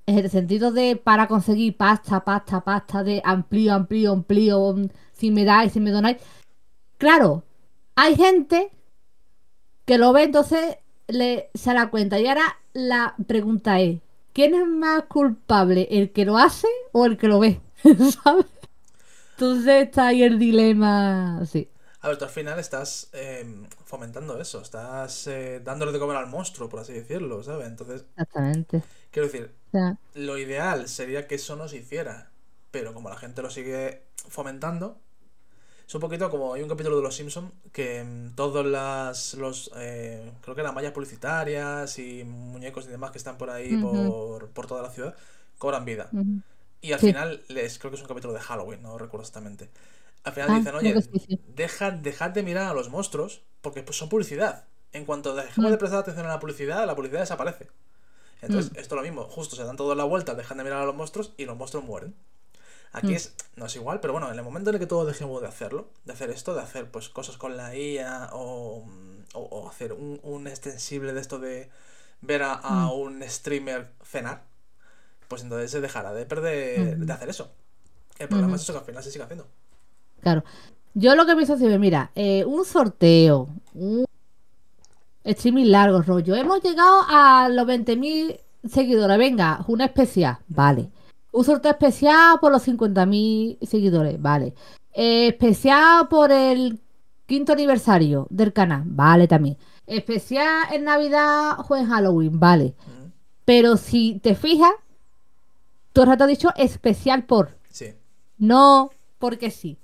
en 0.04 0.18
el 0.18 0.28
sentido 0.28 0.72
de 0.72 0.96
para 0.96 1.28
conseguir 1.28 1.76
pasta, 1.76 2.24
pasta, 2.24 2.64
pasta, 2.64 3.04
de 3.04 3.22
amplío, 3.24 3.72
amplío, 3.72 4.10
amplío, 4.14 4.74
si 5.12 5.30
me 5.30 5.44
dais, 5.44 5.70
si 5.70 5.78
me 5.78 5.92
donáis. 5.92 6.16
Claro, 6.96 7.44
hay 7.94 8.16
gente 8.16 8.72
que 9.84 9.96
lo 9.96 10.12
ve, 10.12 10.24
entonces 10.24 10.78
le 11.06 11.50
se 11.54 11.72
da 11.72 11.88
cuenta. 11.88 12.18
Y 12.18 12.26
ahora 12.26 12.58
la 12.72 13.14
pregunta 13.28 13.78
es: 13.78 14.00
¿quién 14.32 14.56
es 14.56 14.66
más 14.66 15.04
culpable? 15.04 15.86
¿El 15.88 16.10
que 16.10 16.24
lo 16.24 16.36
hace 16.36 16.66
o 16.90 17.06
el 17.06 17.16
que 17.16 17.28
lo 17.28 17.38
ve? 17.38 17.60
¿Sabes? 18.24 18.46
Entonces 19.36 19.86
está 19.86 20.08
ahí 20.08 20.24
el 20.24 20.40
dilema. 20.40 21.46
Sí. 21.46 21.68
A 22.00 22.08
ver, 22.08 22.18
tú 22.18 22.24
al 22.24 22.30
final 22.30 22.58
estás 22.58 23.08
em, 23.12 23.66
fomentando 23.84 24.40
eso, 24.40 24.60
estás 24.60 25.26
eh, 25.26 25.60
dándole 25.64 25.90
de 25.90 25.98
comer 25.98 26.16
al 26.16 26.28
monstruo, 26.28 26.68
por 26.68 26.80
así 26.80 26.92
decirlo, 26.92 27.42
¿sabes? 27.42 27.66
Entonces. 27.66 28.04
Exactamente. 28.12 28.82
Quiero 29.10 29.26
decir, 29.26 29.54
lo 30.14 30.38
ideal 30.38 30.88
sería 30.88 31.26
que 31.26 31.34
eso 31.34 31.56
no 31.56 31.66
se 31.66 31.78
hiciera, 31.78 32.30
pero 32.70 32.94
como 32.94 33.08
la 33.08 33.16
gente 33.16 33.42
lo 33.42 33.50
sigue 33.50 34.04
fomentando, 34.28 35.00
es 35.88 35.94
un 35.94 36.00
poquito 36.02 36.30
como 36.30 36.52
hay 36.52 36.62
un 36.62 36.68
capítulo 36.68 36.98
de 36.98 37.02
Los 37.02 37.16
Simpsons 37.16 37.50
que 37.72 38.04
mm, 38.04 38.34
todos 38.34 38.64
las, 38.64 39.34
los, 39.34 39.70
eh, 39.76 40.30
creo 40.42 40.54
que 40.54 40.60
eran 40.60 40.74
mallas 40.74 40.92
publicitarias 40.92 41.98
y 41.98 42.24
muñecos 42.24 42.86
y 42.86 42.90
demás 42.90 43.10
que 43.10 43.18
están 43.18 43.38
por 43.38 43.48
ahí, 43.48 43.76
por, 43.78 44.50
por, 44.50 44.66
toda 44.66 44.82
la 44.82 44.90
ciudad, 44.90 45.16
cobran 45.56 45.84
vida. 45.84 46.10
Y 46.80 46.92
al 46.92 47.00
final, 47.00 47.42
les, 47.48 47.78
creo 47.78 47.90
que 47.90 47.96
es 47.96 48.02
un 48.02 48.08
capítulo 48.08 48.34
de 48.34 48.40
Halloween, 48.40 48.82
no 48.82 48.98
recuerdo 48.98 49.22
exactamente. 49.22 49.70
Al 50.24 50.32
final 50.32 50.50
ah, 50.50 50.58
dicen, 50.58 50.74
oye, 50.74 50.94
dejad, 51.54 51.92
dejad, 51.94 52.30
de 52.30 52.42
mirar 52.42 52.66
a 52.66 52.74
los 52.74 52.90
monstruos 52.90 53.42
porque 53.60 53.82
pues, 53.82 53.96
son 53.96 54.08
publicidad. 54.08 54.66
En 54.92 55.04
cuanto 55.04 55.34
dejemos 55.34 55.70
de 55.70 55.76
mm. 55.76 55.78
prestar 55.78 56.00
atención 56.00 56.26
a 56.26 56.30
la 56.30 56.40
publicidad, 56.40 56.86
la 56.86 56.96
publicidad 56.96 57.20
desaparece. 57.20 57.68
Entonces, 58.40 58.72
mm. 58.72 58.78
esto 58.78 58.94
es 58.94 58.96
lo 58.96 59.02
mismo, 59.02 59.24
justo 59.24 59.56
se 59.56 59.64
dan 59.64 59.76
toda 59.76 59.94
la 59.94 60.04
vuelta, 60.04 60.34
dejan 60.34 60.58
de 60.58 60.64
mirar 60.64 60.82
a 60.82 60.86
los 60.86 60.94
monstruos 60.94 61.32
y 61.36 61.44
los 61.44 61.56
monstruos 61.56 61.84
mueren. 61.84 62.14
Aquí 62.92 63.08
mm. 63.08 63.16
es, 63.16 63.34
no 63.56 63.66
es 63.66 63.76
igual, 63.76 64.00
pero 64.00 64.12
bueno, 64.12 64.30
en 64.30 64.38
el 64.38 64.44
momento 64.44 64.70
en 64.70 64.76
el 64.76 64.80
que 64.80 64.86
todos 64.86 65.06
dejemos 65.06 65.42
de 65.42 65.48
hacerlo, 65.48 65.90
de 66.04 66.12
hacer 66.12 66.30
esto, 66.30 66.54
de 66.54 66.62
hacer 66.62 66.90
pues 66.90 67.08
cosas 67.08 67.36
con 67.36 67.56
la 67.56 67.76
IA 67.76 68.30
o, 68.32 68.86
o, 69.34 69.68
hacer 69.68 69.92
un, 69.92 70.20
un, 70.22 70.46
extensible 70.46 71.12
de 71.12 71.20
esto 71.20 71.38
de 71.38 71.68
ver 72.20 72.42
a, 72.42 72.60
mm. 72.62 72.92
un 72.92 73.22
streamer 73.28 73.92
cenar, 74.04 74.44
pues 75.28 75.42
entonces 75.42 75.70
se 75.70 75.80
dejará 75.80 76.12
de 76.14 76.24
perder, 76.24 76.96
de 76.96 77.12
hacer 77.12 77.28
eso. 77.28 77.52
El 78.18 78.28
problema 78.28 78.56
es 78.56 78.62
eso 78.62 78.72
que 78.72 78.80
al 78.80 78.84
final 78.84 79.02
se 79.02 79.12
sigue 79.12 79.24
haciendo. 79.24 79.46
Claro. 80.20 80.44
Yo 80.94 81.14
lo 81.14 81.26
que 81.26 81.36
pienso 81.36 81.54
es, 81.54 81.78
mira, 81.78 82.10
eh, 82.14 82.44
un 82.44 82.64
sorteo, 82.64 83.48
un 83.74 84.04
streaming 85.24 85.66
largo, 85.66 86.02
rollo. 86.02 86.34
Hemos 86.34 86.62
llegado 86.62 87.02
a 87.08 87.48
los 87.48 87.66
20.000 87.66 88.40
seguidores. 88.68 89.18
Venga, 89.18 89.64
una 89.68 89.86
especial. 89.86 90.38
Vale. 90.48 90.90
Un 91.30 91.44
sorteo 91.44 91.70
especial 91.70 92.38
por 92.40 92.50
los 92.50 92.66
50.000 92.66 93.58
seguidores. 93.64 94.20
Vale. 94.20 94.54
especial 94.92 96.08
por 96.08 96.32
el 96.32 96.80
quinto 97.26 97.52
aniversario 97.52 98.26
del 98.30 98.52
canal. 98.52 98.82
Vale, 98.86 99.28
también. 99.28 99.56
Especial 99.86 100.66
en 100.72 100.84
Navidad 100.84 101.58
o 101.68 101.76
en 101.76 101.86
Halloween. 101.86 102.40
Vale. 102.40 102.74
Pero 103.44 103.76
si 103.76 104.18
te 104.22 104.34
fijas, 104.34 104.72
todo 105.92 106.04
el 106.04 106.10
rato 106.10 106.24
has 106.24 106.30
dicho 106.30 106.50
especial 106.56 107.24
por. 107.24 107.56
Sí. 107.70 107.94
No 108.38 108.90
porque 109.18 109.50
sí. 109.50 109.78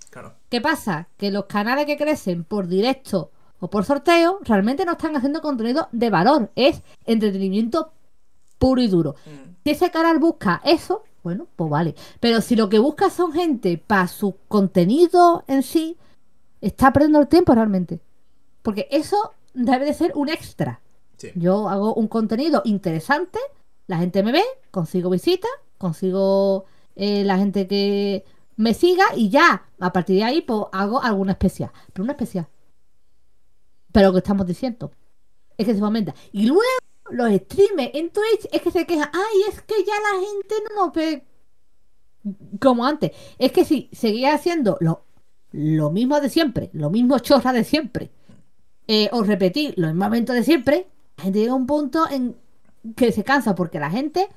¿Qué 0.55 0.61
pasa? 0.61 1.09
Que 1.17 1.33
los 1.33 1.47
canales 1.47 1.85
que 1.85 1.97
crecen 1.97 2.45
por 2.45 2.69
directo 2.69 3.33
o 3.59 3.69
por 3.69 3.85
sorteo, 3.85 4.39
realmente 4.45 4.85
no 4.85 4.93
están 4.93 5.17
haciendo 5.17 5.43
contenido 5.43 5.89
de 5.91 6.11
valor, 6.11 6.53
es 6.55 6.81
entretenimiento 7.07 7.91
puro 8.57 8.81
y 8.81 8.87
duro. 8.87 9.17
Mm. 9.27 9.51
Si 9.65 9.71
ese 9.73 9.91
canal 9.91 10.21
busca 10.21 10.63
eso, 10.65 11.03
bueno, 11.25 11.49
pues 11.57 11.69
vale. 11.69 11.97
Pero 12.21 12.41
si 12.41 12.55
lo 12.55 12.69
que 12.69 12.79
busca 12.79 13.11
son 13.11 13.33
gente 13.33 13.83
para 13.85 14.07
su 14.07 14.37
contenido 14.47 15.43
en 15.49 15.65
sí, 15.65 15.97
está 16.61 16.93
perdiendo 16.93 17.19
el 17.19 17.27
tiempo 17.27 17.53
realmente. 17.53 17.99
Porque 18.63 18.87
eso 18.93 19.33
debe 19.55 19.87
de 19.87 19.95
ser 19.95 20.13
un 20.15 20.29
extra. 20.29 20.81
Yo 21.35 21.69
hago 21.69 21.95
un 21.95 22.07
contenido 22.07 22.63
interesante, 22.65 23.41
la 23.89 23.99
gente 23.99 24.23
me 24.23 24.31
ve, 24.31 24.45
consigo 24.71 25.11
visitas, 25.11 25.51
consigo 25.79 26.67
eh, 26.95 27.25
la 27.25 27.39
gente 27.39 27.67
que 27.67 28.25
me 28.57 28.75
siga 28.75 29.05
y 29.17 29.31
ya, 29.31 29.65
a 29.79 29.93
partir 29.93 30.17
de 30.17 30.25
ahí, 30.25 30.41
pues 30.43 30.61
hago 30.73 31.03
alguna 31.03 31.33
especial. 31.33 31.71
Pero 31.93 32.05
una 32.05 32.13
especial 32.13 32.49
pero 33.95 34.09
lo 34.09 34.15
que 34.15 34.19
estamos 34.19 34.45
diciendo 34.45 34.91
es 35.57 35.65
que 35.65 35.73
se 35.73 35.79
fomenta. 35.79 36.17
Y 36.33 36.47
luego 36.47 36.63
los 37.11 37.33
streamers 37.33 37.95
en 37.95 38.11
Twitch 38.11 38.49
es 38.51 38.61
que 38.61 38.73
se 38.73 38.85
quejan, 38.87 39.09
ay, 39.13 39.43
es 39.49 39.63
que 39.63 39.85
ya 39.85 39.93
la 39.93 40.21
gente 40.21 40.55
no 40.69 40.87
nos 40.87 40.93
ve 40.93 41.25
como 42.61 42.85
antes. 42.85 43.13
Es 43.39 43.53
que 43.53 43.65
si 43.65 43.89
seguía 43.93 44.35
haciendo 44.35 44.77
lo, 44.81 45.05
lo 45.53 45.91
mismo 45.91 46.21
de 46.21 46.29
siempre, 46.29 46.71
lo 46.73 46.91
mismo 46.91 47.21
chorra 47.21 47.53
de 47.53 47.63
siempre, 47.63 48.11
eh, 48.89 49.09
o 49.13 49.23
repetir 49.23 49.75
los 49.77 49.93
mismos 49.93 50.09
eventos 50.09 50.35
de 50.35 50.43
siempre, 50.43 50.89
la 51.17 51.23
gente 51.23 51.39
llega 51.39 51.53
a 51.53 51.57
un 51.57 51.69
punto 51.69 52.11
en 52.11 52.37
que 52.97 53.13
se 53.13 53.23
cansa 53.23 53.55
porque 53.55 53.79
la 53.79 53.91
gente 53.91 54.29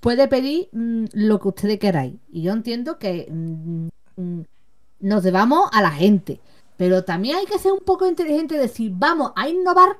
puede 0.00 0.28
pedir 0.28 0.68
mm, 0.72 1.04
lo 1.12 1.40
que 1.40 1.48
ustedes 1.48 1.78
queráis. 1.78 2.14
Y 2.30 2.42
yo 2.42 2.52
entiendo 2.52 2.98
que 2.98 3.28
mm, 3.30 3.88
mm, 4.16 4.42
nos 5.00 5.22
debamos 5.22 5.68
a 5.72 5.82
la 5.82 5.90
gente. 5.90 6.40
Pero 6.76 7.04
también 7.04 7.36
hay 7.36 7.46
que 7.46 7.58
ser 7.58 7.72
un 7.72 7.80
poco 7.80 8.06
inteligente 8.06 8.54
y 8.54 8.58
decir, 8.58 8.92
vamos 8.94 9.32
a 9.34 9.48
innovar 9.48 9.98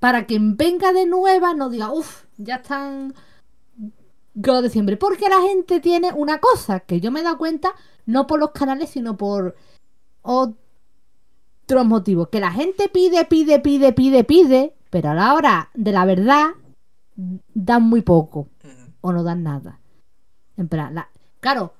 para 0.00 0.26
que 0.26 0.38
venga 0.38 0.92
de 0.92 1.06
nueva 1.06 1.54
no 1.54 1.70
diga, 1.70 1.90
uff, 1.90 2.24
ya 2.36 2.56
están 2.56 3.14
lo 4.34 4.62
de 4.62 4.68
siempre. 4.68 4.96
Porque 4.98 5.28
la 5.28 5.40
gente 5.40 5.80
tiene 5.80 6.12
una 6.12 6.40
cosa 6.40 6.80
que 6.80 7.00
yo 7.00 7.10
me 7.10 7.20
he 7.20 7.22
dado 7.22 7.38
cuenta, 7.38 7.74
no 8.04 8.26
por 8.26 8.38
los 8.38 8.50
canales, 8.50 8.90
sino 8.90 9.16
por 9.16 9.56
otros 10.20 10.56
motivos. 11.86 12.28
Que 12.28 12.40
la 12.40 12.50
gente 12.50 12.90
pide, 12.90 13.24
pide, 13.24 13.60
pide, 13.60 13.92
pide, 13.94 14.24
pide, 14.24 14.74
pero 14.90 15.10
a 15.10 15.14
la 15.14 15.32
hora 15.32 15.70
de 15.72 15.92
la 15.92 16.04
verdad 16.04 16.50
dan 17.16 17.84
muy 17.84 18.02
poco 18.02 18.48
o 19.04 19.12
no 19.12 19.22
dan 19.22 19.42
nada. 19.42 19.80
En 20.56 20.66
plan, 20.66 20.94
la... 20.94 21.10
claro, 21.40 21.74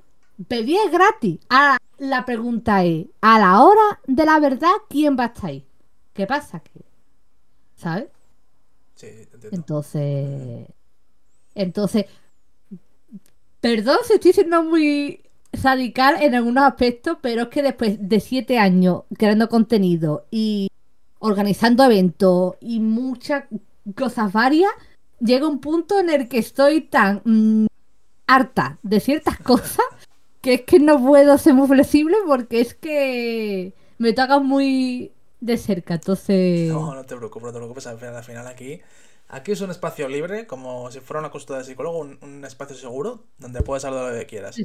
pedir 0.47 0.77
es 0.85 0.93
gratis. 0.93 1.41
Ahora, 1.49 1.79
la 1.97 2.27
pregunta 2.27 2.85
es, 2.85 3.07
a 3.23 3.39
la 3.39 3.63
hora 3.63 3.99
de 4.07 4.27
la 4.27 4.39
verdad, 4.41 4.73
¿quién 4.91 5.17
va 5.19 5.25
a 5.25 5.27
estar 5.29 5.47
ahí? 5.47 5.67
¿Qué 6.13 6.27
pasa? 6.27 6.63
¿Sabes? 7.77 8.09
Sí, 8.95 9.07
entiendo. 9.07 9.49
Entonces... 9.53 10.69
Entonces... 11.55 12.05
Perdón 13.63 13.97
si 14.07 14.13
estoy 14.13 14.35
siendo 14.35 14.63
muy 14.63 15.23
radical 15.51 16.17
en 16.21 16.35
algunos 16.35 16.65
aspectos, 16.65 17.17
pero 17.23 17.45
es 17.45 17.49
que 17.49 17.63
después 17.63 17.97
de 18.07 18.21
siete 18.21 18.59
años 18.59 19.05
creando 19.17 19.49
contenido 19.49 20.27
y 20.31 20.69
organizando 21.21 21.85
eventos 21.85 22.57
y 22.61 22.81
muchas 22.81 23.45
cosas 23.97 24.31
varias, 24.31 24.73
llega 25.25 25.49
un 25.49 25.61
punto 25.61 25.99
en 25.99 26.11
el 26.11 26.29
que 26.29 26.39
estoy 26.39 26.83
tan 26.83 27.23
mm, 27.25 27.67
harta 28.27 28.79
de 28.83 29.01
ciertas 29.01 29.39
cosas 29.41 29.87
que 30.41 30.55
es 30.55 30.61
que 30.63 30.79
no 30.79 31.03
puedo 31.03 31.37
ser 31.39 31.55
muy 31.55 31.67
flexible 31.67 32.17
porque 32.27 32.61
es 32.61 32.75
que 32.75 33.73
me 33.99 34.13
toca 34.13 34.39
muy 34.39 35.11
de 35.41 35.57
cerca, 35.57 35.95
entonces... 35.95 36.71
No, 36.71 36.95
no 36.95 37.05
te 37.05 37.17
preocupes, 37.17 37.47
no 37.47 37.53
te 37.53 37.59
preocupes, 37.59 37.87
al 37.87 37.99
final, 37.99 38.17
al 38.17 38.25
final 38.25 38.47
aquí 38.47 38.81
Aquí 39.29 39.53
es 39.53 39.61
un 39.63 39.71
espacio 39.71 40.07
libre, 40.09 40.47
como 40.47 40.91
si 40.91 41.01
fuera 41.01 41.19
una 41.19 41.31
consulta 41.31 41.59
de 41.59 41.65
psicólogo, 41.65 41.99
un, 41.99 42.45
espacio 42.45 42.77
seguro, 42.77 43.25
donde 43.39 43.63
puedes 43.63 43.85
hablar 43.85 44.07
de 44.07 44.13
lo 44.13 44.19
que 44.19 44.27
quieras. 44.27 44.57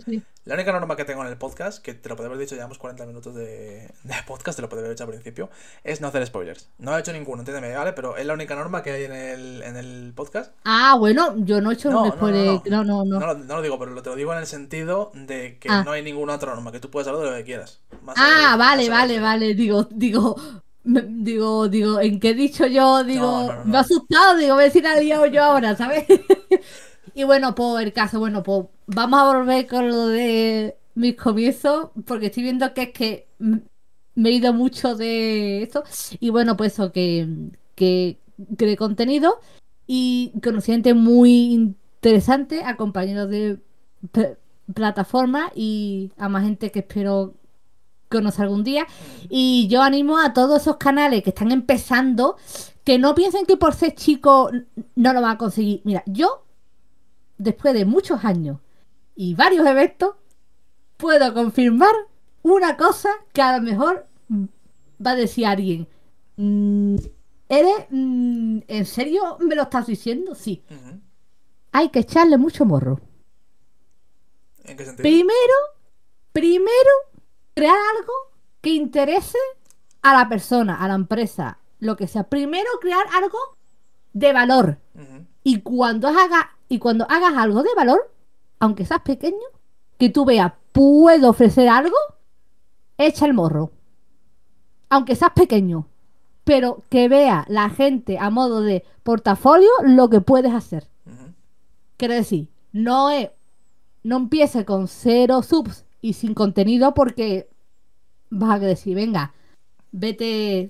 La 0.44 0.56
única 0.56 0.72
norma 0.74 0.96
que 0.96 1.06
tengo 1.06 1.22
en 1.22 1.30
el 1.30 1.38
podcast, 1.38 1.82
que 1.82 1.94
te 1.94 2.10
lo 2.10 2.16
puede 2.16 2.28
haber 2.28 2.40
dicho, 2.40 2.56
llevamos 2.56 2.78
40 2.78 3.06
minutos 3.06 3.34
de, 3.36 3.92
podcast, 4.28 4.58
te 4.58 4.62
lo 4.62 4.70
puede 4.70 4.82
haber 4.82 4.96
dicho 4.96 5.06
al 5.06 5.10
principio, 5.10 5.50
es 5.84 6.02
no 6.02 6.10
hacer 6.10 6.26
spoilers. 6.28 6.70
No 6.78 6.96
he 6.96 7.00
hecho 7.00 7.14
ninguno, 7.14 7.42
entiéndeme, 7.42 7.74
¿vale? 7.74 7.94
Pero 7.94 8.18
es 8.18 8.26
la 8.26 8.34
única 8.34 8.56
norma 8.56 8.84
que 8.84 8.92
hay 8.92 9.06
en 9.06 9.14
el, 9.14 9.64
en 9.64 9.78
el 9.78 10.14
podcast. 10.14 10.54
Ah, 10.66 10.98
bueno, 11.00 11.36
yo 11.38 11.62
no 11.62 11.72
he 11.72 11.76
hecho 11.76 11.90
no, 11.90 12.12
spoilers. 12.12 12.66
No 12.66 12.84
no 12.84 13.06
no, 13.06 13.20
no, 13.20 13.34
no, 13.34 13.56
lo 13.56 13.62
digo, 13.62 13.80
pero 13.80 14.02
te 14.02 14.10
lo 14.10 14.16
digo 14.18 14.34
en 14.34 14.40
el 14.40 14.48
sentido 14.48 15.12
de 15.14 15.58
que 15.58 15.70
ah. 15.70 15.84
no 15.84 15.92
hay 15.92 16.04
ninguna 16.04 16.36
otra 16.36 16.54
norma, 16.54 16.72
que 16.72 16.80
tú 16.80 16.92
puedes 16.92 17.08
hablar 17.08 17.24
de 17.24 17.32
lo 17.32 17.38
que 17.38 17.46
quieras. 17.46 17.80
ah, 18.16 18.56
vale, 18.58 18.90
vale, 18.90 19.20
vale. 19.20 19.56
Digo, 19.56 19.88
digo, 19.90 20.36
digo, 21.10 21.68
digo, 21.70 22.00
¿en 22.00 22.20
qué 22.20 22.30
he 22.30 22.34
dicho 22.34 22.66
yo? 22.68 23.04
Digo, 23.04 23.54
me 23.66 23.78
ha 23.78 23.82
asustado, 23.82 24.38
digo, 24.38 24.54
a 24.54 24.58
ver 24.58 24.72
si 24.72 24.82
la 24.82 24.96
he 24.96 25.04
liado 25.04 25.26
yo 25.28 25.44
ahora, 25.44 25.76
¿sabes? 25.76 26.06
y 27.14 27.24
bueno, 27.24 27.56
pues 27.56 27.84
el 27.86 27.94
caso, 27.94 28.20
bueno, 28.20 28.44
pues 28.44 28.66
vamos 28.88 29.20
a 29.20 29.38
volver 29.38 29.68
con 29.68 29.88
lo 29.88 30.08
de 30.08 30.78
mis 30.96 31.16
comienzos, 31.16 31.90
porque 32.06 32.28
estoy 32.28 32.44
viendo 32.44 32.74
que 32.74 32.84
es 32.84 32.94
que 32.94 33.28
me 34.16 34.30
he 34.30 34.34
ido 34.34 34.54
mucho 34.54 34.96
de 34.96 35.64
esto. 35.64 35.84
Y 36.20 36.30
bueno, 36.30 36.58
pues 36.58 36.74
eso, 36.74 36.92
que, 36.92 37.28
que 37.76 38.20
creé 38.58 38.78
contenido 38.78 39.40
y 39.88 40.34
conocí 40.44 40.72
gente 40.72 40.94
muy 40.94 41.54
interesante 42.02 42.64
a 42.64 42.76
compañeros 42.78 43.30
de 43.30 43.60
plataforma 44.74 45.52
y 45.56 46.12
a 46.18 46.30
más 46.30 46.44
gente 46.44 46.72
que 46.72 46.80
espero 46.80 47.34
conocer 48.10 48.44
algún 48.44 48.64
día. 48.64 48.86
Y 49.30 49.68
yo 49.70 49.82
animo 49.82 50.18
a 50.18 50.34
todos 50.34 50.62
esos 50.62 50.78
canales 50.78 51.24
que 51.24 51.30
están 51.30 51.52
empezando 51.52 52.38
que 52.84 52.98
no 52.98 53.14
piensen 53.16 53.46
que 53.46 53.58
por 53.58 53.76
ser 53.76 53.94
chico 53.94 54.50
no 54.96 55.14
lo 55.14 55.22
van 55.22 55.36
a 55.36 55.38
conseguir. 55.38 55.82
Mira, 55.84 56.04
yo, 56.08 56.46
después 57.38 57.74
de 57.74 57.86
muchos 57.86 58.26
años 58.26 58.60
y 59.16 59.36
varios 59.36 59.66
eventos, 59.68 60.16
puedo 60.98 61.34
confirmar 61.34 61.94
una 62.42 62.78
cosa 62.78 63.10
que 63.32 63.42
a 63.42 63.58
lo 63.58 63.64
mejor 63.64 64.08
va 65.06 65.12
a 65.12 65.16
decir 65.16 65.46
alguien. 65.46 65.88
Mm, 66.38 66.96
¿Eres. 67.48 67.86
Mm, 67.90 68.60
¿En 68.68 68.86
serio 68.86 69.38
me 69.40 69.56
lo 69.56 69.64
estás 69.64 69.88
diciendo? 69.88 70.36
Sí. 70.36 70.64
Hay 71.72 71.90
que 71.90 72.00
echarle 72.00 72.38
mucho 72.38 72.66
morro. 72.66 73.00
¿En 74.64 74.78
qué 74.78 74.86
sentido? 74.86 75.04
Primero, 75.04 75.56
primero 76.32 76.90
crear 77.60 77.78
algo 77.98 78.14
que 78.62 78.70
interese 78.72 79.38
a 80.02 80.14
la 80.14 80.30
persona, 80.30 80.76
a 80.76 80.88
la 80.88 80.96
empresa, 80.96 81.60
lo 81.80 81.96
que 81.98 82.08
sea. 82.08 82.24
Primero 82.24 82.70
crear 82.82 83.06
algo 83.14 83.38
de 84.14 84.34
valor. 84.34 84.78
Y 85.44 85.62
cuando 85.62 86.08
hagas 86.08 86.46
y 86.68 86.80
cuando 86.80 87.06
hagas 87.10 87.34
algo 87.36 87.64
de 87.64 87.74
valor, 87.76 88.14
aunque 88.60 88.86
seas 88.86 89.02
pequeño, 89.02 89.48
que 89.98 90.10
tú 90.10 90.24
veas, 90.26 90.54
puedo 90.72 91.30
ofrecer 91.30 91.68
algo, 91.68 91.98
echa 92.98 93.26
el 93.26 93.34
morro. 93.34 93.72
Aunque 94.90 95.16
seas 95.16 95.32
pequeño, 95.32 95.88
pero 96.44 96.84
que 96.90 97.10
vea 97.10 97.46
la 97.48 97.70
gente 97.70 98.18
a 98.20 98.30
modo 98.30 98.62
de 98.62 98.86
portafolio 99.04 99.70
lo 99.84 100.10
que 100.10 100.22
puedes 100.22 100.54
hacer. 100.54 100.88
Quiero 101.98 102.14
decir, 102.14 102.50
no 102.72 103.10
es 103.10 103.30
no 104.02 104.16
empiece 104.16 104.64
con 104.64 104.88
cero 104.88 105.42
subs 105.44 105.86
y 106.02 106.14
sin 106.14 106.34
contenido 106.34 106.94
porque 106.94 107.50
vas 108.30 108.62
a 108.62 108.66
decir, 108.66 108.96
venga, 108.96 109.34
vete, 109.92 110.70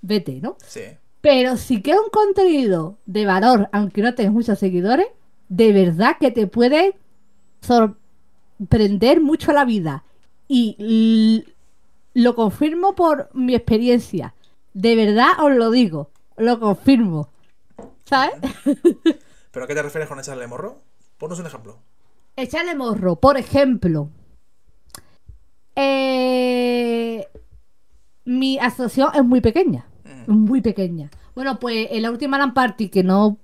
vete, 0.00 0.40
¿no? 0.40 0.56
Sí. 0.66 0.82
Pero 1.20 1.56
si 1.56 1.80
queda 1.82 2.00
un 2.00 2.10
contenido 2.10 2.98
de 3.06 3.26
valor, 3.26 3.68
aunque 3.72 4.02
no 4.02 4.14
tengas 4.14 4.32
muchos 4.32 4.58
seguidores, 4.58 5.06
de 5.48 5.72
verdad 5.72 6.16
que 6.20 6.30
te 6.30 6.46
puede 6.46 6.96
sorprender 7.60 9.20
mucho 9.20 9.52
la 9.52 9.64
vida. 9.64 10.04
Y 10.48 11.46
lo 12.12 12.34
confirmo 12.34 12.94
por 12.94 13.30
mi 13.34 13.54
experiencia. 13.54 14.34
De 14.74 14.94
verdad 14.94 15.28
os 15.40 15.52
lo 15.52 15.70
digo, 15.70 16.10
lo 16.36 16.60
confirmo. 16.60 17.30
¿Sabes? 18.04 18.34
¿Pero 19.50 19.64
a 19.64 19.68
qué 19.68 19.74
te 19.74 19.82
refieres 19.82 20.08
con 20.08 20.20
echarle 20.20 20.46
morro? 20.46 20.82
Ponos 21.16 21.38
un 21.38 21.46
ejemplo. 21.46 21.78
Echarle 22.36 22.74
morro, 22.74 23.16
por 23.16 23.36
ejemplo. 23.36 24.10
Eh, 25.76 27.26
mi 28.24 28.58
asociación 28.58 29.10
es 29.14 29.24
muy 29.24 29.40
pequeña. 29.40 29.86
Mm. 30.26 30.32
Muy 30.32 30.60
pequeña. 30.60 31.10
Bueno, 31.34 31.58
pues 31.58 31.88
en 31.90 32.02
la 32.02 32.10
última 32.10 32.38
LAN 32.38 32.54
party 32.54 32.88
que 32.88 33.02
no 33.02 33.38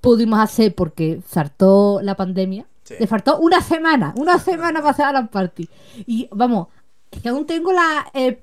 pudimos 0.00 0.38
hacer 0.38 0.74
porque 0.74 1.20
saltó 1.26 2.00
la 2.02 2.16
pandemia, 2.16 2.66
le 2.98 3.06
faltó 3.06 3.38
una 3.38 3.60
semana, 3.62 4.12
una 4.16 4.38
semana 4.38 4.80
para 4.80 4.90
hacer 4.90 5.06
la 5.06 5.12
LAN 5.12 5.28
party. 5.28 5.68
Y 6.06 6.28
vamos, 6.30 6.68
es 7.10 7.22
que 7.22 7.28
aún 7.28 7.46
tengo 7.46 7.72
la 7.72 8.06
eh, 8.12 8.42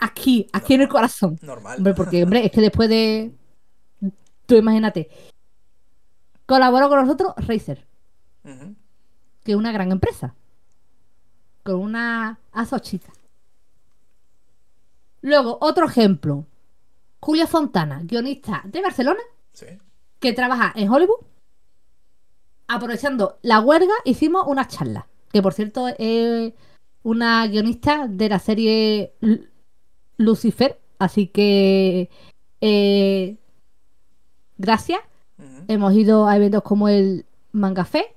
aquí, 0.00 0.46
aquí 0.52 0.74
en 0.74 0.82
el 0.82 0.88
corazón. 0.88 1.38
Normal. 1.42 1.78
Hombre, 1.78 1.94
porque, 1.94 2.22
hombre, 2.22 2.46
es 2.46 2.52
que 2.52 2.60
después 2.60 2.88
de. 2.88 3.32
Tú 4.46 4.56
imagínate. 4.56 5.08
Colaboró 6.46 6.88
con 6.88 7.00
nosotros 7.00 7.34
Razer 7.36 7.87
que 9.44 9.56
una 9.56 9.72
gran 9.72 9.92
empresa, 9.92 10.34
con 11.62 11.76
una 11.76 12.38
azochita. 12.52 13.12
Luego, 15.20 15.58
otro 15.60 15.86
ejemplo. 15.86 16.46
Julia 17.20 17.46
Fontana, 17.46 18.00
guionista 18.04 18.62
de 18.64 18.80
Barcelona, 18.80 19.20
que 20.20 20.32
trabaja 20.32 20.72
en 20.76 20.88
Hollywood. 20.88 21.24
Aprovechando 22.68 23.38
la 23.42 23.60
huelga, 23.60 23.94
hicimos 24.04 24.44
una 24.46 24.68
charla. 24.68 25.08
Que 25.32 25.42
por 25.42 25.52
cierto 25.52 25.88
es 25.98 26.52
una 27.02 27.46
guionista 27.46 28.06
de 28.06 28.28
la 28.28 28.38
serie 28.38 29.14
Lucifer. 30.16 30.78
Así 30.98 31.28
que. 31.28 32.10
Eh, 32.60 33.36
gracias. 34.58 35.00
Hemos 35.68 35.94
ido 35.94 36.26
a 36.26 36.36
eventos 36.36 36.62
como 36.62 36.88
el 36.88 37.26
Mangafé 37.52 38.14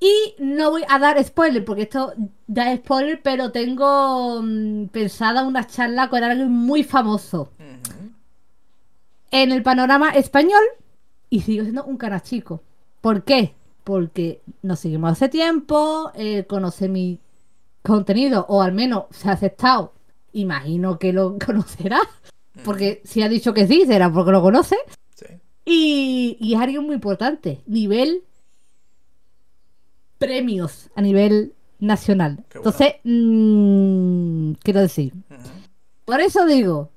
y 0.00 0.34
no 0.38 0.70
voy 0.70 0.82
a 0.88 0.98
dar 0.98 1.22
spoiler, 1.24 1.64
porque 1.64 1.82
esto 1.82 2.12
da 2.46 2.76
spoiler, 2.76 3.20
pero 3.22 3.50
tengo 3.50 4.40
mm, 4.42 4.86
pensada 4.86 5.44
una 5.44 5.66
charla 5.66 6.08
con 6.08 6.22
alguien 6.22 6.50
muy 6.50 6.84
famoso. 6.84 7.50
En 9.30 9.52
el 9.52 9.62
panorama 9.62 10.10
español, 10.10 10.62
y 11.28 11.40
sigo 11.40 11.64
siendo 11.64 11.84
un 11.84 11.96
cara 11.96 12.20
chico. 12.20 12.62
¿Por 13.00 13.24
qué? 13.24 13.54
Porque 13.84 14.40
nos 14.62 14.80
seguimos 14.80 15.12
hace 15.12 15.28
tiempo, 15.28 16.12
eh, 16.14 16.44
conoce 16.46 16.88
mi 16.88 17.20
contenido, 17.82 18.46
o 18.48 18.62
al 18.62 18.72
menos 18.72 19.04
se 19.10 19.28
ha 19.28 19.32
aceptado. 19.32 19.92
Imagino 20.32 20.98
que 20.98 21.12
lo 21.12 21.36
conocerá. 21.44 22.00
Porque 22.64 23.02
si 23.04 23.22
ha 23.22 23.28
dicho 23.28 23.52
que 23.52 23.66
sí, 23.66 23.84
será 23.86 24.12
porque 24.12 24.32
lo 24.32 24.42
conoce. 24.42 24.76
Y, 25.64 26.38
y 26.40 26.54
es 26.54 26.60
alguien 26.60 26.84
muy 26.84 26.94
importante. 26.94 27.62
Nivel 27.66 28.22
premios 30.18 30.90
a 30.94 31.02
nivel 31.02 31.54
nacional. 31.78 32.44
Qué. 32.48 32.58
Entonces, 32.58 32.94
mm, 33.04 34.52
quiero 34.62 34.80
decir, 34.80 35.12
por 36.04 36.20
eso 36.20 36.46
digo, 36.46 36.90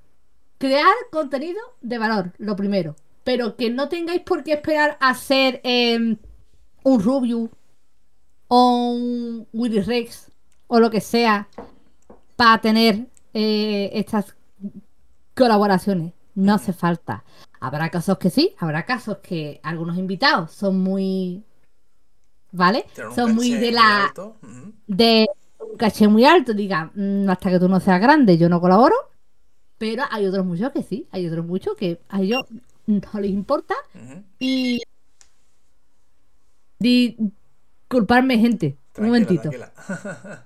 crear 0.58 0.94
contenido 1.12 1.60
de 1.82 1.98
valor, 1.98 2.34
lo 2.38 2.56
primero. 2.56 2.96
Pero 3.24 3.56
que 3.56 3.70
no 3.70 3.90
tengáis 3.90 4.22
por 4.22 4.44
qué 4.44 4.54
esperar 4.54 4.98
a 5.00 5.14
ser 5.16 5.60
em, 5.64 6.18
un 6.84 7.02
Rubius 7.02 7.50
o 8.48 8.92
un 8.92 9.48
Willy 9.54 9.82
Rex 9.82 10.32
o 10.68 10.80
lo 10.80 10.90
que 10.90 11.02
sea 11.02 11.48
para 12.36 12.62
tener 12.62 13.08
eh, 13.34 13.90
estas 13.94 14.36
colaboraciones. 15.36 16.14
No 16.36 16.54
hace 16.56 16.74
falta. 16.74 17.24
Habrá 17.60 17.90
casos 17.90 18.18
que 18.18 18.30
sí, 18.30 18.56
habrá 18.58 18.86
casos 18.86 19.18
que 19.18 19.60
algunos 19.64 19.98
invitados 19.98 20.52
son 20.52 20.80
muy... 20.80 21.44
¿Vale? 22.52 22.86
Son 23.16 23.34
muy 23.34 23.52
de 23.52 23.72
la 23.72 24.14
de 24.88 25.28
un 25.60 25.78
caché 25.78 26.08
muy 26.08 26.26
alto, 26.26 26.54
diga, 26.54 26.92
"Mm, 26.94 27.30
hasta 27.30 27.50
que 27.50 27.60
tú 27.60 27.70
no 27.70 27.80
seas 27.80 28.02
grande, 28.02 28.38
yo 28.38 28.50
no 28.50 28.60
colaboro. 28.60 28.96
Pero 29.78 30.04
hay 30.12 30.28
otros 30.28 30.46
muchos 30.46 30.72
que 30.72 30.84
sí, 30.84 31.08
hay 31.12 31.28
otros 31.28 31.46
muchos 31.46 31.76
que 31.76 32.02
a 32.10 32.22
ellos 32.22 32.46
no 32.86 33.20
les 33.20 33.32
importa. 33.32 33.74
Y. 34.38 34.82
Disculparme, 36.78 38.38
gente. 38.38 38.78
un 38.98 39.06
momentito. 39.06 39.42
tranquila. 39.44 39.72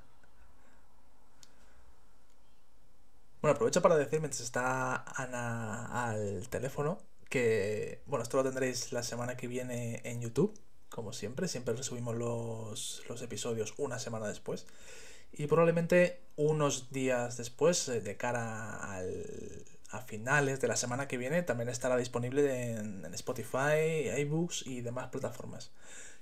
bueno, 3.42 3.56
aprovecho 3.56 3.82
para 3.82 3.98
decir 3.98 4.20
mientras 4.20 4.42
está 4.42 5.04
Ana 5.16 5.86
al 6.08 6.48
teléfono 6.50 7.00
que, 7.30 8.02
bueno, 8.06 8.24
esto 8.24 8.38
lo 8.38 8.44
tendréis 8.44 8.92
la 8.94 9.04
semana 9.04 9.36
que 9.36 9.48
viene 9.48 10.02
en 10.04 10.22
YouTube, 10.22 10.54
como 10.96 11.12
siempre, 11.12 11.50
siempre 11.50 11.76
subimos 11.84 12.16
los, 12.16 13.04
los 13.10 13.22
episodios 13.22 13.74
una 13.78 14.00
semana 14.00 14.28
después. 14.30 14.66
Y 15.34 15.48
probablemente 15.48 16.22
unos 16.38 16.90
días 16.92 17.36
después, 17.36 17.90
eh, 17.90 18.00
de 18.00 18.16
cara 18.16 18.76
al, 18.96 19.12
a 19.92 20.00
finales 20.00 20.62
de 20.62 20.70
la 20.70 20.78
semana 20.78 21.10
que 21.10 21.18
viene, 21.18 21.42
también 21.44 21.68
estará 21.68 21.98
disponible 21.98 22.72
en, 22.72 23.04
en 23.04 23.14
Spotify, 23.14 24.08
iBooks 24.20 24.66
y 24.66 24.80
demás 24.80 25.10
plataformas. 25.10 25.72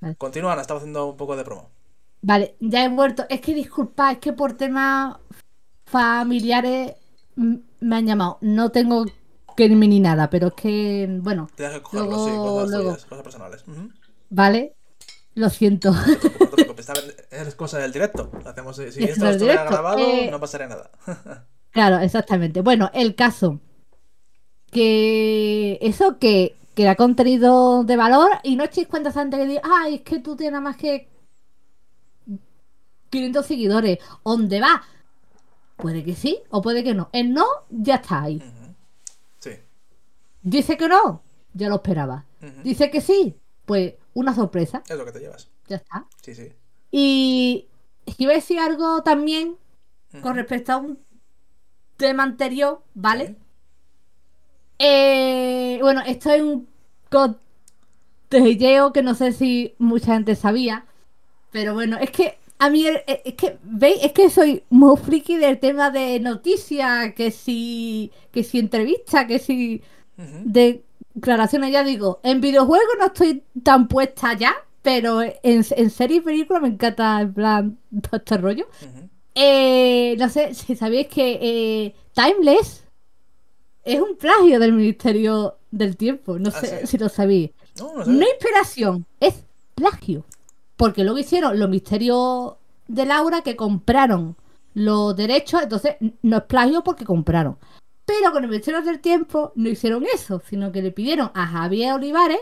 Vale. 0.01 0.15
Continúa, 0.15 0.53
Ana, 0.53 0.61
estaba 0.63 0.79
haciendo 0.79 1.05
un 1.05 1.17
poco 1.17 1.35
de 1.35 1.43
promo. 1.43 1.69
Vale, 2.23 2.55
ya 2.59 2.83
he 2.83 2.89
vuelto. 2.89 3.25
Es 3.29 3.41
que 3.41 3.53
disculpa, 3.53 4.11
es 4.13 4.17
que 4.17 4.33
por 4.33 4.53
temas 4.53 5.17
familiares 5.85 6.93
me 7.35 7.95
han 7.95 8.07
llamado. 8.07 8.39
No 8.41 8.71
tengo 8.71 9.05
que 9.55 9.65
irme 9.65 9.87
ni 9.87 9.99
nada, 9.99 10.31
pero 10.31 10.47
es 10.47 10.53
que, 10.55 11.07
bueno, 11.21 11.47
Tienes 11.55 11.75
que 11.77 11.83
cogerlo, 11.83 12.07
Luego- 12.07 12.25
sí, 12.25 12.31
cosas 12.35 12.69
luego. 12.71 12.89
tuyas, 12.89 13.05
cosas 13.05 13.23
personales. 13.23 13.63
¿Vale? 14.33 14.73
Lo 15.35 15.49
siento. 15.49 15.91
No 15.91 16.17
te 16.17 16.29
preocupes, 16.47 16.87
no 16.89 16.95
Es 17.31 17.55
cosa 17.55 17.79
del 17.79 17.91
directo. 17.91 18.31
Lo 18.43 18.49
hacemos, 18.49 18.75
si 18.75 18.91
si 18.91 19.03
Es 19.03 19.11
esto 19.11 19.25
del 19.25 19.33
estuviera 19.35 19.63
grabado, 19.63 19.99
eh. 19.99 20.27
no 20.29 20.39
pasaría 20.39 20.67
nada. 20.67 20.91
Claro, 21.71 21.97
exactamente. 21.97 22.61
Bueno, 22.61 22.91
el 22.93 23.15
caso. 23.15 23.59
Que 24.69 25.79
eso 25.81 26.19
que, 26.19 26.55
que 26.75 26.83
da 26.83 26.93
contenido 26.93 27.83
de 27.83 27.97
valor 27.97 28.29
y 28.43 28.55
no 28.55 28.63
echéis 28.63 28.87
cuentas 28.87 29.17
antes 29.17 29.39
que 29.39 29.47
diga, 29.47 29.61
ay, 29.63 29.95
es 29.95 30.01
que 30.01 30.19
tú 30.19 30.35
tienes 30.35 30.61
más 30.61 30.77
que 30.77 31.09
500 33.09 33.43
seguidores. 33.43 33.97
¿Dónde 34.23 34.61
va? 34.61 34.83
Puede 35.75 36.03
que 36.03 36.13
sí 36.13 36.43
o 36.51 36.61
puede 36.61 36.83
que 36.83 36.93
no. 36.93 37.09
El 37.11 37.33
no, 37.33 37.45
ya 37.71 37.95
está 37.95 38.21
ahí. 38.21 38.39
Sí. 39.39 39.51
Dice 40.43 40.77
que 40.77 40.87
no, 40.87 41.23
ya 41.53 41.69
lo 41.69 41.77
esperaba. 41.77 42.25
Dice 42.63 42.91
que 42.91 43.01
sí, 43.01 43.35
pues 43.65 43.95
una 44.13 44.33
sorpresa, 44.35 44.83
Es 44.87 44.97
lo 44.97 45.05
que 45.05 45.11
te 45.11 45.19
llevas. 45.19 45.49
ya 45.67 45.77
está. 45.77 46.05
Sí, 46.21 46.35
sí. 46.35 46.51
Y 46.91 47.67
es 48.05 48.15
que 48.15 48.23
iba 48.23 48.33
a 48.33 48.35
decir 48.35 48.59
algo 48.59 49.01
también 49.03 49.57
con 50.21 50.35
respecto 50.35 50.73
a 50.73 50.77
un 50.77 50.99
tema 51.97 52.23
anterior, 52.23 52.83
¿vale? 52.93 53.27
Sí. 53.27 53.35
Eh, 54.79 55.79
bueno, 55.81 56.01
esto 56.05 56.31
es 56.31 56.41
un 56.41 56.67
cotilleo 58.29 58.91
que 58.93 59.01
no 59.03 59.15
sé 59.15 59.31
si 59.31 59.75
mucha 59.77 60.13
gente 60.13 60.35
sabía, 60.35 60.85
pero 61.51 61.73
bueno, 61.73 61.97
es 61.99 62.11
que 62.11 62.37
a 62.59 62.69
mí, 62.69 62.87
eh, 62.87 63.21
es 63.25 63.33
que, 63.35 63.57
¿veis? 63.63 64.03
Es 64.03 64.13
que 64.13 64.29
soy 64.29 64.63
muy 64.69 64.97
friki 64.97 65.37
del 65.37 65.59
tema 65.59 65.91
de 65.91 66.19
noticias, 66.19 67.13
que 67.15 67.31
si, 67.31 68.11
que 68.31 68.43
si 68.43 68.59
entrevista, 68.59 69.27
que 69.27 69.39
si 69.39 69.81
Ujú. 70.17 70.27
Declaraciones, 71.13 71.71
ya 71.71 71.83
digo, 71.83 72.19
en 72.23 72.41
videojuegos 72.41 72.87
no 72.99 73.05
estoy 73.07 73.43
tan 73.63 73.87
puesta 73.87 74.33
ya, 74.33 74.53
pero 74.81 75.21
en, 75.21 75.33
en 75.43 75.89
series 75.89 76.19
y 76.19 76.21
películas 76.21 76.61
me 76.61 76.67
encanta, 76.69 77.21
en 77.21 77.33
plan, 77.33 77.77
todo 78.01 78.17
este 78.17 78.37
rollo. 78.37 78.67
Eh, 79.35 80.15
no 80.19 80.29
sé 80.29 80.53
si 80.53 80.75
sabéis 80.75 81.07
que 81.07 81.39
eh, 81.41 81.95
Timeless 82.13 82.85
es 83.83 83.99
un 83.99 84.15
plagio 84.15 84.59
del 84.59 84.73
Ministerio 84.73 85.57
del 85.71 85.97
Tiempo. 85.97 86.37
No 86.37 86.49
Ah, 86.53 86.59
sé 86.59 86.81
¿sí? 86.81 86.87
si 86.87 86.97
lo 86.97 87.09
sabéis. 87.09 87.51
No, 87.79 87.93
no 87.95 88.05
sé. 88.05 88.11
No 88.11 88.25
inspiración, 88.27 89.05
es 89.19 89.43
plagio. 89.75 90.23
Porque 90.75 91.03
luego 91.03 91.17
hicieron 91.19 91.59
los 91.59 91.69
misterios 91.69 92.53
de 92.87 93.05
Laura 93.05 93.41
que 93.41 93.55
compraron 93.55 94.35
los 94.75 95.15
derechos, 95.15 95.61
entonces 95.63 95.95
no 96.23 96.37
es 96.37 96.43
plagio 96.43 96.83
porque 96.83 97.05
compraron. 97.05 97.57
Pero 98.05 98.31
con 98.31 98.43
el 98.43 98.49
Ministerio 98.49 98.81
del 98.81 98.99
Tiempo 98.99 99.53
no 99.55 99.69
hicieron 99.69 100.05
eso, 100.05 100.41
sino 100.49 100.71
que 100.71 100.81
le 100.81 100.91
pidieron 100.91 101.31
a 101.33 101.47
Javier 101.47 101.93
Olivares 101.93 102.39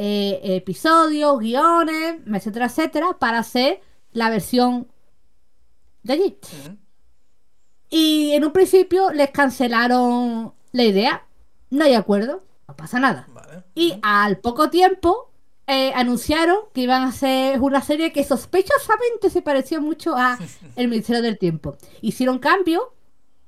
eh, 0.00 0.40
episodios, 0.56 1.40
guiones, 1.40 2.20
etcétera, 2.32 2.66
etcétera, 2.66 3.16
para 3.18 3.40
hacer 3.40 3.80
la 4.12 4.30
versión 4.30 4.86
de 6.04 6.12
allí. 6.12 6.38
Y 7.90 8.30
en 8.32 8.44
un 8.44 8.52
principio 8.52 9.10
les 9.10 9.30
cancelaron 9.30 10.54
la 10.72 10.84
idea. 10.84 11.26
No 11.70 11.84
hay 11.84 11.94
acuerdo, 11.94 12.44
no 12.68 12.76
pasa 12.76 13.00
nada. 13.00 13.26
Vale. 13.34 13.64
Y 13.74 13.98
al 14.02 14.38
poco 14.38 14.70
tiempo 14.70 15.32
eh, 15.66 15.92
anunciaron 15.94 16.58
que 16.72 16.82
iban 16.82 17.02
a 17.02 17.08
hacer 17.08 17.60
una 17.60 17.82
serie 17.82 18.12
que 18.12 18.24
sospechosamente 18.24 19.30
se 19.30 19.42
parecía 19.42 19.80
mucho 19.80 20.16
a 20.16 20.38
El 20.76 20.88
Ministerio 20.88 21.22
del 21.22 21.38
Tiempo. 21.38 21.76
Hicieron 22.02 22.38
cambio 22.38 22.94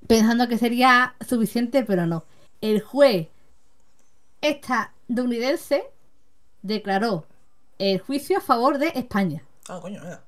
pensando 0.07 0.49
que 0.49 0.59
sería 0.59 1.15
suficiente, 1.27 1.85
pero 1.85 2.07
no. 2.07 2.25
El 2.61 2.81
juez 2.81 3.29
estadounidense 4.41 5.85
declaró 6.63 7.27
el 7.79 8.01
juicio 8.01 8.39
a 8.39 8.41
favor 8.41 8.79
de 8.79 8.89
España. 8.95 9.43
Ah, 9.69 9.79
coño, 9.81 10.01
mira. 10.03 10.23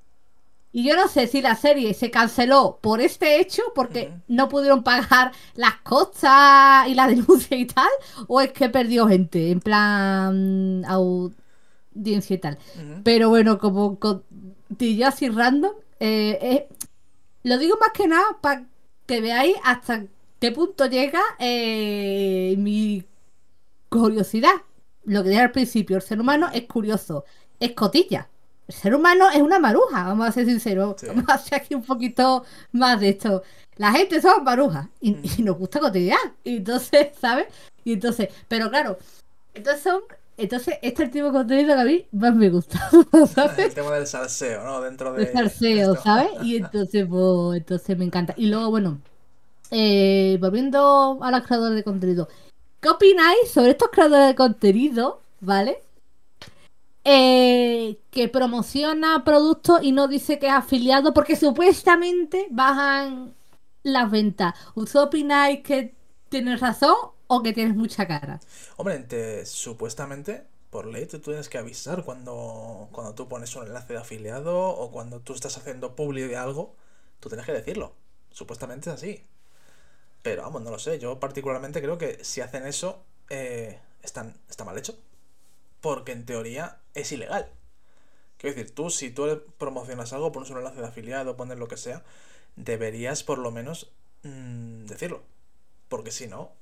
Y 0.74 0.84
yo 0.84 0.96
no 0.96 1.06
sé 1.06 1.26
si 1.26 1.42
la 1.42 1.54
serie 1.54 1.92
se 1.92 2.10
canceló 2.10 2.78
por 2.80 3.02
este 3.02 3.38
hecho, 3.40 3.62
porque 3.74 4.14
no 4.26 4.48
pudieron 4.48 4.82
pagar 4.82 5.32
las 5.54 5.76
costas 5.82 6.88
y 6.88 6.94
la 6.94 7.06
denuncia 7.08 7.56
y 7.56 7.66
tal, 7.66 7.90
o 8.26 8.40
es 8.40 8.52
que 8.52 8.70
perdió 8.70 9.06
gente, 9.06 9.50
en 9.50 9.60
plan 9.60 10.82
audiencia 10.86 12.34
y 12.34 12.38
tal. 12.38 12.58
Pero 13.04 13.28
bueno, 13.28 13.58
como 13.58 13.98
con 13.98 14.24
yo 14.78 15.06
así 15.06 15.28
random, 15.28 15.72
eh, 16.00 16.38
eh, 16.40 16.68
lo 17.42 17.58
digo 17.58 17.76
más 17.78 17.90
que 17.92 18.08
nada 18.08 18.38
para 18.40 18.64
que 19.12 19.20
veáis 19.20 19.56
hasta 19.62 20.06
qué 20.40 20.52
punto 20.52 20.86
llega 20.86 21.20
eh, 21.38 22.54
mi 22.56 23.04
curiosidad. 23.90 24.54
Lo 25.04 25.22
que 25.22 25.28
dije 25.28 25.42
al 25.42 25.50
principio, 25.50 25.96
el 25.96 26.02
ser 26.02 26.18
humano 26.18 26.48
es 26.50 26.64
curioso, 26.64 27.26
es 27.60 27.72
cotilla. 27.72 28.30
El 28.66 28.74
ser 28.74 28.94
humano 28.94 29.28
es 29.28 29.42
una 29.42 29.58
maruja, 29.58 30.04
vamos 30.04 30.26
a 30.26 30.32
ser 30.32 30.46
sinceros. 30.46 30.98
Sí. 30.98 31.08
Vamos 31.08 31.28
a 31.28 31.34
hacer 31.34 31.60
aquí 31.60 31.74
un 31.74 31.82
poquito 31.84 32.46
más 32.72 33.00
de 33.00 33.10
esto. 33.10 33.42
La 33.76 33.92
gente 33.92 34.22
somos 34.22 34.44
marujas 34.44 34.88
y, 34.98 35.14
y 35.38 35.42
nos 35.42 35.58
gusta 35.58 35.78
cotidiar. 35.78 36.32
Y 36.42 36.56
entonces, 36.56 37.08
¿sabes? 37.20 37.48
Y 37.84 37.92
entonces, 37.92 38.30
pero 38.48 38.70
claro, 38.70 38.96
entonces 39.52 39.82
son, 39.82 40.00
entonces 40.36 40.78
este 40.82 41.02
es 41.02 41.08
el 41.08 41.10
tipo 41.12 41.26
de 41.26 41.32
contenido 41.32 41.74
que 41.74 41.80
a 41.80 41.84
mí 41.84 42.06
más 42.12 42.34
me 42.34 42.48
gusta, 42.48 42.90
¿sabes? 43.34 43.58
El 43.58 43.74
tema 43.74 43.92
del 43.92 44.06
salseo, 44.06 44.64
¿no? 44.64 44.80
Dentro 44.80 45.12
de. 45.12 45.26
de 45.26 45.32
salseo, 45.32 45.92
esto. 45.92 46.04
¿sabes? 46.04 46.30
Y 46.42 46.56
entonces, 46.58 47.06
pues, 47.08 47.58
entonces 47.58 47.98
me 47.98 48.04
encanta. 48.04 48.34
Y 48.36 48.46
luego, 48.46 48.70
bueno, 48.70 49.00
eh, 49.70 50.38
volviendo 50.40 51.18
a 51.22 51.30
los 51.30 51.42
creadores 51.42 51.76
de 51.76 51.84
contenido, 51.84 52.28
¿qué 52.80 52.88
opináis 52.88 53.50
sobre 53.50 53.70
estos 53.72 53.90
creadores 53.90 54.28
de 54.28 54.34
contenido, 54.34 55.20
¿vale? 55.40 55.82
Eh, 57.04 57.98
que 58.10 58.28
promociona 58.28 59.24
productos 59.24 59.82
y 59.82 59.90
no 59.90 60.06
dice 60.06 60.38
que 60.38 60.46
es 60.46 60.52
afiliado 60.52 61.12
porque 61.12 61.36
supuestamente 61.36 62.46
bajan 62.50 63.34
las 63.82 64.10
ventas. 64.10 64.54
¿Usted 64.74 65.00
opináis 65.00 65.60
que 65.62 65.94
tienes 66.28 66.60
razón 66.60 66.94
o 67.34 67.42
que 67.42 67.52
tienes 67.56 67.74
mucha 67.76 68.06
cara? 68.06 68.36
Hombre, 68.76 68.98
te- 69.00 69.46
supuestamente, 69.46 70.46
por 70.70 70.86
ley, 70.86 71.06
tú 71.06 71.20
tienes 71.20 71.48
que 71.48 71.58
avisar 71.58 72.04
cuando, 72.04 72.88
cuando 72.92 73.14
tú 73.14 73.28
pones 73.28 73.54
un 73.56 73.66
enlace 73.66 73.92
de 73.94 73.98
afiliado 74.00 74.58
o 74.70 74.90
cuando 74.90 75.20
tú 75.20 75.34
estás 75.34 75.56
haciendo 75.58 75.94
publi 75.96 76.22
de 76.22 76.36
algo, 76.36 76.74
tú 77.20 77.28
tienes 77.28 77.46
que 77.46 77.52
decirlo. 77.52 77.94
Supuestamente 78.30 78.90
es 78.90 78.94
así. 78.96 79.24
Pero 80.22 80.42
vamos, 80.42 80.62
no 80.62 80.70
lo 80.70 80.78
sé. 80.78 80.98
Yo 80.98 81.18
particularmente 81.20 81.80
creo 81.82 81.98
que 81.98 82.24
si 82.24 82.40
hacen 82.40 82.66
eso, 82.66 83.04
eh, 83.30 83.80
están, 84.02 84.36
está 84.48 84.64
mal 84.64 84.78
hecho. 84.78 84.96
Porque 85.80 86.12
en 86.12 86.26
teoría 86.26 86.80
es 86.94 87.12
ilegal. 87.12 87.50
Quiero 88.38 88.56
decir, 88.56 88.74
tú 88.74 88.90
si 88.90 89.10
tú 89.10 89.42
promocionas 89.58 90.12
algo, 90.12 90.32
pones 90.32 90.50
un 90.50 90.58
enlace 90.58 90.80
de 90.80 90.86
afiliado, 90.88 91.36
pones 91.36 91.58
lo 91.58 91.68
que 91.68 91.76
sea, 91.76 92.04
deberías 92.56 93.22
por 93.22 93.38
lo 93.38 93.50
menos 93.52 93.92
mm, 94.24 94.86
decirlo. 94.86 95.22
Porque 95.88 96.12
si 96.12 96.26
no, 96.28 96.52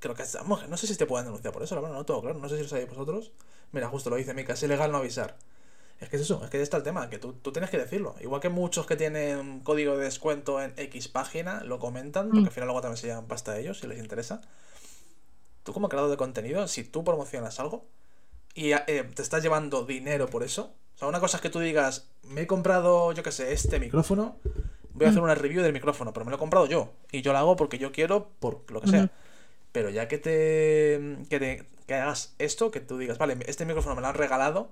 creo 0.00 0.14
que 0.14 0.24
vamos, 0.34 0.68
no 0.68 0.76
sé 0.76 0.86
si 0.86 0.96
te 0.96 1.06
pueden 1.06 1.26
denunciar 1.26 1.52
por 1.52 1.62
eso, 1.62 1.74
la 1.76 1.82
verdad, 1.82 1.96
no 1.96 2.04
todo 2.04 2.20
claro, 2.22 2.38
no 2.38 2.48
sé 2.48 2.56
si 2.56 2.62
lo 2.62 2.68
sabéis 2.68 2.88
vosotros. 2.88 3.32
Mira, 3.72 3.88
justo 3.88 4.10
lo 4.10 4.16
dice 4.16 4.34
Mika, 4.34 4.54
es 4.54 4.62
ilegal 4.62 4.90
no 4.90 4.98
avisar. 4.98 5.36
Es 6.00 6.08
que 6.08 6.16
es 6.16 6.22
eso, 6.22 6.42
es 6.42 6.50
que 6.50 6.56
ya 6.56 6.62
está 6.62 6.78
el 6.78 6.82
tema, 6.82 7.10
que 7.10 7.18
tú, 7.18 7.34
tú 7.34 7.52
tienes 7.52 7.70
que 7.70 7.76
decirlo. 7.76 8.16
Igual 8.20 8.40
que 8.40 8.48
muchos 8.48 8.86
que 8.86 8.96
tienen 8.96 9.60
código 9.60 9.98
de 9.98 10.04
descuento 10.04 10.60
en 10.60 10.72
X 10.76 11.08
página 11.08 11.62
lo 11.62 11.78
comentan, 11.78 12.30
porque 12.30 12.46
al 12.46 12.50
final 12.50 12.68
luego 12.68 12.80
también 12.80 12.96
se 12.96 13.06
llevan 13.06 13.26
pasta 13.26 13.52
a 13.52 13.58
ellos 13.58 13.78
si 13.78 13.86
les 13.86 13.98
interesa. 13.98 14.40
Tú 15.62 15.74
como 15.74 15.90
creador 15.90 16.10
de 16.10 16.16
contenido, 16.16 16.66
si 16.68 16.84
tú 16.84 17.04
promocionas 17.04 17.60
algo 17.60 17.84
y 18.54 18.72
eh, 18.72 19.10
te 19.14 19.20
estás 19.20 19.42
llevando 19.42 19.84
dinero 19.84 20.26
por 20.28 20.42
eso, 20.42 20.72
o 20.94 20.98
sea, 20.98 21.06
una 21.06 21.20
cosa 21.20 21.36
es 21.36 21.42
que 21.42 21.50
tú 21.50 21.60
digas, 21.60 22.08
me 22.22 22.42
he 22.42 22.46
comprado, 22.46 23.12
yo 23.12 23.22
qué 23.22 23.30
sé, 23.30 23.52
este 23.52 23.78
micrófono, 23.78 24.38
voy 24.94 25.06
a 25.06 25.10
hacer 25.10 25.22
una 25.22 25.34
review 25.34 25.62
del 25.62 25.74
micrófono, 25.74 26.14
pero 26.14 26.24
me 26.24 26.30
lo 26.30 26.36
he 26.36 26.40
comprado 26.40 26.66
yo. 26.66 26.92
Y 27.12 27.20
yo 27.20 27.32
lo 27.32 27.38
hago 27.38 27.56
porque 27.56 27.76
yo 27.76 27.92
quiero, 27.92 28.30
por 28.40 28.64
lo 28.70 28.80
que 28.80 28.88
sea. 28.88 29.10
Pero 29.72 29.90
ya 29.90 30.08
que 30.08 30.18
te, 30.18 31.26
que 31.28 31.38
te 31.38 31.66
que 31.86 31.94
hagas 31.96 32.34
esto, 32.38 32.70
que 32.70 32.78
tú 32.78 32.98
digas, 32.98 33.18
vale, 33.18 33.36
este 33.46 33.66
micrófono 33.66 33.96
me 33.96 34.00
lo 34.00 34.06
han 34.06 34.14
regalado 34.14 34.70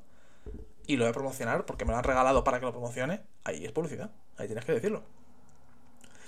y 0.86 0.96
lo 0.96 1.04
voy 1.04 1.10
a 1.10 1.12
promocionar 1.12 1.66
porque 1.66 1.84
me 1.84 1.90
lo 1.90 1.98
han 1.98 2.04
regalado 2.04 2.44
para 2.44 2.60
que 2.60 2.66
lo 2.66 2.70
promocione, 2.70 3.22
ahí 3.42 3.64
es 3.64 3.72
publicidad. 3.72 4.12
Ahí 4.36 4.46
tienes 4.46 4.64
que 4.64 4.72
decirlo. 4.72 5.02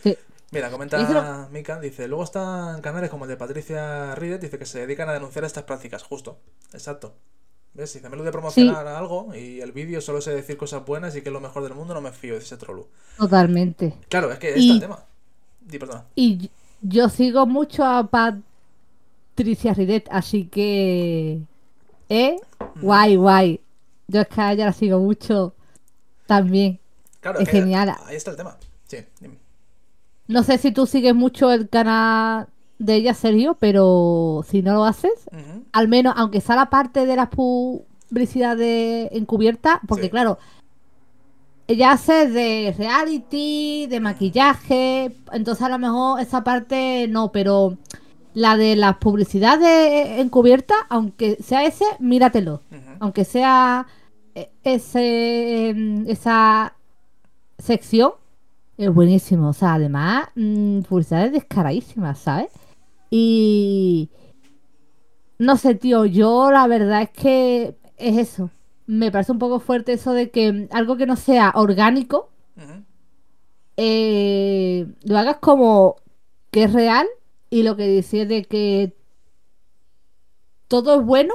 Sí. 0.03 0.18
Mira, 0.51 0.68
comenta 0.68 1.49
Mika, 1.53 1.79
dice, 1.79 2.09
luego 2.09 2.25
están 2.25 2.81
canales 2.83 3.09
como 3.09 3.25
el 3.25 3.31
de 3.31 3.37
Patricia 3.37 4.16
Ridet, 4.16 4.41
dice 4.41 4.59
que 4.59 4.66
se 4.66 4.81
dedican 4.81 5.09
a 5.09 5.12
denunciar 5.12 5.45
estas 5.45 5.62
prácticas, 5.62 6.03
justo. 6.03 6.41
Exacto. 6.73 7.14
¿Ves? 7.73 7.93
Dice, 7.95 8.09
me 8.09 8.16
lo 8.16 8.25
de 8.25 8.33
promocionar 8.33 8.89
algo 8.89 9.33
y 9.33 9.61
el 9.61 9.71
vídeo 9.71 10.01
solo 10.01 10.21
sé 10.21 10.35
decir 10.35 10.57
cosas 10.57 10.85
buenas 10.85 11.14
y 11.14 11.23
que 11.23 11.29
es 11.29 11.33
lo 11.33 11.41
mejor 11.41 11.62
del 11.62 11.75
mundo, 11.75 11.95
no 11.95 12.01
me 12.01 12.11
fío 12.11 12.35
de 12.35 12.41
ese 12.41 12.57
trolu. 12.57 12.89
Totalmente. 13.16 13.95
Claro, 14.09 14.33
es 14.33 14.41
que 14.41 14.49
está 14.49 14.73
el 14.73 14.81
tema. 14.81 15.05
Di, 15.61 15.79
perdona. 15.79 16.05
Y 16.16 16.51
yo 16.83 17.09
sigo 17.09 17.47
mucho 17.47 17.85
a 17.85 18.09
Patricia 19.35 19.74
Ridet, 19.74 20.09
así 20.11 20.47
que... 20.47 21.41
¿Eh? 22.09 22.37
Guay, 22.81 23.16
guay. 23.16 23.61
Yo 24.09 24.20
es 24.20 24.28
que 24.28 24.41
a 24.41 24.53
ella 24.53 24.66
la 24.66 24.72
sigo 24.72 24.99
mucho 24.99 25.55
también. 26.26 26.81
Claro, 27.20 27.39
es 27.39 27.49
genial. 27.49 27.95
Ahí 28.07 28.16
está 28.16 28.33
el 28.33 28.37
tema. 28.37 28.57
Sí, 28.87 28.99
No 30.26 30.43
sé 30.43 30.59
si 30.59 30.72
tú 30.72 30.87
sigues 30.87 31.14
mucho 31.14 31.53
el 31.53 31.68
canal 31.68 32.49
de 32.78 32.95
ella, 32.97 33.14
Sergio, 33.14 33.57
pero 33.61 34.45
si 34.49 34.62
no 34.62 34.74
lo 34.74 34.85
haces, 34.85 35.12
al 35.72 35.87
menos, 35.87 36.14
aunque 36.16 36.41
sea 36.41 36.57
la 36.57 36.70
parte 36.70 37.07
de 37.07 37.14
las 37.14 37.28
publicidades 37.28 39.11
encubiertas, 39.12 39.78
porque 39.87 40.11
claro, 40.11 40.39
ella 41.68 41.93
hace 41.93 42.28
de 42.28 42.74
reality, 42.76 43.87
de 43.87 44.01
maquillaje, 44.01 45.14
entonces 45.31 45.64
a 45.64 45.68
lo 45.68 45.78
mejor 45.78 46.20
esa 46.20 46.43
parte 46.43 47.07
no, 47.09 47.31
pero 47.31 47.78
la 48.35 48.57
de 48.57 48.76
las 48.76 48.97
publicidades 48.99 50.18
encubiertas, 50.20 50.78
aunque 50.89 51.37
sea 51.43 51.64
ese, 51.64 51.85
míratelo. 51.99 52.62
Aunque 53.01 53.24
sea 53.24 53.87
e, 54.35 54.51
ese, 54.62 55.70
em, 55.70 56.07
esa 56.09 56.74
sección 57.59 58.12
es 58.78 58.93
buenísimo. 58.93 59.49
O 59.51 59.53
sea, 59.53 59.74
además, 59.74 60.28
mmm, 60.35 60.81
publicidades 60.81 61.33
descaradísimas, 61.33 62.18
¿sabes? 62.18 62.51
Y. 63.11 64.11
No 65.39 65.57
sé, 65.57 65.74
tío, 65.74 66.05
yo 66.05 66.51
la 66.51 66.66
verdad 66.66 67.03
es 67.03 67.11
que 67.11 67.76
es 67.97 68.18
eso. 68.18 68.51
Me 68.87 69.11
parece 69.11 69.33
un 69.33 69.39
poco 69.39 69.61
fuerte 69.61 69.93
eso 69.95 70.12
de 70.12 70.31
que 70.31 70.68
algo 70.72 70.97
que 70.97 71.07
no 71.07 71.16
sea 71.16 71.53
orgánico 71.55 72.31
eh, 73.83 74.87
lo 75.05 75.16
hagas 75.16 75.39
como 75.39 75.97
que 76.51 76.64
es 76.64 76.72
real 76.72 77.07
y 77.51 77.63
lo 77.63 77.77
que 77.77 77.89
dice 77.89 78.27
de 78.27 78.45
que 78.45 78.97
todo 80.69 81.01
es 81.01 81.05
bueno 81.05 81.35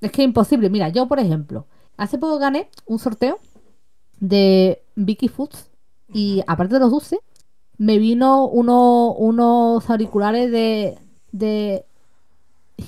es 0.00 0.12
que 0.12 0.22
es 0.22 0.26
imposible. 0.26 0.68
Mira, 0.68 0.88
yo 0.90 1.06
por 1.08 1.18
ejemplo, 1.18 1.66
Hace 1.96 2.18
poco 2.18 2.38
gané 2.38 2.68
un 2.84 2.98
sorteo 2.98 3.38
de 4.20 4.82
Vicky 4.96 5.28
Foods 5.28 5.70
y 6.12 6.42
aparte 6.46 6.74
de 6.74 6.80
los 6.80 6.90
dulces, 6.90 7.20
me 7.78 7.98
vino 7.98 8.46
uno, 8.46 9.12
unos 9.12 9.88
auriculares 9.88 10.50
de, 10.50 10.98
de 11.32 11.84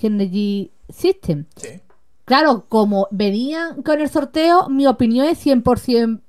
Energy 0.02 0.70
System. 0.88 1.46
Sí. 1.56 1.80
Claro, 2.24 2.66
como 2.68 3.08
venían 3.10 3.82
con 3.82 4.00
el 4.00 4.10
sorteo, 4.10 4.68
mi 4.68 4.86
opinión 4.86 5.26
es 5.26 5.44
100% 5.44 6.20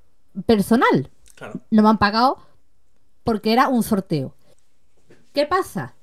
personal. 0.45 1.09
Claro. 1.35 1.59
No 1.69 1.83
me 1.83 1.89
han 1.89 1.97
pagado 1.97 2.37
porque 3.25 3.51
era 3.51 3.67
un 3.67 3.83
sorteo. 3.83 4.33
¿Qué 5.33 5.45
pasa? 5.45 5.95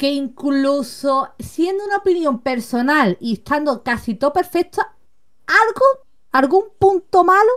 Que 0.00 0.12
incluso 0.12 1.28
siendo 1.38 1.84
una 1.84 1.98
opinión 1.98 2.40
personal 2.40 3.18
y 3.20 3.34
estando 3.34 3.82
casi 3.82 4.14
todo 4.14 4.32
perfecto, 4.32 4.80
algo, 5.46 5.84
algún 6.32 6.64
punto 6.78 7.22
malo 7.22 7.50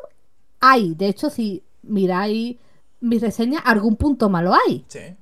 hay. 0.60 0.94
De 0.94 1.08
hecho, 1.08 1.30
si 1.30 1.64
miráis 1.84 2.58
mis 3.00 3.22
reseñas, 3.22 3.62
algún 3.64 3.96
punto 3.96 4.28
malo 4.28 4.54
hay. 4.54 4.84
Sí. 4.90 5.16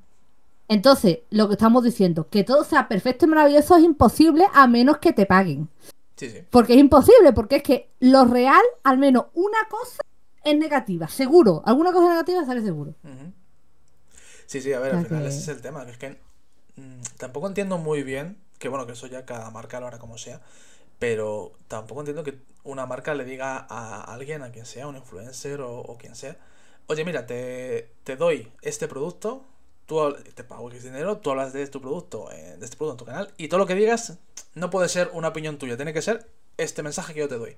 Entonces, 0.68 1.20
lo 1.30 1.48
que 1.48 1.54
estamos 1.54 1.84
diciendo, 1.84 2.28
que 2.28 2.44
todo 2.44 2.64
sea 2.64 2.88
perfecto 2.88 3.26
y 3.26 3.30
maravilloso 3.30 3.76
es 3.76 3.84
imposible 3.84 4.48
a 4.52 4.66
menos 4.66 4.98
que 4.98 5.14
te 5.14 5.28
paguen. 5.28 5.70
Sí, 6.16 6.28
sí. 6.28 6.40
Porque 6.50 6.74
es 6.74 6.80
imposible, 6.80 7.34
porque 7.34 7.58
es 7.58 7.64
que 7.64 7.92
lo 8.00 8.26
real, 8.26 8.64
al 8.82 8.98
menos 8.98 9.26
una 9.36 9.60
cosa 9.70 10.02
es 10.44 10.58
negativa, 10.58 11.08
seguro. 11.08 11.62
Alguna 11.68 11.92
cosa 11.92 12.10
negativa 12.10 12.44
sale 12.48 12.64
seguro. 12.64 12.96
Sí, 14.48 14.60
sí, 14.60 14.74
a 14.74 14.80
ver, 14.80 14.96
al 14.96 15.06
final 15.06 15.28
ese 15.28 15.38
es 15.38 15.48
el 15.50 15.62
tema. 15.62 15.86
Que 15.86 15.92
es 15.92 15.98
que 16.00 16.31
tampoco 17.18 17.48
entiendo 17.48 17.78
muy 17.78 18.04
bien, 18.04 18.38
que 18.60 18.70
bueno, 18.70 18.86
que 18.86 18.94
eso 18.94 19.08
ya 19.08 19.26
cada 19.26 19.50
marca 19.52 19.80
lo 19.80 19.88
hará 19.88 20.00
como 20.00 20.18
sea, 20.18 20.42
pero 21.00 21.54
tampoco 21.68 22.02
entiendo 22.02 22.24
que 22.24 22.40
una 22.64 22.86
marca 22.86 23.14
le 23.16 23.26
diga 23.26 23.66
a 23.70 24.04
alguien, 24.14 24.44
a 24.44 24.52
quien 24.52 24.66
sea, 24.66 24.88
un 24.88 24.96
influencer 24.96 25.62
o, 25.62 25.98
quien 26.00 26.16
sea, 26.16 26.38
oye, 26.88 27.04
mira, 27.04 27.26
te, 27.26 27.90
doy 28.18 28.52
este 28.62 28.88
producto, 28.88 29.46
tú 29.86 30.16
te 30.36 30.44
pago 30.44 30.70
X 30.70 30.84
dinero, 30.84 31.18
tú 31.18 31.32
hablas 31.32 31.54
de 31.54 31.66
tu 31.68 31.82
producto, 31.82 32.32
eh, 32.32 32.56
de 32.58 32.66
este 32.66 32.78
producto 32.78 32.94
en 32.94 32.98
tu 32.98 33.06
canal, 33.06 33.34
y 33.38 33.48
todo 33.48 33.60
lo 33.60 33.66
que 33.66 33.76
digas 33.76 34.18
no 34.54 34.70
puede 34.70 34.90
ser 34.90 35.10
una 35.14 35.30
opinión 35.30 35.58
tuya, 35.58 35.76
tiene 35.76 35.94
que 35.94 36.02
ser 36.02 36.30
este 36.58 36.84
mensaje 36.84 37.14
que 37.14 37.22
yo 37.22 37.28
te 37.28 37.38
doy. 37.38 37.58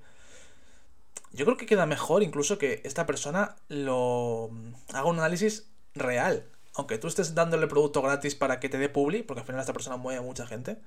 Yo 1.33 1.45
creo 1.45 1.57
que 1.57 1.65
queda 1.65 1.85
mejor 1.85 2.21
incluso 2.21 2.57
que 2.57 2.81
esta 2.83 3.05
persona 3.05 3.55
lo 3.67 4.51
haga 4.93 5.05
un 5.05 5.17
análisis 5.17 5.67
real. 5.95 6.45
Aunque 6.75 6.97
tú 6.97 7.07
estés 7.07 7.35
dándole 7.35 7.67
producto 7.67 8.01
gratis 8.01 8.35
para 8.35 8.59
que 8.59 8.69
te 8.69 8.77
dé 8.77 8.89
publi, 8.89 9.23
porque 9.23 9.41
al 9.41 9.45
final 9.45 9.61
esta 9.61 9.73
persona 9.73 9.97
mueve 9.97 10.19
a 10.19 10.23
mucha 10.23 10.47
gente. 10.47 10.77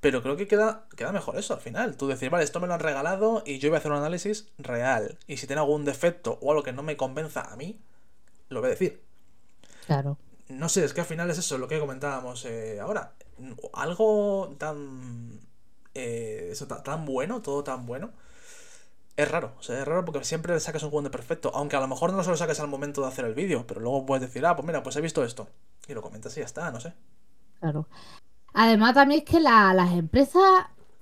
Pero 0.00 0.22
creo 0.22 0.36
que 0.36 0.46
queda, 0.46 0.86
queda 0.96 1.12
mejor 1.12 1.38
eso 1.38 1.54
al 1.54 1.60
final. 1.60 1.96
Tú 1.96 2.08
decir, 2.08 2.28
vale, 2.28 2.44
esto 2.44 2.60
me 2.60 2.66
lo 2.66 2.74
han 2.74 2.80
regalado 2.80 3.42
y 3.46 3.58
yo 3.58 3.70
voy 3.70 3.76
a 3.76 3.78
hacer 3.78 3.92
un 3.92 3.98
análisis 3.98 4.48
real. 4.58 5.18
Y 5.26 5.38
si 5.38 5.46
tiene 5.46 5.60
algún 5.60 5.84
defecto 5.84 6.38
o 6.42 6.50
algo 6.50 6.62
que 6.62 6.72
no 6.72 6.82
me 6.82 6.96
convenza 6.96 7.40
a 7.40 7.56
mí, 7.56 7.80
lo 8.50 8.60
voy 8.60 8.66
a 8.66 8.70
decir. 8.70 9.02
Claro. 9.86 10.18
No 10.48 10.68
sé, 10.68 10.84
es 10.84 10.92
que 10.92 11.00
al 11.00 11.06
final 11.06 11.30
es 11.30 11.38
eso, 11.38 11.56
lo 11.58 11.68
que 11.68 11.78
comentábamos 11.78 12.44
eh, 12.44 12.80
ahora. 12.80 13.14
Algo 13.72 14.54
tan. 14.58 15.40
Eh, 15.94 16.48
eso, 16.50 16.66
tan, 16.66 17.04
bueno, 17.06 17.40
todo 17.40 17.64
tan 17.64 17.86
bueno. 17.86 18.12
Es 19.16 19.30
raro, 19.30 19.52
o 19.58 19.62
sea, 19.62 19.78
es 19.78 19.86
raro 19.86 20.04
porque 20.04 20.24
siempre 20.24 20.54
le 20.54 20.60
sacas 20.60 20.82
un 20.82 21.04
de 21.04 21.10
perfecto. 21.10 21.52
Aunque 21.54 21.76
a 21.76 21.80
lo 21.80 21.88
mejor 21.88 22.12
no 22.12 22.24
se 22.24 22.30
lo 22.30 22.36
saques 22.36 22.58
al 22.60 22.68
momento 22.68 23.00
de 23.02 23.08
hacer 23.08 23.24
el 23.24 23.34
vídeo, 23.34 23.64
pero 23.66 23.80
luego 23.80 24.06
puedes 24.06 24.22
decir, 24.22 24.44
ah, 24.44 24.56
pues 24.56 24.66
mira, 24.66 24.82
pues 24.82 24.96
he 24.96 25.00
visto 25.00 25.24
esto. 25.24 25.48
Y 25.86 25.94
lo 25.94 26.02
comentas 26.02 26.36
y 26.36 26.40
ya 26.40 26.46
está, 26.46 26.70
no 26.70 26.80
sé. 26.80 26.92
Claro. 27.60 27.86
Además, 28.54 28.94
también 28.94 29.20
es 29.20 29.30
que 29.30 29.40
las 29.40 29.92
empresas 29.92 30.42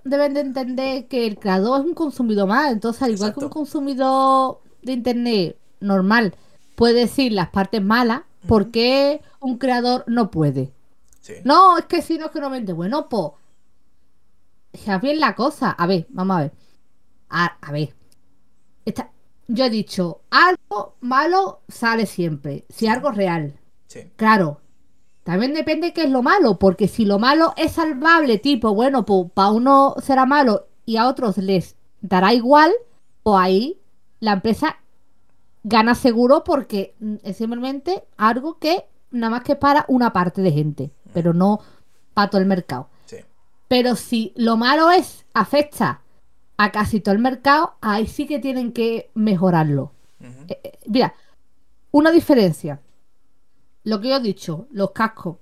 deben 0.04 0.34
de 0.34 0.40
entender 0.40 1.06
que 1.06 1.26
el 1.26 1.38
creador 1.38 1.80
es 1.80 1.86
un 1.86 1.94
consumidor 1.94 2.48
más. 2.48 2.72
Entonces, 2.72 3.02
al 3.02 3.12
igual 3.12 3.34
que 3.34 3.44
un 3.44 3.50
consumidor 3.50 4.60
de 4.82 4.92
internet 4.92 5.56
normal 5.80 6.34
puede 6.76 6.94
decir 6.94 7.32
las 7.32 7.50
partes 7.50 7.82
malas, 7.82 8.22
¿por 8.46 8.70
qué 8.70 9.22
un 9.40 9.58
creador 9.58 10.04
no 10.06 10.30
puede? 10.30 10.72
No, 11.44 11.78
es 11.78 11.84
que 11.86 12.02
si 12.02 12.18
no 12.18 12.26
es 12.26 12.32
que 12.32 12.40
no 12.40 12.50
vende. 12.50 12.72
Bueno, 12.72 13.08
pues. 13.08 13.32
Ya 14.84 14.98
bien 14.98 15.20
la 15.20 15.34
cosa. 15.34 15.70
A 15.70 15.86
ver, 15.86 16.06
vamos 16.10 16.36
a 16.36 16.40
ver. 16.40 16.52
A, 17.28 17.72
ver. 17.72 17.94
Yo 19.48 19.64
he 19.64 19.70
dicho, 19.70 20.22
algo 20.30 20.94
malo 21.00 21.60
sale 21.68 22.06
siempre. 22.06 22.64
Si 22.68 22.86
algo 22.86 23.10
real. 23.10 23.58
Sí. 23.86 24.10
Claro, 24.16 24.60
también 25.24 25.54
depende 25.54 25.92
qué 25.92 26.04
es 26.04 26.10
lo 26.10 26.22
malo, 26.22 26.58
porque 26.58 26.88
si 26.88 27.04
lo 27.04 27.18
malo 27.18 27.52
es 27.56 27.72
salvable, 27.72 28.38
tipo, 28.38 28.74
bueno, 28.74 29.04
pues 29.04 29.30
para 29.32 29.50
uno 29.50 29.94
será 30.02 30.26
malo 30.26 30.66
y 30.84 30.96
a 30.96 31.06
otros 31.06 31.38
les 31.38 31.76
dará 32.00 32.32
igual, 32.32 32.72
pues 33.22 33.38
ahí 33.40 33.80
la 34.20 34.32
empresa 34.32 34.78
gana 35.62 35.94
seguro 35.94 36.42
porque 36.44 36.94
es 37.22 37.36
simplemente 37.36 38.04
algo 38.16 38.58
que 38.58 38.84
nada 39.10 39.30
más 39.30 39.44
que 39.44 39.54
para 39.54 39.84
una 39.88 40.12
parte 40.12 40.42
de 40.42 40.50
gente, 40.50 40.90
pero 41.12 41.32
no 41.32 41.60
para 42.14 42.30
todo 42.30 42.40
el 42.40 42.46
mercado. 42.46 42.88
Pero 43.68 43.96
si 43.96 44.34
lo 44.36 44.58
malo 44.58 44.90
es, 44.90 45.24
afecta 45.32 46.02
a 46.56 46.70
casi 46.70 47.00
todo 47.00 47.14
el 47.14 47.20
mercado, 47.20 47.74
ahí 47.80 48.06
sí 48.06 48.26
que 48.26 48.38
tienen 48.38 48.72
que 48.72 49.10
mejorarlo. 49.14 49.92
Eh, 50.48 50.60
eh, 50.62 50.78
mira, 50.86 51.14
una 51.90 52.10
diferencia. 52.10 52.80
Lo 53.84 54.00
que 54.00 54.08
yo 54.08 54.16
he 54.16 54.20
dicho, 54.20 54.66
los 54.70 54.92
cascos. 54.92 55.38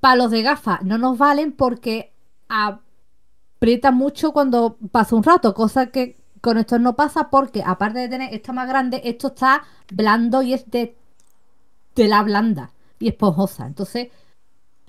Para 0.00 0.16
los 0.16 0.30
de 0.30 0.42
gafas 0.42 0.82
no 0.82 0.98
nos 0.98 1.18
valen 1.18 1.52
porque 1.52 2.12
aprieta 2.48 3.90
mucho 3.90 4.32
cuando 4.32 4.76
pasa 4.92 5.16
un 5.16 5.22
rato, 5.22 5.54
cosa 5.54 5.86
que 5.86 6.18
con 6.40 6.56
estos 6.58 6.80
no 6.80 6.96
pasa 6.96 7.28
porque 7.28 7.62
aparte 7.64 7.98
de 7.98 8.08
tener 8.08 8.32
esto 8.32 8.52
más 8.52 8.66
grande, 8.68 9.02
esto 9.04 9.28
está 9.28 9.62
blando 9.92 10.42
y 10.42 10.54
es 10.54 10.70
de 10.70 10.96
tela 11.94 12.22
blanda 12.22 12.72
y 12.98 13.08
esponjosa. 13.08 13.66
Entonces, 13.66 14.08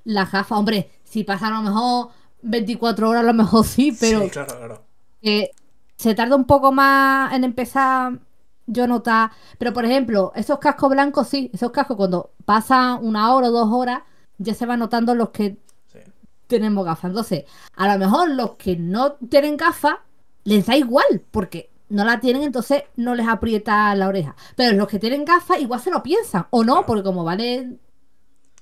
las 0.03 0.31
gafas, 0.31 0.57
hombre, 0.57 0.91
si 1.03 1.23
pasan 1.23 1.53
a 1.53 1.57
lo 1.57 1.63
mejor 1.63 2.09
24 2.41 3.09
horas, 3.09 3.23
a 3.23 3.27
lo 3.27 3.33
mejor 3.33 3.65
sí, 3.65 3.95
pero 3.99 4.21
Sí, 4.21 4.29
claro, 4.29 4.57
claro. 4.57 4.90
Que 5.21 5.51
se 5.97 6.15
tarda 6.15 6.35
un 6.35 6.45
poco 6.45 6.71
más 6.71 7.33
en 7.33 7.43
empezar 7.43 8.19
yo 8.67 8.87
notar. 8.87 9.31
Pero 9.57 9.73
por 9.73 9.85
ejemplo, 9.85 10.31
esos 10.35 10.59
cascos 10.59 10.89
blancos 10.89 11.27
sí, 11.27 11.49
esos 11.53 11.71
cascos 11.71 11.97
cuando 11.97 12.31
pasan 12.45 13.03
una 13.05 13.33
hora 13.33 13.49
o 13.49 13.51
dos 13.51 13.69
horas, 13.71 14.01
ya 14.37 14.53
se 14.53 14.65
van 14.65 14.79
notando 14.79 15.13
los 15.15 15.29
que 15.29 15.57
Sí. 15.87 15.99
tenemos 16.47 16.85
gafas. 16.85 17.09
Entonces, 17.09 17.45
a 17.75 17.91
lo 17.91 17.99
mejor 17.99 18.31
los 18.31 18.51
que 18.55 18.75
no 18.77 19.13
tienen 19.13 19.57
gafas, 19.57 19.95
les 20.43 20.65
da 20.65 20.75
igual, 20.75 21.21
porque 21.31 21.69
no 21.89 22.03
la 22.05 22.19
tienen, 22.19 22.41
entonces 22.43 22.83
no 22.95 23.13
les 23.13 23.27
aprieta 23.27 23.93
la 23.95 24.07
oreja. 24.07 24.35
Pero 24.55 24.75
los 24.77 24.87
que 24.87 24.97
tienen 24.97 25.25
gafas 25.25 25.59
igual 25.59 25.79
se 25.81 25.91
lo 25.91 26.01
piensan, 26.01 26.47
o 26.49 26.63
no, 26.63 26.85
porque 26.85 27.03
como 27.03 27.23
vale 27.23 27.77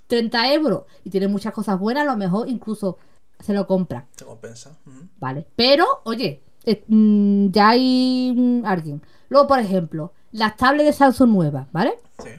30 0.07 0.51
euros 0.53 0.84
y 1.03 1.10
tiene 1.12 1.28
muchas 1.28 1.53
cosas 1.53 1.80
buenas, 1.80 2.03
a 2.07 2.12
lo 2.12 2.18
mejor 2.18 2.49
incluso 2.49 2.97
se 3.39 3.53
lo 3.53 3.68
compran. 3.68 4.07
Te 4.16 4.26
compensa. 4.26 4.76
Vale. 5.20 5.47
Pero, 5.55 5.86
oye, 6.05 6.43
eh, 6.72 6.84
mm, 6.88 7.51
ya 7.51 7.70
hay 7.70 8.61
alguien. 8.65 9.01
Luego, 9.30 9.47
por 9.47 9.59
ejemplo, 9.59 10.13
las 10.32 10.55
tablets 10.55 10.86
de 10.86 10.93
Samsung 10.93 11.32
nuevas, 11.32 11.67
¿vale? 11.72 11.93
Sí. 12.24 12.30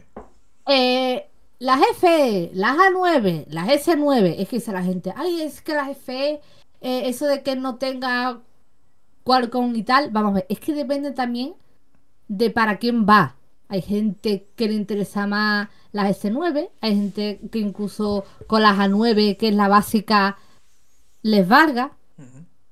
Eh, 0.67 1.29
las 1.59 1.81
FE, 1.99 2.51
las 2.55 2.77
A9, 2.77 3.47
las 3.49 3.69
S9, 3.69 4.37
es 4.39 4.49
que 4.49 4.57
dice 4.57 4.73
la 4.73 4.83
gente, 4.83 5.13
ay, 5.17 5.43
es 5.43 5.61
que 5.63 5.75
las 5.75 5.97
FE, 5.99 6.41
eh, 6.81 7.03
eso 7.09 7.27
de 7.27 7.43
que 7.43 7.57
no 7.57 7.77
tenga 7.77 8.41
Qualcomm 9.25 9.75
y 9.75 9.83
tal, 9.83 10.11
vamos 10.11 10.31
a 10.31 10.35
ver, 10.37 10.47
es 10.49 10.61
que 10.61 10.73
depende 10.73 11.11
también 11.11 11.55
de 12.29 12.51
para 12.51 12.79
quién 12.79 13.07
va. 13.07 13.37
Hay 13.69 13.83
gente 13.83 14.49
que 14.57 14.69
le 14.69 14.75
interesa 14.75 15.27
más 15.27 15.69
las 15.93 16.23
S9, 16.23 16.71
hay 16.81 16.95
gente 16.95 17.41
que 17.51 17.59
incluso 17.59 18.25
con 18.47 18.63
las 18.63 18.79
A9, 18.79 19.37
que 19.37 19.49
es 19.49 19.55
la 19.55 19.69
básica, 19.69 20.39
les 21.23 21.47
valga. 21.47 21.97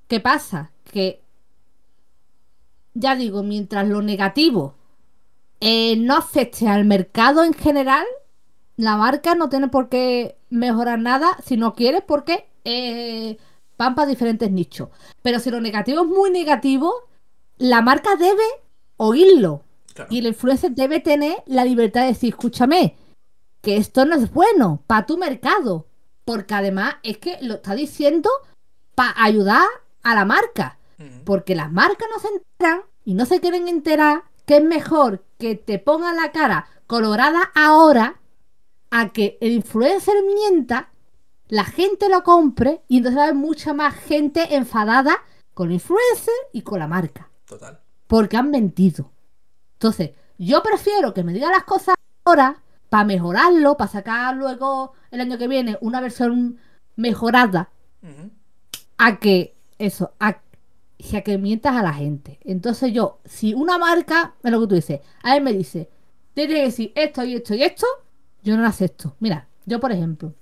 ¿Qué 0.07 0.21
pasa? 0.21 0.71
Que, 0.91 1.23
ya 2.95 3.17
digo, 3.17 3.43
mientras 3.43 3.87
lo 3.89 4.03
negativo 4.03 4.75
eh, 5.61 5.97
no 5.97 6.17
afecte 6.17 6.69
al 6.69 6.85
mercado 6.85 7.45
en 7.45 7.55
general, 7.55 8.05
la 8.77 8.97
marca 8.97 9.35
no 9.35 9.49
tiene 9.49 9.69
por 9.69 9.89
qué 9.89 10.39
mejorar 10.51 10.99
nada 10.99 11.37
si 11.45 11.57
no 11.57 11.75
quiere 11.75 12.01
porque 12.01 12.49
eh, 12.65 13.39
van 13.77 13.95
para 13.95 14.09
diferentes 14.09 14.51
nichos. 14.51 14.89
Pero 15.23 15.41
si 15.41 15.51
lo 15.51 15.61
negativo 15.61 16.03
es 16.03 16.09
muy 16.09 16.31
negativo, 16.31 16.95
la 17.57 17.83
marca 17.83 18.17
debe 18.17 18.45
oírlo. 18.97 19.65
Claro. 19.95 20.09
Y 20.13 20.19
el 20.19 20.29
influencer 20.29 20.73
debe 20.73 21.01
tener 21.01 21.43
la 21.47 21.65
libertad 21.65 22.03
de 22.03 22.09
decir, 22.09 22.31
escúchame, 22.31 22.97
que 23.63 23.77
esto 23.77 24.05
no 24.05 24.15
es 24.15 24.33
bueno 24.33 24.83
para 24.87 25.07
tu 25.07 25.19
mercado. 25.19 25.87
Porque 26.25 26.55
además 26.55 26.97
es 27.03 27.19
que 27.19 27.39
lo 27.41 27.55
está 27.55 27.75
diciendo 27.75 28.31
para 28.95 29.15
ayudar 29.17 29.67
a 30.03 30.15
la 30.15 30.25
marca. 30.25 30.78
Porque 31.25 31.55
las 31.55 31.71
marcas 31.71 32.09
no 32.13 32.21
se 32.21 32.29
enteran 32.29 32.83
y 33.05 33.15
no 33.15 33.25
se 33.25 33.41
quieren 33.41 33.69
enterar 33.69 34.25
que 34.47 34.57
es 34.57 34.65
mejor 34.65 35.25
que 35.39 35.55
te 35.55 35.79
pongan 35.79 36.17
la 36.17 36.33
cara 36.33 36.69
colorada 36.87 37.53
ahora 37.55 38.21
a 38.91 39.11
que 39.13 39.39
el 39.41 39.53
influencer 39.53 40.15
mienta, 40.25 40.91
la 41.49 41.65
gente 41.65 42.09
lo 42.09 42.25
compre 42.25 42.83
y 42.89 42.97
entonces 42.97 43.19
va 43.19 43.23
a 43.23 43.25
haber 43.27 43.37
mucha 43.37 43.75
más 43.75 43.95
gente 43.95 44.57
enfadada 44.57 45.17
con 45.55 45.69
el 45.69 45.75
influencer 45.75 46.35
y 46.53 46.63
con 46.63 46.79
la 46.79 46.89
marca. 46.89 47.31
Total. 47.45 47.81
Porque 48.07 48.37
han 48.37 48.51
mentido. 48.51 49.13
Entonces, 49.75 50.13
yo 50.39 50.63
prefiero 50.63 51.15
que 51.15 51.25
me 51.25 51.33
digan 51.33 51.53
las 51.53 51.65
cosas 51.65 51.95
ahora 52.25 52.63
para 52.89 53.05
mejorarlo, 53.05 53.77
para 53.77 53.91
sacar 53.91 54.35
luego 54.35 54.93
el 55.11 55.21
año 55.21 55.39
que 55.39 55.49
viene 55.49 55.79
una 55.81 56.01
versión 56.01 56.59
mejorada 56.97 57.71
a 58.97 59.19
que 59.19 59.57
eso, 59.79 60.13
a, 60.19 60.41
a 61.15 61.21
que 61.23 61.39
mientas 61.39 61.77
a 61.77 61.83
la 61.83 61.93
gente. 61.95 62.39
Entonces 62.45 62.93
yo, 62.93 63.19
si 63.25 63.55
una 63.55 63.79
marca, 63.79 64.35
es 64.43 64.51
lo 64.51 64.61
que 64.61 64.67
tú 64.67 64.75
dices, 64.75 65.01
a 65.23 65.37
él 65.37 65.43
me 65.43 65.53
dice, 65.53 65.89
tiene 66.35 66.55
que 66.55 66.63
decir 66.63 66.93
esto 66.95 67.25
y 67.25 67.35
esto 67.37 67.55
y 67.55 67.63
esto, 67.63 67.87
yo 68.43 68.57
no 68.57 68.63
lo 68.63 68.69
acepto. 68.69 69.15
Mira, 69.21 69.49
yo 69.67 69.81
por 69.81 69.93
ejemplo, 69.93 70.35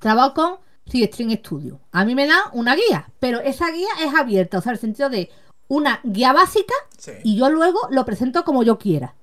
trabajo 0.00 0.34
con 0.34 0.56
Stream 0.86 1.30
Studio. 1.36 1.80
A 1.92 2.04
mí 2.04 2.14
me 2.14 2.26
dan 2.26 2.38
una 2.52 2.74
guía, 2.74 3.10
pero 3.20 3.40
esa 3.40 3.70
guía 3.70 3.88
es 4.04 4.14
abierta, 4.14 4.58
o 4.58 4.60
sea, 4.60 4.70
en 4.70 4.74
el 4.74 4.80
sentido 4.80 5.08
de 5.10 5.30
una 5.68 6.00
guía 6.04 6.32
básica 6.32 6.74
Sí. 6.98 7.12
y 7.24 7.36
yo 7.36 7.48
luego 7.50 7.78
lo 7.90 8.04
presento 8.04 8.44
como 8.44 8.62
yo 8.62 8.78
quiera. 8.78 9.14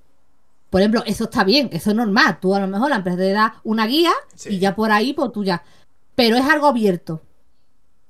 Por 0.69 0.81
ejemplo, 0.81 1.03
eso 1.05 1.25
está 1.25 1.43
bien, 1.43 1.69
eso 1.73 1.89
es 1.91 1.95
normal. 1.95 2.39
Tú 2.39 2.55
a 2.55 2.59
lo 2.59 2.67
mejor 2.67 2.89
la 2.89 2.95
empresa 2.95 3.17
te 3.17 3.31
da 3.31 3.59
una 3.63 3.85
guía 3.85 4.11
Sí. 4.35 4.49
y 4.55 4.59
ya 4.59 4.73
por 4.75 4.91
ahí, 4.91 5.13
pues 5.13 5.31
tú 5.33 5.43
ya. 5.43 5.63
Pero 6.15 6.37
es 6.37 6.45
algo 6.45 6.67
abierto. 6.67 7.21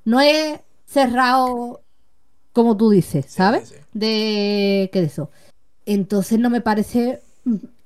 No 0.06 0.22
es 0.22 0.60
cerrado 0.86 1.82
como 2.54 2.76
tú 2.78 2.90
dices, 2.90 3.26
¿sabes? 3.28 3.70
sí, 3.70 3.76
sí. 3.76 3.82
De 3.94 4.90
que 4.94 5.02
de 5.02 5.08
eso. 5.08 5.30
Entonces 5.86 6.40
no 6.40 6.50
me 6.50 6.62
parece. 6.62 7.22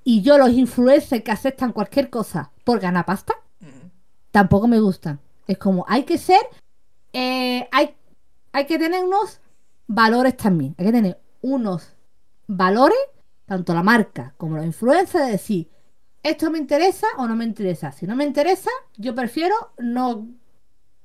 Y 0.04 0.22
yo 0.22 0.38
los 0.38 0.52
influencers 0.52 1.24
que 1.24 1.32
aceptan 1.32 1.72
cualquier 1.72 2.10
cosa 2.10 2.52
por 2.64 2.80
ganar 2.80 3.06
pasta, 3.06 3.34
tampoco 4.32 4.68
me 4.68 4.80
gustan. 4.80 5.20
Es 5.48 5.58
como, 5.58 5.86
hay 5.88 6.04
que 6.04 6.18
ser. 6.18 6.42
eh, 7.14 7.68
hay, 7.72 7.96
hay 8.52 8.66
que 8.66 8.78
tener 8.78 9.04
unos 9.04 9.40
valores 9.88 10.36
también. 10.38 10.76
Hay 10.78 10.86
que 10.88 10.92
tener 10.92 11.20
unos 11.42 11.94
valores, 12.48 12.98
tanto 13.46 13.74
la 13.74 13.84
marca 13.84 14.34
como 14.38 14.58
los 14.58 14.66
influencers, 14.66 15.26
de 15.26 15.32
decir, 15.32 15.70
esto 16.24 16.50
me 16.52 16.58
interesa 16.58 17.08
o 17.18 17.28
no 17.28 17.36
me 17.36 17.46
interesa. 17.46 17.92
Si 17.92 18.06
no 18.08 18.16
me 18.16 18.26
interesa, 18.26 18.70
yo 18.98 19.14
prefiero 19.16 19.56
no 19.78 20.28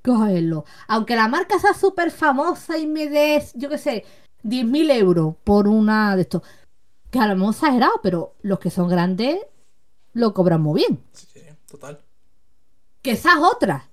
cogerlo. 0.02 0.64
Aunque 0.88 1.16
la 1.16 1.28
marca 1.28 1.58
sea 1.58 1.74
súper 1.74 2.10
famosa 2.10 2.78
y 2.78 2.86
me 2.86 3.08
des, 3.08 3.52
yo 3.54 3.68
qué 3.68 3.78
sé, 3.78 4.04
10.000 4.44 4.90
euros 4.92 5.34
por 5.44 5.68
una 5.68 6.16
de 6.16 6.22
estos. 6.22 6.42
Que 7.10 7.18
a 7.18 7.26
lo 7.26 7.36
mejor 7.36 7.54
exagerado, 7.54 8.00
pero 8.02 8.34
los 8.42 8.58
que 8.58 8.70
son 8.70 8.88
grandes 8.88 9.38
lo 10.12 10.32
cobran 10.32 10.62
muy 10.62 10.82
bien. 10.82 11.02
Sí, 11.12 11.26
sí, 11.32 11.40
total. 11.68 12.00
Que 13.02 13.12
esa 13.12 13.32
es 13.32 13.38
otra. 13.38 13.88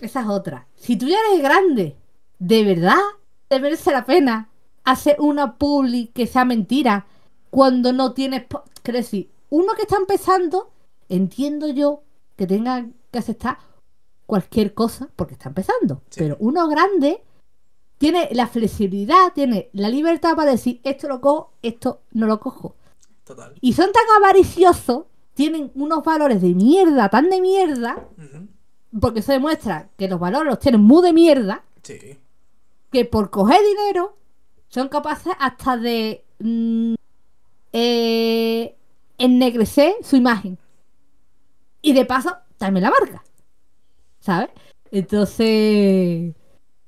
Esa 0.00 0.20
es 0.20 0.28
otra. 0.28 0.66
Si 0.76 0.96
tú 0.96 1.06
ya 1.06 1.16
eres 1.28 1.42
grande, 1.42 1.96
¿de 2.38 2.64
verdad 2.64 2.98
te 3.48 3.60
merece 3.60 3.92
la 3.92 4.04
pena 4.04 4.48
hacer 4.84 5.16
una 5.18 5.56
publi 5.58 6.08
que 6.08 6.26
sea 6.26 6.44
mentira 6.44 7.06
cuando 7.50 7.92
no 7.92 8.12
tienes... 8.12 8.44
Quiero 8.82 8.98
decir, 8.98 9.30
uno 9.50 9.74
que 9.74 9.82
está 9.82 9.96
empezando, 9.96 10.70
entiendo 11.08 11.68
yo 11.68 12.02
que 12.36 12.46
tenga 12.46 12.86
que 13.10 13.18
aceptar 13.18 13.58
cualquier 14.28 14.74
cosa 14.74 15.08
porque 15.16 15.32
está 15.32 15.48
empezando. 15.48 16.02
Sí. 16.10 16.20
Pero 16.20 16.36
uno 16.38 16.68
grande 16.68 17.22
tiene 17.96 18.28
la 18.32 18.46
flexibilidad, 18.46 19.32
tiene 19.34 19.70
la 19.72 19.88
libertad 19.88 20.36
para 20.36 20.50
decir 20.50 20.80
esto 20.84 21.08
lo 21.08 21.22
cojo, 21.22 21.54
esto 21.62 22.02
no 22.12 22.26
lo 22.26 22.38
cojo. 22.38 22.76
Total. 23.24 23.54
Y 23.62 23.72
son 23.72 23.90
tan 23.90 24.04
avariciosos, 24.18 25.06
tienen 25.32 25.72
unos 25.74 26.04
valores 26.04 26.42
de 26.42 26.54
mierda, 26.54 27.08
tan 27.08 27.30
de 27.30 27.40
mierda, 27.40 28.06
porque 29.00 29.20
eso 29.20 29.32
demuestra 29.32 29.88
que 29.96 30.08
los 30.08 30.20
valores 30.20 30.50
los 30.50 30.58
tienen 30.58 30.82
muy 30.82 31.02
de 31.02 31.12
mierda, 31.14 31.64
Sí. 31.82 32.18
que 32.92 33.04
por 33.06 33.30
coger 33.30 33.60
dinero 33.64 34.14
son 34.68 34.88
capaces 34.88 35.32
hasta 35.38 35.78
de 35.78 36.22
mm, 36.38 36.94
eh, 37.72 38.76
ennegrecer 39.16 39.94
su 40.02 40.16
imagen. 40.16 40.58
Y 41.80 41.94
de 41.94 42.04
paso, 42.04 42.36
también 42.58 42.84
la 42.84 42.90
marca. 42.90 43.24
¿Sabes? 44.20 44.50
Entonces, 44.90 46.34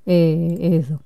eh, 0.05 0.57
eso. 0.61 1.01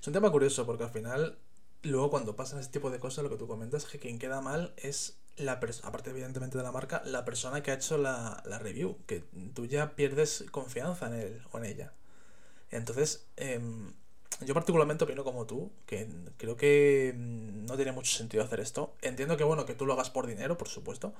Es 0.00 0.06
un 0.06 0.12
tema 0.12 0.30
curioso 0.30 0.66
porque 0.66 0.84
al 0.84 0.90
final, 0.90 1.38
luego 1.82 2.10
cuando 2.10 2.36
pasan 2.36 2.60
ese 2.60 2.70
tipo 2.70 2.90
de 2.90 2.98
cosas, 2.98 3.24
lo 3.24 3.30
que 3.30 3.36
tú 3.36 3.46
comentas, 3.46 3.84
que 3.84 3.98
quien 3.98 4.18
queda 4.18 4.40
mal 4.40 4.72
es 4.76 5.18
la 5.36 5.60
persona, 5.60 5.88
aparte 5.88 6.10
evidentemente 6.10 6.58
de 6.58 6.64
la 6.64 6.72
marca, 6.72 7.02
la 7.04 7.24
persona 7.24 7.62
que 7.62 7.70
ha 7.70 7.74
hecho 7.74 7.98
la, 7.98 8.42
la 8.46 8.58
review, 8.58 8.98
que 9.06 9.24
tú 9.54 9.66
ya 9.66 9.94
pierdes 9.96 10.44
confianza 10.50 11.06
en 11.06 11.14
él 11.14 11.42
o 11.52 11.58
en 11.58 11.64
ella. 11.64 11.92
Entonces, 12.70 13.26
em, 13.36 13.92
yo 14.46 14.54
particularmente 14.54 15.04
opino 15.04 15.24
como 15.24 15.46
tú, 15.46 15.70
que 15.86 16.08
creo 16.36 16.56
que 16.56 17.14
mm, 17.16 17.66
no 17.66 17.76
tiene 17.76 17.92
mucho 17.92 18.16
sentido 18.16 18.42
hacer 18.44 18.60
esto. 18.60 18.94
Entiendo 19.02 19.36
que 19.36 19.44
bueno, 19.44 19.66
que 19.66 19.74
tú 19.74 19.86
lo 19.86 19.94
hagas 19.94 20.10
por 20.10 20.26
dinero, 20.26 20.56
por 20.56 20.68
supuesto, 20.68 21.14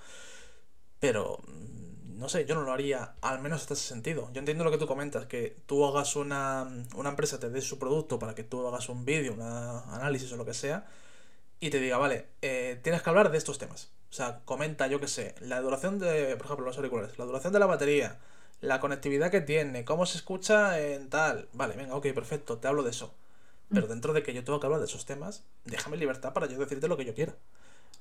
pero 0.98 1.38
mm, 1.46 1.89
no 2.20 2.28
sé, 2.28 2.44
yo 2.44 2.54
no 2.54 2.62
lo 2.62 2.72
haría, 2.72 3.14
al 3.22 3.40
menos 3.40 3.62
hasta 3.62 3.72
ese 3.72 3.88
sentido. 3.88 4.30
Yo 4.34 4.40
entiendo 4.40 4.62
lo 4.62 4.70
que 4.70 4.76
tú 4.76 4.86
comentas, 4.86 5.24
que 5.24 5.56
tú 5.64 5.86
hagas 5.86 6.16
una, 6.16 6.68
una 6.94 7.08
empresa, 7.08 7.40
te 7.40 7.48
dé 7.48 7.62
su 7.62 7.78
producto 7.78 8.18
para 8.18 8.34
que 8.34 8.44
tú 8.44 8.66
hagas 8.68 8.90
un 8.90 9.06
vídeo, 9.06 9.32
un 9.32 9.40
análisis 9.40 10.30
o 10.32 10.36
lo 10.36 10.44
que 10.44 10.52
sea, 10.52 10.86
y 11.60 11.70
te 11.70 11.80
diga, 11.80 11.96
vale, 11.96 12.26
eh, 12.42 12.78
tienes 12.82 13.02
que 13.02 13.08
hablar 13.08 13.30
de 13.30 13.38
estos 13.38 13.58
temas. 13.58 13.90
O 14.10 14.12
sea, 14.12 14.40
comenta, 14.44 14.86
yo 14.86 15.00
qué 15.00 15.08
sé, 15.08 15.34
la 15.40 15.62
duración 15.62 15.98
de, 15.98 16.36
por 16.36 16.44
ejemplo, 16.44 16.66
los 16.66 16.76
auriculares, 16.76 17.18
la 17.18 17.24
duración 17.24 17.54
de 17.54 17.58
la 17.58 17.66
batería, 17.66 18.18
la 18.60 18.80
conectividad 18.80 19.30
que 19.30 19.40
tiene, 19.40 19.86
cómo 19.86 20.04
se 20.04 20.18
escucha 20.18 20.78
en 20.78 21.08
tal. 21.08 21.48
Vale, 21.54 21.74
venga, 21.74 21.94
ok, 21.96 22.08
perfecto, 22.12 22.58
te 22.58 22.68
hablo 22.68 22.82
de 22.82 22.90
eso. 22.90 23.14
Pero 23.70 23.86
mm. 23.86 23.90
dentro 23.90 24.12
de 24.12 24.22
que 24.22 24.34
yo 24.34 24.44
tengo 24.44 24.60
que 24.60 24.66
hablar 24.66 24.80
de 24.80 24.86
esos 24.86 25.06
temas, 25.06 25.42
déjame 25.64 25.96
libertad 25.96 26.34
para 26.34 26.46
yo 26.48 26.58
decirte 26.58 26.86
lo 26.86 26.98
que 26.98 27.06
yo 27.06 27.14
quiera. 27.14 27.34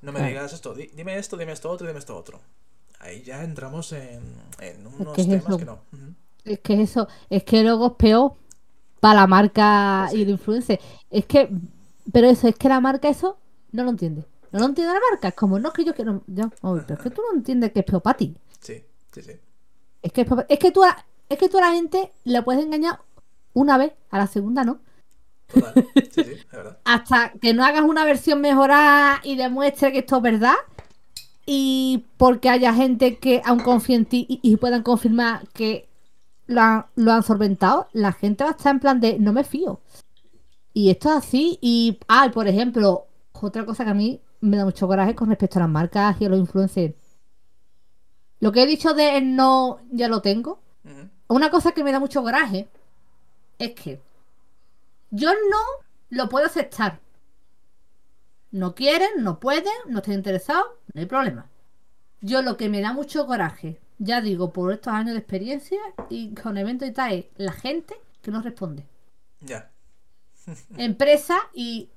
No 0.01 0.11
me 0.11 0.27
digas 0.27 0.51
esto, 0.51 0.73
dime 0.73 1.17
esto, 1.17 1.37
dime 1.37 1.53
esto 1.53 1.69
otro 1.69 1.87
dime 1.87 1.99
esto 1.99 2.17
otro. 2.17 2.41
Ahí 2.99 3.23
ya 3.23 3.43
entramos 3.43 3.91
en, 3.93 4.21
unos 4.99 5.15
temas 5.15 5.57
que 5.57 5.65
no. 5.65 5.79
Es 6.43 6.59
que 6.59 6.81
eso, 6.81 7.07
es 7.29 7.43
que 7.43 7.63
luego 7.63 7.87
es 7.87 7.93
peor 7.93 8.33
para 8.99 9.21
la 9.21 9.27
marca 9.27 10.05
pues 10.07 10.19
y 10.19 10.23
el 10.23 10.29
influencer. 10.29 10.79
Es 11.09 11.25
que, 11.25 11.49
pero 12.11 12.27
eso, 12.27 12.47
es 12.47 12.55
que 12.55 12.69
la 12.69 12.79
marca 12.79 13.07
eso 13.09 13.37
no 13.71 13.83
lo 13.83 13.91
entiende. 13.91 14.25
No 14.51 14.59
lo 14.59 14.65
entiende 14.65 14.93
la 14.93 14.99
marca. 15.11 15.29
Es 15.29 15.33
como, 15.35 15.59
no 15.59 15.69
es 15.69 15.73
que 15.73 15.85
yo 15.85 15.93
quiero. 15.93 16.23
Yo, 16.27 16.49
pero 16.61 16.93
es 16.95 16.99
que 16.99 17.09
tú 17.09 17.21
no 17.21 17.37
entiendes 17.37 17.71
que 17.71 17.79
es 17.79 17.85
peor 17.85 18.01
para 18.01 18.17
ti. 18.17 18.35
Sí, 18.59 18.83
sí, 19.13 19.21
sí. 19.21 19.33
Es 20.01 20.11
que, 20.11 20.27
es 20.49 20.59
que 20.59 20.71
tú 20.71 20.83
a, 20.83 21.05
es 21.29 21.37
que 21.37 21.49
tú 21.49 21.57
a 21.57 21.61
la 21.61 21.71
gente 21.71 22.11
le 22.23 22.41
puedes 22.41 22.63
engañar 22.63 22.99
una 23.53 23.77
vez, 23.77 23.93
a 24.09 24.17
la 24.17 24.27
segunda 24.27 24.63
no. 24.63 24.79
Hasta 26.83 27.31
que 27.41 27.53
no 27.53 27.63
hagas 27.63 27.81
una 27.81 28.05
versión 28.05 28.41
mejorada 28.41 29.19
y 29.23 29.35
demuestre 29.35 29.91
que 29.91 29.99
esto 29.99 30.17
es 30.17 30.21
verdad. 30.21 30.55
Y 31.51 32.05
porque 32.17 32.47
haya 32.47 32.75
gente 32.75 33.17
que 33.17 33.41
aún 33.43 33.61
confíe 33.61 33.95
en 33.95 34.05
ti 34.05 34.27
y, 34.29 34.57
puedan 34.57 34.83
confirmar 34.83 35.47
que 35.47 35.89
lo 36.45 36.61
han, 36.61 36.85
lo 36.95 37.11
han 37.11 37.23
solventado, 37.23 37.87
la 37.91 38.13
gente 38.13 38.43
va 38.43 38.51
a 38.51 38.53
estar 38.53 38.71
en 38.71 38.79
plan 38.79 38.99
de 38.99 39.17
no 39.17 39.33
me 39.33 39.43
fío. 39.43 39.81
Y 40.73 40.91
esto 40.91 41.09
es 41.09 41.15
así. 41.15 41.57
Y, 41.59 41.97
ah, 42.07 42.29
por 42.31 42.47
ejemplo, 42.47 43.07
otra 43.33 43.65
cosa 43.65 43.83
que 43.83 43.89
a 43.89 43.95
mí 43.95 44.21
me 44.41 44.57
da 44.57 44.65
mucho 44.65 44.85
coraje 44.87 45.15
con 45.15 45.29
respecto 45.29 45.57
a 45.57 45.63
las 45.63 45.71
marcas 45.71 46.21
y 46.21 46.25
a 46.25 46.29
los 46.29 46.37
influencers. 46.37 46.93
Lo 48.39 48.51
que 48.51 48.61
he 48.61 48.67
dicho 48.67 48.93
de 48.93 49.19
no, 49.19 49.79
ya 49.89 50.07
lo 50.07 50.21
tengo. 50.21 50.59
Una 51.29 51.49
cosa 51.49 51.71
que 51.71 51.83
me 51.83 51.91
da 51.91 51.99
mucho 51.99 52.21
coraje 52.21 52.69
es 53.57 53.73
que 53.73 53.99
yo 55.09 55.31
no 55.31 55.85
lo 56.11 56.29
puedo 56.29 56.45
aceptar. 56.45 56.99
No 58.51 58.75
quieren, 58.75 59.23
no 59.23 59.39
pueden, 59.39 59.73
no 59.87 59.99
estoy 59.99 60.15
interesado, 60.15 60.79
no 60.93 61.01
hay 61.01 61.05
problema. 61.05 61.49
Yo 62.21 62.41
lo 62.41 62.57
que 62.57 62.69
me 62.69 62.81
da 62.81 62.93
mucho 62.93 63.27
coraje, 63.27 63.79
ya 63.99 64.21
digo, 64.21 64.51
por 64.51 64.73
estos 64.73 64.93
años 64.93 65.13
de 65.13 65.19
experiencia 65.19 65.79
y 66.09 66.33
con 66.33 66.57
eventos 66.57 66.87
y 66.87 66.91
tal, 66.91 67.13
es 67.13 67.25
la 67.37 67.51
gente 67.51 67.95
que 68.21 68.31
no 68.31 68.41
responde. 68.41 68.85
Ya. 69.41 69.71
Empresa 70.77 71.37
y 71.53 71.89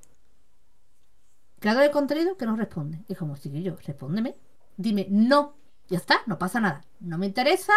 creador 1.58 1.84
de 1.84 1.90
contenido 1.90 2.36
que 2.36 2.46
no 2.46 2.56
responde. 2.56 3.02
Y 3.08 3.14
como, 3.14 3.36
yo, 3.36 3.76
respóndeme. 3.76 4.36
Dime, 4.76 5.06
no, 5.10 5.54
ya 5.88 5.98
está, 5.98 6.22
no 6.26 6.38
pasa 6.38 6.60
nada. 6.60 6.84
No 7.00 7.18
me 7.18 7.26
interesa 7.26 7.72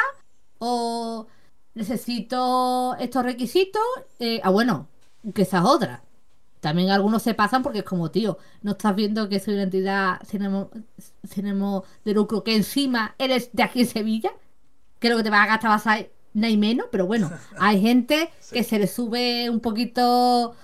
o 0.58 1.28
necesito 1.74 2.96
estos 3.00 3.24
requisitos. 3.24 3.84
Eh, 4.20 4.42
ah, 4.44 4.50
bueno, 4.50 4.88
que 5.34 5.44
esa 5.44 5.60
es 5.60 5.66
otra. 5.66 6.04
También 6.66 6.89
algunos 6.89 7.22
se 7.22 7.36
pasan 7.36 7.61
porque 7.61 7.78
es 7.80 7.86
como, 7.86 8.09
tío, 8.09 8.39
no 8.63 8.72
estás 8.72 8.95
viendo 8.95 9.30
que 9.30 9.39
soy 9.39 9.53
una 9.53 9.61
entidad 9.61 10.20
cinema, 10.26 10.68
de 12.03 12.13
lucro 12.16 12.43
que 12.43 12.55
encima 12.55 13.13
eres 13.20 13.51
de 13.53 13.61
aquí 13.61 13.82
en 13.82 13.86
Sevilla. 13.86 14.32
Que 14.97 15.11
lo 15.11 15.18
que 15.18 15.22
te 15.22 15.30
vas 15.30 15.43
a 15.43 15.45
gastar 15.45 15.70
vas 15.70 15.86
a 15.86 15.99
no 16.34 16.47
hay 16.47 16.57
menos, 16.57 16.88
pero 16.91 17.05
bueno, 17.05 17.30
hay 17.59 17.80
gente 17.80 18.32
que 18.51 18.63
se 18.63 18.80
le 18.80 18.88
sube 18.88 19.47
un 19.47 19.59
poquito 19.59 20.55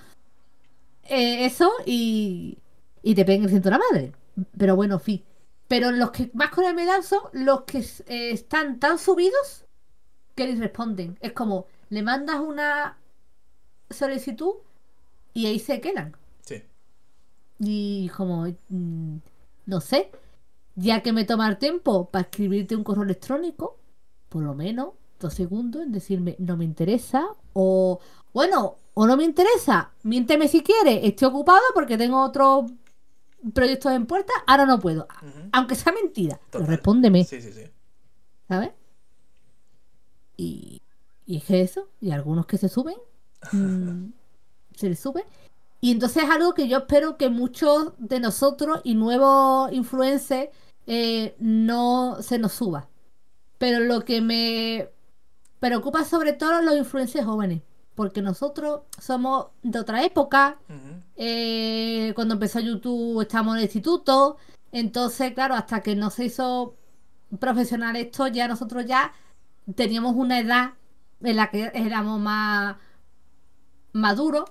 eh, 1.03 1.45
eso 1.45 1.71
y, 1.85 2.57
y 3.03 3.13
te 3.13 3.23
peguen 3.23 3.43
el 3.43 3.51
ciento 3.51 3.69
la 3.69 3.77
madre. 3.91 4.11
Pero 4.57 4.75
bueno, 4.75 4.97
fin. 4.97 5.23
Pero 5.67 5.91
los 5.91 6.09
que 6.09 6.31
más 6.33 6.49
con 6.49 6.65
el 6.65 6.73
me 6.73 6.87
dan 6.87 7.03
son 7.03 7.21
los 7.33 7.61
que 7.65 7.77
eh, 8.07 8.31
están 8.31 8.79
tan 8.79 8.97
subidos 8.97 9.65
que 10.33 10.47
les 10.47 10.57
responden. 10.57 11.19
Es 11.21 11.33
como, 11.33 11.67
le 11.89 12.01
mandas 12.01 12.39
una 12.39 12.97
solicitud 13.91 14.55
y 15.33 15.45
ahí 15.45 15.59
se 15.59 15.81
quedan. 15.81 16.15
Sí. 16.41 16.63
Y 17.59 18.09
como, 18.09 18.47
mm, 18.69 19.17
no 19.65 19.81
sé, 19.81 20.11
ya 20.75 21.01
que 21.01 21.13
me 21.13 21.25
toma 21.25 21.49
el 21.49 21.57
tiempo 21.57 22.09
para 22.09 22.23
escribirte 22.23 22.75
un 22.75 22.83
correo 22.83 23.03
electrónico, 23.03 23.77
por 24.29 24.43
lo 24.43 24.53
menos 24.53 24.89
dos 25.19 25.33
segundos 25.33 25.83
en 25.83 25.91
decirme 25.91 26.35
no 26.39 26.57
me 26.57 26.65
interesa 26.65 27.27
o, 27.53 27.99
bueno, 28.33 28.77
o 28.93 29.05
no 29.05 29.15
me 29.17 29.23
interesa, 29.23 29.91
miénteme 30.03 30.47
si 30.47 30.61
quieres, 30.63 31.01
estoy 31.03 31.27
ocupado 31.27 31.61
porque 31.73 31.97
tengo 31.97 32.21
otros 32.23 32.71
proyectos 33.53 33.91
en 33.91 34.05
puerta, 34.05 34.33
ahora 34.47 34.65
no 34.65 34.79
puedo. 34.79 35.07
Aunque 35.51 35.75
sea 35.75 35.93
mentira, 35.93 36.39
pero 36.49 36.65
respóndeme. 36.65 37.23
Sí, 37.23 37.41
sí, 37.41 37.51
sí. 37.51 37.63
¿Sabes? 38.47 38.71
Y, 40.37 40.81
y 41.25 41.37
es 41.37 41.43
que 41.43 41.61
eso, 41.61 41.87
y 41.99 42.11
algunos 42.11 42.45
que 42.45 42.57
se 42.57 42.69
suben 42.69 42.95
Mm, 43.51 44.13
se 44.81 44.89
le 44.89 44.95
sube. 44.95 45.25
Y 45.79 45.91
entonces 45.91 46.23
es 46.23 46.29
algo 46.29 46.53
que 46.53 46.67
yo 46.67 46.79
espero 46.79 47.17
que 47.17 47.29
muchos 47.29 47.93
de 47.97 48.19
nosotros 48.19 48.81
y 48.83 48.93
nuevos 48.95 49.71
influencers 49.71 50.49
eh, 50.85 51.35
no 51.39 52.17
se 52.21 52.37
nos 52.37 52.53
suba. 52.53 52.89
Pero 53.57 53.79
lo 53.79 54.03
que 54.05 54.21
me 54.21 54.89
preocupa 55.59 56.03
sobre 56.03 56.33
todo 56.33 56.61
los 56.61 56.75
influencers 56.75 57.25
jóvenes. 57.25 57.61
Porque 57.95 58.21
nosotros 58.21 58.81
somos 58.99 59.47
de 59.63 59.79
otra 59.79 60.03
época. 60.03 60.59
Eh, 61.15 62.13
cuando 62.15 62.35
empezó 62.35 62.59
YouTube 62.59 63.21
estábamos 63.21 63.55
en 63.55 63.59
el 63.59 63.65
instituto. 63.65 64.37
Entonces, 64.71 65.33
claro, 65.33 65.55
hasta 65.55 65.81
que 65.81 65.95
no 65.95 66.09
se 66.09 66.25
hizo 66.25 66.75
profesional 67.39 67.95
esto, 67.95 68.27
ya 68.27 68.47
nosotros 68.47 68.85
ya 68.85 69.13
teníamos 69.75 70.15
una 70.15 70.39
edad 70.39 70.73
en 71.21 71.35
la 71.35 71.49
que 71.49 71.71
éramos 71.73 72.19
más 72.19 72.77
maduro, 73.93 74.45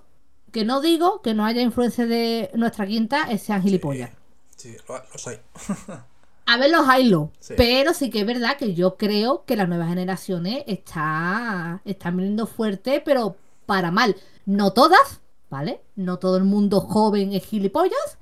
que 0.52 0.64
no 0.64 0.80
digo 0.80 1.22
que 1.22 1.34
no 1.34 1.44
haya 1.44 1.62
influencia 1.62 2.06
de 2.06 2.50
nuestra 2.54 2.86
quinta, 2.86 3.36
sean 3.38 3.62
gilipollas. 3.62 4.10
Sí, 4.56 4.76
los 4.88 5.26
hay. 5.26 5.38
A 6.46 6.56
ver, 6.56 6.70
los 6.70 6.88
hay, 6.88 7.08
lo. 7.08 7.30
Pero 7.56 7.94
sí 7.94 8.10
que 8.10 8.20
es 8.20 8.26
verdad 8.26 8.56
que 8.56 8.74
yo 8.74 8.96
creo 8.96 9.44
que 9.44 9.54
las 9.54 9.68
nuevas 9.68 9.88
generaciones 9.88 10.64
está, 10.66 11.80
están 11.84 12.16
viniendo 12.16 12.46
fuerte, 12.46 13.00
pero 13.04 13.36
para 13.66 13.92
mal. 13.92 14.16
No 14.46 14.72
todas, 14.72 15.20
¿vale? 15.48 15.80
No 15.94 16.18
todo 16.18 16.36
el 16.36 16.44
mundo 16.44 16.80
joven 16.80 17.34
es 17.34 17.44
gilipollas. 17.44 18.18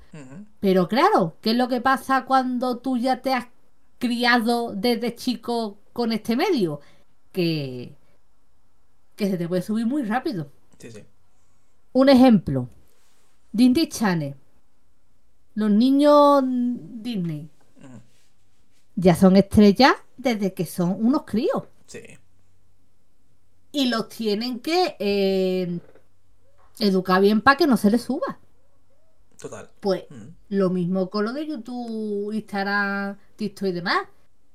Pero 0.59 0.87
claro, 0.87 1.37
¿qué 1.41 1.51
es 1.51 1.57
lo 1.57 1.67
que 1.69 1.81
pasa 1.81 2.25
cuando 2.25 2.77
tú 2.77 2.97
ya 2.97 3.21
te 3.21 3.33
has 3.33 3.47
criado 3.97 4.73
desde 4.75 5.15
chico 5.15 5.79
con 5.91 6.11
este 6.11 6.35
medio? 6.35 6.81
Que, 7.31 7.95
que 9.15 9.27
se 9.27 9.37
te 9.37 9.47
puede 9.47 9.63
subir 9.63 9.87
muy 9.87 10.03
rápido. 10.03 10.51
Un 11.93 12.09
ejemplo. 12.09 12.69
Disney 13.51 13.87
Channel. 13.87 14.35
Los 15.55 15.71
niños 15.71 16.43
Disney. 16.45 17.49
Ya 18.95 19.15
son 19.15 19.37
estrellas 19.37 19.93
desde 20.17 20.53
que 20.53 20.65
son 20.65 20.95
unos 21.03 21.23
críos. 21.23 21.63
Sí. 21.85 22.01
Y 23.71 23.87
los 23.87 24.09
tienen 24.09 24.59
que 24.59 24.95
eh, 24.99 25.79
educar 26.79 27.21
bien 27.21 27.41
para 27.41 27.57
que 27.57 27.67
no 27.67 27.77
se 27.77 27.91
les 27.91 28.01
suba. 28.01 28.39
Total. 29.39 29.69
Pues 29.79 30.03
lo 30.49 30.69
mismo 30.69 31.09
con 31.09 31.25
lo 31.25 31.33
de 31.33 31.47
YouTube, 31.47 32.33
Instagram, 32.33 33.17
TikTok 33.37 33.69
y 33.69 33.71
demás. 33.71 34.07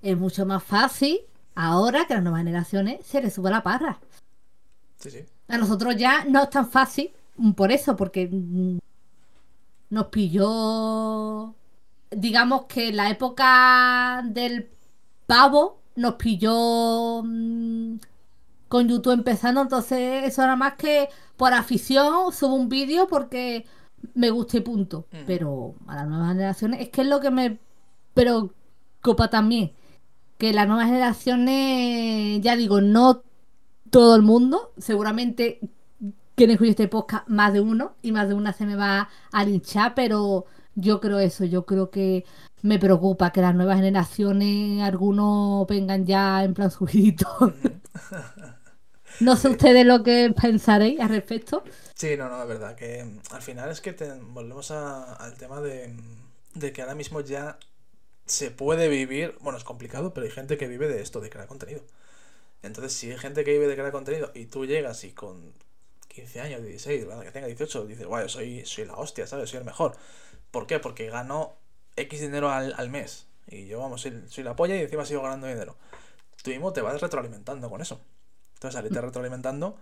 Es 0.03 0.17
mucho 0.17 0.45
más 0.45 0.63
fácil 0.63 1.21
ahora 1.55 2.07
que 2.07 2.13
a 2.13 2.17
las 2.17 2.25
nuevas 2.25 2.41
generaciones 2.41 3.07
se 3.07 3.23
les 3.23 3.33
suba 3.33 3.51
la 3.51 3.63
parra. 3.63 3.99
Sí, 4.99 5.11
sí. 5.11 5.25
A 5.49 5.59
nosotros 5.59 5.97
ya 5.97 6.25
no 6.25 6.43
es 6.43 6.51
tan 6.51 6.71
fácil 6.71 7.11
mm, 7.11 7.24
por 7.57 7.73
eso, 7.73 7.97
porque 7.97 8.29
mm, 8.31 8.79
nos 9.91 10.07
pilló, 10.07 11.55
digamos 12.11 12.65
que 12.67 12.93
la 12.93 13.11
época 13.11 14.23
del 14.25 14.71
pavo 15.27 15.81
nos 15.97 16.15
pilló 16.15 17.23
mm, 17.25 17.97
con 18.69 18.89
YouTube 18.89 19.13
empezando, 19.13 19.63
entonces 19.63 20.25
eso 20.25 20.43
era 20.43 20.57
más 20.57 20.75
que 20.75 21.09
por 21.37 21.53
afición, 21.53 22.33
subo 22.33 22.55
un 22.55 22.69
vídeo 22.69 23.07
porque 23.09 23.67
me 24.15 24.31
gusta 24.31 24.59
y 24.59 24.61
punto. 24.61 25.07
Pero 25.27 25.75
a 25.87 25.97
las 25.97 26.09
nuevas 26.09 26.29
generaciones, 26.29 26.81
es 26.81 26.89
que 26.91 27.03
es 27.03 27.07
lo 27.07 27.21
que 27.21 27.31
me 27.31 27.59
preocupa 28.15 29.31
también, 29.31 29.73
que 30.39 30.53
las 30.53 30.67
nuevas 30.67 30.87
generaciones, 30.87 32.41
ya 32.43 32.57
digo, 32.57 32.81
no 32.81 33.23
todo 33.91 34.17
el 34.17 34.23
mundo. 34.23 34.73
Seguramente 34.77 35.61
quien 36.35 36.51
escuche 36.51 36.71
este 36.71 36.89
podcast, 36.89 37.29
más 37.29 37.53
de 37.53 37.61
uno, 37.61 37.95
y 38.03 38.13
más 38.13 38.29
de 38.29 38.35
una 38.35 38.53
se 38.53 38.67
me 38.67 38.77
va 38.77 39.09
a 39.33 39.45
linchar, 39.45 39.95
pero 39.95 40.47
yo 40.75 41.01
creo 41.01 41.19
eso, 41.19 41.45
yo 41.45 41.65
creo 41.65 41.91
que 41.91 42.25
me 42.63 42.79
preocupa 42.79 43.31
que 43.31 43.41
las 43.41 43.55
nuevas 43.55 43.77
generaciones, 43.77 44.83
algunos 44.83 45.67
vengan 45.67 46.07
ya 46.07 46.45
en 46.45 46.55
plan 46.55 46.71
subidito. 46.71 47.29
no 49.21 49.37
sé 49.37 49.49
ustedes 49.49 49.87
lo 49.87 50.03
que 50.03 50.35
pensaréis 50.41 51.01
al 51.01 51.11
respecto. 51.11 51.63
Sí, 51.95 52.17
no, 52.17 52.29
no, 52.29 52.43
es 52.43 52.49
verdad, 52.49 52.75
que 52.75 53.05
mm, 53.05 53.35
al 53.35 53.43
final 53.43 53.71
es 53.71 53.81
que 53.81 53.93
volvemos 54.31 54.71
al 54.71 55.35
tema 55.35 55.61
de, 55.61 55.95
de 56.55 56.73
que 56.73 56.83
ahora 56.83 56.95
mismo 56.95 57.21
ya 57.21 57.59
se 58.27 58.51
puede 58.51 58.89
vivir, 58.89 59.37
bueno, 59.41 59.59
es 59.59 59.65
complicado, 59.65 60.15
pero 60.15 60.27
hay 60.27 60.33
gente 60.33 60.57
que 60.57 60.67
vive 60.67 60.89
de 60.89 61.03
esto, 61.03 61.21
de 61.21 61.31
crear 61.31 61.47
contenido. 61.47 61.83
Entonces, 62.63 62.95
si 62.95 63.11
hay 63.11 63.19
gente 63.19 63.45
que 63.45 63.53
vive 63.53 63.67
de 63.67 63.75
crear 63.75 63.93
contenido 63.93 64.33
y 64.35 64.47
tú 64.47 64.65
llegas 64.65 65.05
y 65.05 65.13
con 65.13 65.53
15 66.15 66.41
años, 66.41 66.63
16, 66.63 67.07
que 67.25 67.31
tenga 67.33 67.47
18, 67.49 67.87
dices, 67.87 68.07
guay, 68.07 68.29
soy, 68.29 68.65
soy 68.65 68.85
la 68.85 68.95
hostia, 68.95 69.27
¿sabes? 69.27 69.51
Soy 69.51 69.59
el 69.59 69.65
mejor. 69.65 69.97
¿Por 70.51 70.67
qué? 70.67 70.79
Porque 70.79 71.11
gano 71.11 71.55
X 71.97 72.21
dinero 72.21 72.51
al, 72.51 72.89
mes. 72.89 73.27
Y 73.49 73.67
yo, 73.67 73.81
vamos, 73.81 74.03
soy, 74.03 74.45
la 74.45 74.55
polla 74.55 74.77
y 74.77 74.81
encima 74.81 75.05
sigo 75.05 75.23
ganando 75.23 75.49
dinero. 75.49 75.77
Tú 76.43 76.51
mismo 76.51 76.73
te 76.73 76.83
vas 76.83 77.01
retroalimentando 77.01 77.69
con 77.69 77.81
eso. 77.81 78.01
Entonces, 78.55 78.75
salirte 78.75 79.01
retroalimentando 79.01 79.77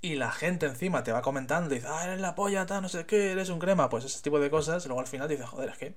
y 0.00 0.14
la 0.14 0.32
gente 0.32 0.66
encima 0.66 1.04
te 1.04 1.12
va 1.12 1.20
comentando 1.20 1.74
y 1.74 1.78
dice, 1.78 1.88
ah, 1.90 2.04
eres 2.06 2.20
la 2.20 2.34
polla, 2.34 2.64
tal, 2.66 2.82
no 2.82 2.88
sé 2.88 3.04
qué, 3.06 3.32
eres 3.32 3.50
un 3.50 3.58
crema. 3.58 3.90
Pues 3.90 4.04
ese 4.04 4.22
tipo 4.22 4.40
de 4.40 4.50
cosas. 4.50 4.86
luego 4.86 5.00
al 5.00 5.06
final 5.06 5.28
dices, 5.28 5.46
joder, 5.46 5.68
es 5.70 5.78
que 5.78 5.94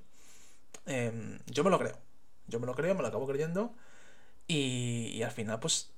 em, 0.86 1.40
yo 1.48 1.64
me 1.64 1.70
lo 1.70 1.80
creo. 1.80 1.98
Yo 2.48 2.60
me 2.60 2.68
lo 2.68 2.76
creo, 2.76 2.94
me 2.96 3.02
lo 3.02 3.08
acabo 3.08 3.28
creyendo. 3.28 3.74
Y, 4.48 5.12
y 5.14 5.24
al 5.24 5.32
final, 5.32 5.60
pues, 5.60 5.92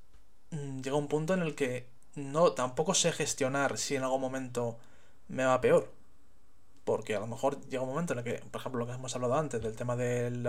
mm, 0.51 0.81
llega 0.81 0.95
un 0.95 1.07
punto 1.07 1.33
en 1.33 1.41
el 1.41 1.55
que 1.55 1.96
no, 2.17 2.51
tampoco 2.53 2.93
sé 2.93 3.11
gestionar 3.11 3.77
si 3.77 3.95
en 3.95 4.03
algún 4.03 4.21
momento 4.21 4.77
me 5.27 5.45
va 5.45 5.61
peor. 5.61 5.91
Porque 6.83 7.15
a 7.15 7.19
lo 7.19 7.27
mejor 7.27 7.61
llega 7.69 7.83
un 7.83 7.89
momento 7.89 8.13
en 8.13 8.19
el 8.19 8.25
que, 8.25 8.43
por 8.49 8.59
ejemplo, 8.59 8.79
lo 8.79 8.87
que 8.87 8.93
hemos 8.93 9.13
hablado 9.15 9.35
antes, 9.35 9.61
del 9.61 9.75
tema 9.75 9.95
del 9.95 10.43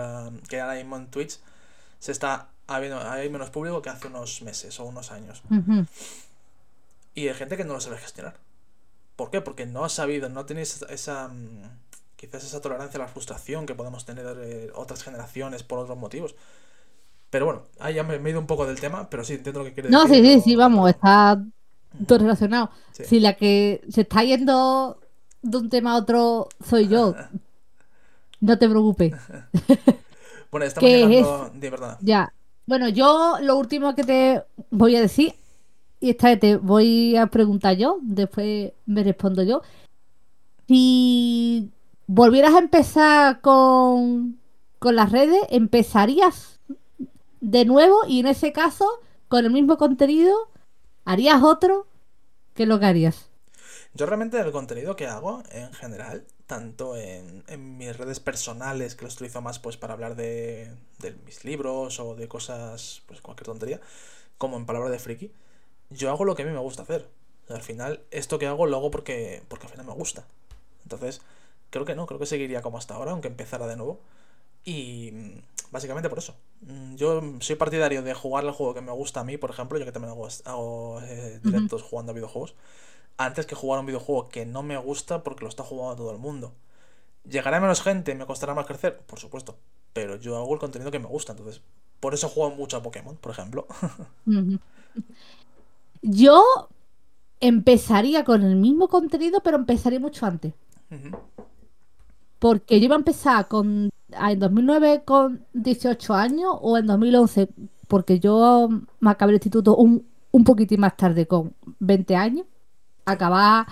que 0.47 0.59
ahora 0.59 0.75
mismo 0.75 0.97
en 0.97 1.11
Twitch 1.11 1.39
se 1.99 2.11
está 2.11 2.49
habiendo, 2.65 2.99
hay 2.99 3.29
menos 3.29 3.49
público 3.49 3.81
que 3.81 3.89
hace 3.89 4.07
unos 4.07 4.41
meses 4.41 4.79
o 4.79 4.85
unos 4.85 5.11
años. 5.11 5.43
Y 7.13 7.27
hay 7.27 7.33
gente 7.33 7.57
que 7.57 7.65
no 7.65 7.73
lo 7.73 7.81
sabe 7.81 7.97
gestionar. 7.97 8.37
¿Por 9.15 9.29
qué? 9.29 9.41
Porque 9.41 9.65
no 9.65 9.83
ha 9.83 9.89
sabido, 9.89 10.29
no 10.29 10.45
tenéis 10.45 10.81
esa, 10.89 11.27
mm, 11.27 11.63
quizás 12.15 12.43
esa 12.45 12.61
tolerancia 12.61 12.97
a 12.97 13.03
la 13.03 13.09
frustración 13.09 13.65
que 13.65 13.75
podemos 13.75 14.05
tener 14.05 14.25
eh, 14.41 14.71
otras 14.73 15.03
generaciones 15.03 15.63
por 15.63 15.79
otros 15.79 15.97
motivos. 15.97 16.35
Pero 17.29 17.45
bueno, 17.45 17.63
ahí 17.79 17.95
ya 17.95 18.03
me, 18.03 18.15
he 18.15 18.29
ido 18.29 18.39
un 18.39 18.47
poco 18.47 18.65
del 18.65 18.79
tema, 18.79 19.09
pero 19.09 19.23
sí 19.23 19.33
entiendo 19.33 19.59
lo 19.59 19.65
que 19.65 19.73
quiere 19.73 19.89
decir. 19.89 20.07
No, 20.07 20.07
sí, 20.07 20.23
sí, 20.23 20.41
sí, 20.41 20.55
vamos, 20.55 20.89
está 20.89 21.43
todo 22.07 22.19
relacionado. 22.19 22.71
Si 22.91 23.19
la 23.19 23.33
que 23.33 23.81
se 23.89 24.01
está 24.01 24.23
yendo 24.23 24.99
de 25.41 25.57
un 25.57 25.69
tema 25.69 25.93
a 25.93 25.97
otro 25.97 26.49
soy 26.63 26.87
yo, 26.87 27.15
no 28.41 28.57
te 28.57 28.69
preocupes. 28.69 29.13
bueno, 30.51 30.65
estamos 30.65 30.89
llegando... 30.89 31.51
De 31.53 31.69
verdad. 31.69 31.97
Ya. 32.01 32.33
Bueno, 32.65 32.89
yo 32.89 33.37
lo 33.41 33.57
último 33.57 33.95
que 33.95 34.03
te 34.03 34.43
voy 34.69 34.95
a 34.95 35.01
decir, 35.01 35.33
y 35.99 36.11
esta 36.11 36.29
vez 36.29 36.39
te 36.39 36.55
voy 36.57 37.15
a 37.15 37.27
preguntar 37.27 37.75
yo, 37.75 37.99
después 38.01 38.71
me 38.85 39.03
respondo 39.03 39.43
yo. 39.43 39.61
Si 40.67 41.71
volvieras 42.05 42.53
a 42.53 42.59
empezar 42.59 43.41
con, 43.41 44.39
con 44.77 44.95
las 44.95 45.11
redes, 45.11 45.41
¿empezarías 45.49 46.59
de 47.41 47.65
nuevo 47.65 47.99
y 48.07 48.19
en 48.19 48.27
ese 48.27 48.51
caso, 48.51 48.85
con 49.27 49.45
el 49.45 49.51
mismo 49.51 49.77
contenido, 49.77 50.35
harías 51.09 51.41
otro? 51.41 51.87
¿Qué 52.53 52.63
es 52.63 52.69
lo 52.69 52.79
que 52.79 52.85
harías? 52.85 53.29
Yo 53.95 54.05
realmente 54.05 54.39
el 54.39 54.51
contenido 54.51 54.95
que 54.95 55.07
hago 55.07 55.41
en 55.51 55.73
general, 55.73 56.25
tanto 56.45 56.95
en, 56.95 57.43
mis 57.77 57.97
redes 57.97 58.19
personales, 58.19 58.95
que 58.95 59.05
los 59.05 59.15
utilizo 59.15 59.41
más 59.41 59.57
pues 59.57 59.77
para 59.77 59.93
hablar 59.93 60.15
de, 60.15 60.71
de, 60.99 61.13
mis 61.25 61.43
libros 61.43 61.99
o 61.99 62.15
de 62.15 62.27
cosas, 62.27 63.01
pues 63.07 63.21
cualquier 63.21 63.47
tontería, 63.47 63.81
como 64.37 64.57
en 64.57 64.67
palabra 64.67 64.89
de 64.91 64.99
friki, 64.99 65.31
yo 65.89 66.11
hago 66.11 66.25
lo 66.25 66.35
que 66.35 66.43
a 66.43 66.45
mí 66.45 66.51
me 66.51 66.59
gusta 66.59 66.83
hacer. 66.83 67.09
Al 67.49 67.61
final, 67.63 68.03
esto 68.11 68.37
que 68.37 68.45
hago 68.45 68.67
lo 68.67 68.77
hago 68.77 68.91
porque, 68.91 69.41
porque 69.47 69.65
al 69.65 69.71
final 69.71 69.87
me 69.87 69.93
gusta. 69.93 70.25
Entonces, 70.83 71.21
creo 71.71 71.85
que 71.85 71.95
no, 71.95 72.05
creo 72.05 72.19
que 72.19 72.27
seguiría 72.27 72.61
como 72.61 72.77
hasta 72.77 72.93
ahora, 72.93 73.11
aunque 73.11 73.29
empezara 73.29 73.65
de 73.65 73.77
nuevo. 73.77 73.99
Y 74.63 75.41
básicamente 75.71 76.09
por 76.09 76.17
eso. 76.17 76.35
Mm, 76.61 76.95
yo 76.95 77.21
soy 77.39 77.55
partidario 77.55 78.01
de 78.01 78.13
jugar 78.13 78.45
el 78.45 78.51
juego 78.51 78.73
que 78.73 78.81
me 78.81 78.91
gusta 78.91 79.21
a 79.21 79.23
mí, 79.23 79.37
por 79.37 79.49
ejemplo, 79.49 79.77
yo 79.77 79.85
que 79.85 79.91
también 79.91 80.13
hago, 80.45 81.01
eh, 81.01 81.39
directos 81.43 81.83
jugando 81.83 82.11
a 82.11 82.15
videojuegos, 82.15 82.55
antes 83.17 83.45
que 83.45 83.55
jugar 83.55 83.79
un 83.79 83.85
videojuego 83.85 84.29
que 84.29 84.45
no 84.45 84.63
me 84.63 84.77
gusta 84.77 85.23
porque 85.23 85.43
lo 85.43 85.49
está 85.49 85.63
jugando 85.63 85.95
todo 85.95 86.11
el 86.11 86.17
mundo. 86.17 86.53
¿Llegará 87.27 87.59
menos 87.59 87.81
gente? 87.81 88.15
¿Me 88.15 88.25
costará 88.25 88.53
más 88.53 88.65
crecer? 88.65 88.97
Por 89.05 89.19
supuesto. 89.19 89.57
Pero 89.93 90.15
yo 90.15 90.37
hago 90.37 90.53
el 90.53 90.59
contenido 90.59 90.91
que 90.91 90.99
me 90.99 91.07
gusta, 91.07 91.33
entonces. 91.33 91.61
Por 91.99 92.13
eso 92.13 92.29
juego 92.29 92.51
mucho 92.55 92.77
a 92.77 92.83
Pokémon, 92.83 93.17
por 93.17 93.31
ejemplo. 93.31 93.67
Yo 96.01 96.69
empezaría 97.41 98.23
con 98.23 98.43
el 98.43 98.55
mismo 98.55 98.87
contenido, 98.87 99.41
pero 99.43 99.57
empezaría 99.57 99.99
mucho 99.99 100.25
antes. 100.25 100.53
Porque 102.39 102.79
yo 102.79 102.85
iba 102.85 102.95
a 102.95 102.99
empezar 102.99 103.47
con 103.47 103.89
en 104.11 104.39
2009 104.39 105.03
con 105.05 105.45
18 105.53 106.13
años 106.13 106.55
o 106.61 106.77
en 106.77 106.87
2011, 106.87 107.49
porque 107.87 108.19
yo 108.19 108.69
me 108.99 109.11
acabé 109.11 109.31
el 109.31 109.35
instituto 109.35 109.75
un, 109.75 110.07
un 110.31 110.43
poquitín 110.43 110.81
más 110.81 110.95
tarde, 110.97 111.27
con 111.27 111.53
20 111.79 112.15
años. 112.15 112.45
Acabar 113.05 113.67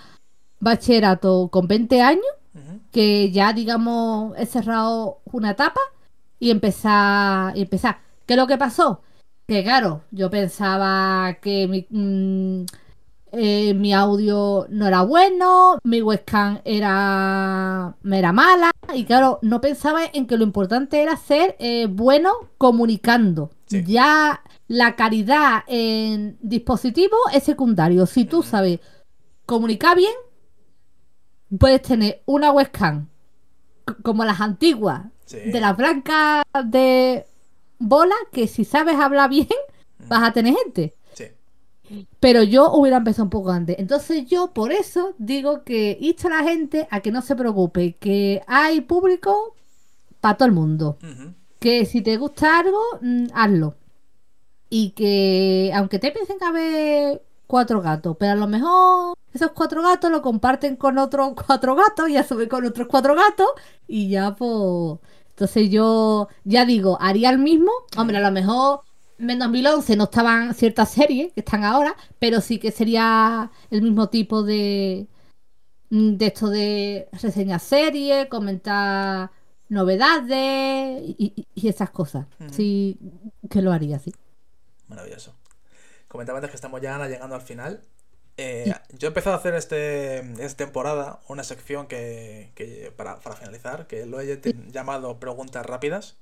bachillerato 0.59 1.49
con 1.49 1.67
20 1.67 2.01
años, 2.01 2.25
que 2.91 3.31
ya, 3.31 3.53
digamos, 3.53 4.33
he 4.37 4.45
cerrado 4.45 5.19
una 5.25 5.51
etapa 5.51 5.79
y 6.39 6.51
empezar. 6.51 7.55
Y 7.55 7.61
empezar. 7.61 7.99
¿Qué 8.25 8.33
es 8.33 8.37
lo 8.37 8.47
que 8.47 8.57
pasó? 8.57 9.01
Que 9.47 9.63
claro, 9.63 10.01
yo 10.11 10.29
pensaba 10.29 11.35
que 11.41 11.67
mi, 11.67 11.87
mm, 11.89 12.65
eh, 13.31 13.73
mi 13.73 13.93
audio 13.93 14.67
no 14.69 14.87
era 14.87 15.01
bueno, 15.01 15.79
mi 15.83 16.01
webcam 16.01 16.59
era, 16.63 17.95
era 18.03 18.31
mala 18.31 18.71
y 18.93 19.05
claro, 19.05 19.39
no 19.41 19.61
pensaba 19.61 20.01
en 20.13 20.27
que 20.27 20.37
lo 20.37 20.43
importante 20.43 21.01
era 21.01 21.17
ser 21.17 21.55
eh, 21.59 21.87
bueno 21.89 22.31
comunicando. 22.57 23.51
Ya 23.67 24.41
la 24.67 24.95
calidad 24.95 25.63
en 25.67 26.37
dispositivo 26.41 27.17
es 27.33 27.43
secundario. 27.43 28.05
Si 28.05 28.25
tú 28.25 28.43
sabes 28.43 28.79
comunicar 29.45 29.97
bien, 29.97 30.13
puedes 31.59 31.81
tener 31.81 32.21
una 32.25 32.51
webcam 32.51 33.09
como 34.03 34.25
las 34.25 34.41
antiguas 34.41 35.05
de 35.29 35.59
las 35.59 35.75
blancas 35.75 36.43
de 36.65 37.25
bola 37.79 38.15
que 38.31 38.47
si 38.47 38.65
sabes 38.65 38.95
hablar 38.95 39.29
bien, 39.29 39.47
vas 40.07 40.23
a 40.23 40.33
tener 40.33 40.55
gente. 40.55 40.96
Pero 42.19 42.43
yo 42.43 42.71
hubiera 42.71 42.97
empezado 42.97 43.25
un 43.25 43.29
poco 43.29 43.51
antes. 43.51 43.77
Entonces 43.79 44.25
yo 44.25 44.53
por 44.53 44.71
eso 44.71 45.13
digo 45.17 45.63
que 45.63 45.97
insto 45.99 46.27
a 46.27 46.31
la 46.31 46.43
gente 46.43 46.87
a 46.91 46.99
que 46.99 47.11
no 47.11 47.21
se 47.21 47.35
preocupe, 47.35 47.95
que 47.99 48.41
hay 48.47 48.81
público 48.81 49.55
para 50.19 50.37
todo 50.37 50.47
el 50.47 50.53
mundo. 50.53 50.97
Que 51.59 51.85
si 51.85 52.01
te 52.01 52.17
gusta 52.17 52.59
algo, 52.59 52.81
mm, 53.01 53.27
hazlo. 53.33 53.75
Y 54.69 54.91
que 54.91 55.71
aunque 55.73 55.99
te 55.99 56.11
piensen 56.11 56.39
que 56.39 56.45
haber 56.45 57.23
cuatro 57.47 57.81
gatos, 57.81 58.17
pero 58.19 58.33
a 58.33 58.35
lo 58.35 58.47
mejor 58.47 59.17
esos 59.33 59.51
cuatro 59.51 59.81
gatos 59.81 60.11
lo 60.11 60.21
comparten 60.21 60.75
con 60.75 60.97
otros 60.97 61.33
cuatro 61.47 61.75
gatos 61.75 62.09
y 62.09 62.17
a 62.17 62.23
su 62.23 62.47
con 62.49 62.65
otros 62.65 62.87
cuatro 62.87 63.15
gatos 63.15 63.47
y 63.87 64.09
ya 64.09 64.35
pues 64.35 64.99
entonces 65.37 65.69
yo 65.69 66.29
ya 66.45 66.65
digo, 66.65 66.97
haría 66.99 67.29
el 67.29 67.37
mismo. 67.37 67.71
Hombre, 67.95 68.17
a 68.17 68.21
lo 68.21 68.31
mejor 68.31 68.81
en 69.19 69.39
2011 69.39 69.95
no 69.95 70.05
estaban 70.05 70.53
ciertas 70.53 70.91
series 70.91 71.33
que 71.33 71.41
están 71.41 71.63
ahora, 71.63 71.95
pero 72.19 72.41
sí 72.41 72.59
que 72.59 72.71
sería 72.71 73.51
el 73.71 73.81
mismo 73.81 74.09
tipo 74.09 74.43
de 74.43 75.07
de 75.89 76.25
esto 76.25 76.49
de 76.49 77.07
reseñar 77.21 77.59
series, 77.59 78.27
comentar 78.27 79.31
novedades 79.69 81.01
y, 81.17 81.47
esas 81.67 81.89
cosas. 81.89 82.27
Sí, 82.51 82.97
que 83.49 83.61
lo 83.61 83.71
haría, 83.71 83.99
sí. 83.99 84.13
Maravilloso. 84.87 85.35
Comentaba 86.07 86.39
antes 86.39 86.51
que 86.51 86.55
estamos 86.55 86.81
ya 86.81 87.05
llegando 87.07 87.35
al 87.35 87.41
final. 87.41 87.81
Eh, 88.37 88.71
yo 88.97 89.07
he 89.07 89.09
empezado 89.09 89.35
a 89.35 89.39
hacer 89.39 89.55
este, 89.55 90.19
esta 90.43 90.65
temporada 90.65 91.19
una 91.27 91.43
sección 91.43 91.87
que, 91.87 92.93
para, 92.95 93.17
finalizar, 93.35 93.87
que 93.87 94.05
lo 94.05 94.21
he 94.21 94.39
llamado 94.71 95.19
Preguntas 95.19 95.65
Rápidas. 95.65 96.17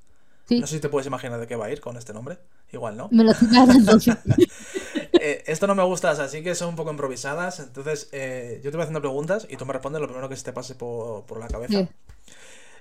No 0.50 0.68
sé 0.68 0.76
si 0.76 0.80
te 0.80 0.90
puedes 0.90 1.08
imaginar 1.08 1.40
de 1.40 1.48
qué 1.48 1.56
va 1.56 1.66
a 1.66 1.72
ir 1.72 1.82
con 1.82 1.98
este 1.98 2.14
nombre. 2.14 2.38
Igual, 2.72 2.98
¿no? 2.98 3.08
Me 3.12 3.24
lo 3.24 3.32
eh, 5.14 5.44
Esto 5.48 5.68
no 5.68 5.76
me 5.76 5.84
gusta, 5.84 6.12
así 6.12 6.44
que 6.44 6.56
son 6.56 6.70
un 6.70 6.76
poco 6.76 6.92
improvisadas. 6.92 7.60
Entonces, 7.60 8.10
eh, 8.12 8.60
yo 8.64 8.72
te 8.72 8.78
voy 8.78 8.84
haciendo 8.84 9.02
preguntas 9.02 9.48
y 9.50 9.58
tú 9.58 9.66
me 9.66 9.74
respondes 9.74 10.02
lo 10.02 10.08
primero 10.08 10.28
que 10.30 10.36
se 10.36 10.44
te 10.44 10.54
pase 10.54 10.76
por, 10.76 11.40
la 11.40 11.48
cabeza. 11.48 11.88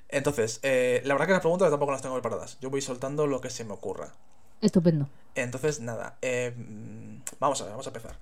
Entonces, 0.08 0.60
la 0.62 1.14
verdad 1.14 1.26
que 1.26 1.32
las 1.32 1.40
preguntas 1.40 1.70
tampoco 1.70 1.92
las 1.92 2.02
tengo 2.02 2.14
preparadas. 2.14 2.58
Yo 2.60 2.70
voy 2.70 2.80
soltando 2.80 3.26
lo 3.26 3.40
que 3.40 3.50
se 3.50 3.64
me 3.64 3.72
ocurra. 3.72 4.12
Estupendo. 4.60 5.08
Entonces, 5.34 5.80
nada. 5.80 6.18
vamos 7.38 7.60
a 7.60 7.64
ver, 7.64 7.72
vamos 7.72 7.86
a 7.86 7.90
empezar. 7.90 8.18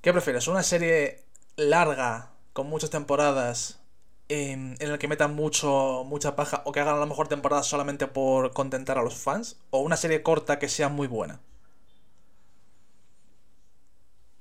¿Qué 0.00 0.12
prefieres? 0.12 0.48
¿Una 0.48 0.62
serie 0.62 1.22
larga, 1.56 2.30
con 2.52 2.68
muchas 2.68 2.90
temporadas, 2.90 3.78
em, 3.78 3.83
en 4.28 4.76
el 4.80 4.98
que 4.98 5.08
metan 5.08 5.34
mucho, 5.34 6.04
mucha 6.06 6.34
paja 6.36 6.62
o 6.64 6.72
que 6.72 6.80
hagan 6.80 6.96
a 6.96 7.00
lo 7.00 7.06
mejor 7.06 7.28
temporadas 7.28 7.66
solamente 7.66 8.06
por 8.06 8.52
contentar 8.52 8.98
a 8.98 9.02
los 9.02 9.14
fans? 9.14 9.56
¿O 9.70 9.80
una 9.80 9.96
serie 9.96 10.22
corta 10.22 10.58
que 10.58 10.68
sea 10.68 10.88
muy 10.88 11.06
buena? 11.06 11.40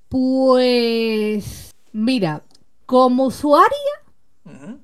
Pues 0.10 1.73
mira, 1.91 2.43
como 2.85 3.26
usuaria, 3.26 3.72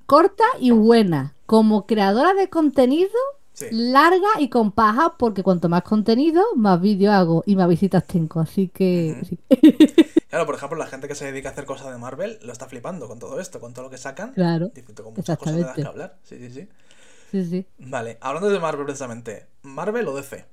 corta 0.06 0.44
y 0.60 0.72
buena. 0.72 1.36
Como 1.46 1.86
creadora 1.86 2.34
de 2.34 2.50
contenido, 2.50 3.12
Sí. 3.54 3.66
larga 3.72 4.28
y 4.40 4.48
con 4.50 4.72
paja, 4.72 5.16
porque 5.18 5.44
cuanto 5.44 5.68
más 5.68 5.84
contenido, 5.84 6.42
más 6.56 6.80
vídeo 6.80 7.12
hago 7.12 7.44
y 7.46 7.56
más 7.58 7.68
visitas 7.68 8.08
tengo. 8.08 8.40
Así 8.40 8.70
que 8.70 9.22
sí. 9.28 9.38
Claro, 10.30 10.46
por 10.46 10.56
ejemplo, 10.56 10.78
la 10.78 10.86
gente 10.88 11.08
que 11.08 11.16
se 11.16 11.26
dedica 11.26 11.50
a 11.50 11.52
hacer 11.54 11.66
cosas 11.66 11.92
de 11.92 11.98
Marvel 11.98 12.40
lo 12.44 12.52
está 12.54 12.68
flipando 12.68 13.08
con 13.08 13.20
todo 13.20 13.40
esto, 13.40 13.60
con 13.60 13.74
todo 13.74 13.86
lo 13.86 13.90
que 13.90 13.98
sacan. 13.98 14.34
Claro, 14.34 14.72
con 15.04 15.14
muchas 15.16 15.38
cosas 15.38 15.56
de 15.56 15.62
las 15.62 15.76
que 15.76 15.84
hablar. 15.84 16.18
Sí, 16.24 16.38
sí, 16.38 16.52
sí. 16.52 16.70
Sí, 17.32 17.46
sí. 17.46 17.66
Vale, 17.80 18.18
hablando 18.22 18.50
de 18.50 18.60
Marvel 18.60 18.86
precisamente, 18.86 19.48
¿Marvel 19.64 20.08
o 20.08 20.16
DC? 20.16 20.46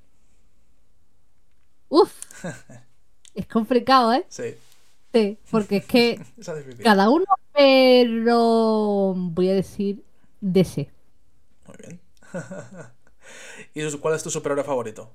Uf. 1.89 2.13
Es 3.35 3.47
complicado, 3.47 4.13
¿eh? 4.13 4.25
Sí, 4.29 4.55
Sí, 5.13 5.37
porque 5.51 5.77
es 5.77 5.85
que 5.85 6.11
es 6.37 6.49
cada 6.83 7.09
uno, 7.09 7.25
pero 7.53 9.13
voy 9.15 9.49
a 9.49 9.53
decir 9.53 10.03
DC. 10.41 10.89
Muy 11.67 11.77
bien. 11.77 11.99
¿Y 13.73 13.97
cuál 13.99 14.15
es 14.15 14.23
tu 14.23 14.29
superhéroe 14.29 14.63
favorito? 14.63 15.11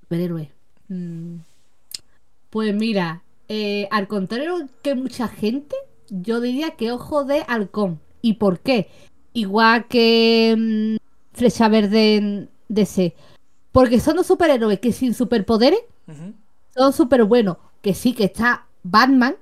Superhéroe. 0.00 0.50
Mm, 0.88 1.40
Pues 2.50 2.74
mira, 2.74 3.22
eh, 3.48 3.88
al 3.90 4.08
contrario 4.08 4.68
que 4.82 4.94
mucha 4.94 5.28
gente, 5.28 5.76
yo 6.10 6.40
diría 6.40 6.72
que 6.72 6.92
Ojo 6.92 7.24
de 7.24 7.44
Halcón. 7.48 8.00
¿Y 8.22 8.34
por 8.34 8.60
qué? 8.60 8.90
Igual 9.32 9.86
que 9.88 10.54
mm, 10.58 10.96
Flecha 11.36 11.68
Verde 11.68 12.16
en 12.16 12.50
DC. 12.68 13.14
Porque 13.72 14.00
son 14.00 14.16
dos 14.16 14.26
superhéroes 14.26 14.80
que 14.80 14.92
sin 14.92 15.14
superpoderes 15.14 15.80
son 16.74 16.92
súper 16.92 17.24
buenos. 17.24 17.58
Que 17.82 17.94
sí 17.94 18.14
que 18.14 18.24
está 18.24 18.66
Batman, 18.82 19.36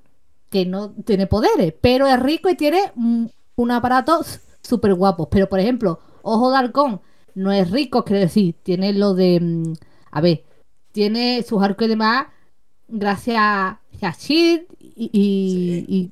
que 0.50 0.66
no 0.66 0.90
tiene 0.90 1.26
poderes, 1.26 1.74
pero 1.80 2.06
es 2.06 2.18
rico 2.20 2.48
y 2.50 2.56
tiene 2.56 2.92
mm, 2.94 3.26
un 3.56 3.70
aparato 3.70 4.20
súper 4.62 4.94
guapo. 4.94 5.28
Pero 5.30 5.48
por 5.48 5.60
ejemplo, 5.60 6.00
Ojo 6.22 6.50
de 6.50 6.56
Halcón 6.58 7.00
no 7.34 7.52
es 7.52 7.70
rico, 7.70 8.04
quiero 8.04 8.20
decir, 8.22 8.54
tiene 8.62 8.92
lo 8.92 9.14
de. 9.14 9.40
mm, 9.40 9.72
A 10.10 10.20
ver, 10.20 10.44
tiene 10.92 11.42
sus 11.42 11.62
arcos 11.62 11.86
y 11.86 11.90
demás 11.90 12.26
gracias 12.88 13.36
a 13.38 13.80
Y, 14.96 15.10
y- 15.12 15.50
Sí. 15.52 15.84
y 15.88 16.10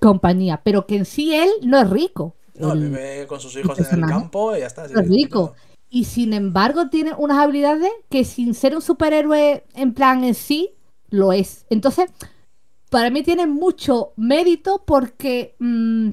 compañía. 0.00 0.60
Pero 0.62 0.86
que 0.86 0.96
en 0.96 1.04
sí 1.04 1.34
él 1.34 1.48
no 1.62 1.78
es 1.80 1.88
rico. 1.90 2.34
No, 2.58 2.72
El- 2.72 2.88
vive 2.90 3.26
con 3.26 3.40
sus 3.40 3.56
hijos 3.56 3.78
en 3.78 4.00
el 4.04 4.06
campo 4.08 4.54
y 4.56 4.60
ya 4.60 4.66
está. 4.66 4.86
no 4.88 5.00
es 5.00 5.08
rico. 5.08 5.54
Y 5.90 6.04
sin 6.04 6.32
embargo 6.32 6.88
tiene 6.88 7.12
unas 7.16 7.38
habilidades 7.38 7.90
que 8.10 8.24
sin 8.24 8.54
ser 8.54 8.74
un 8.74 8.82
superhéroe 8.82 9.64
en 9.74 9.94
plan 9.94 10.24
en 10.24 10.34
sí, 10.34 10.70
lo 11.10 11.32
es. 11.32 11.66
Entonces, 11.70 12.10
para 12.90 13.10
mí 13.10 13.22
tiene 13.22 13.46
mucho 13.46 14.12
mérito 14.16 14.82
porque, 14.84 15.54
mm, 15.58 16.10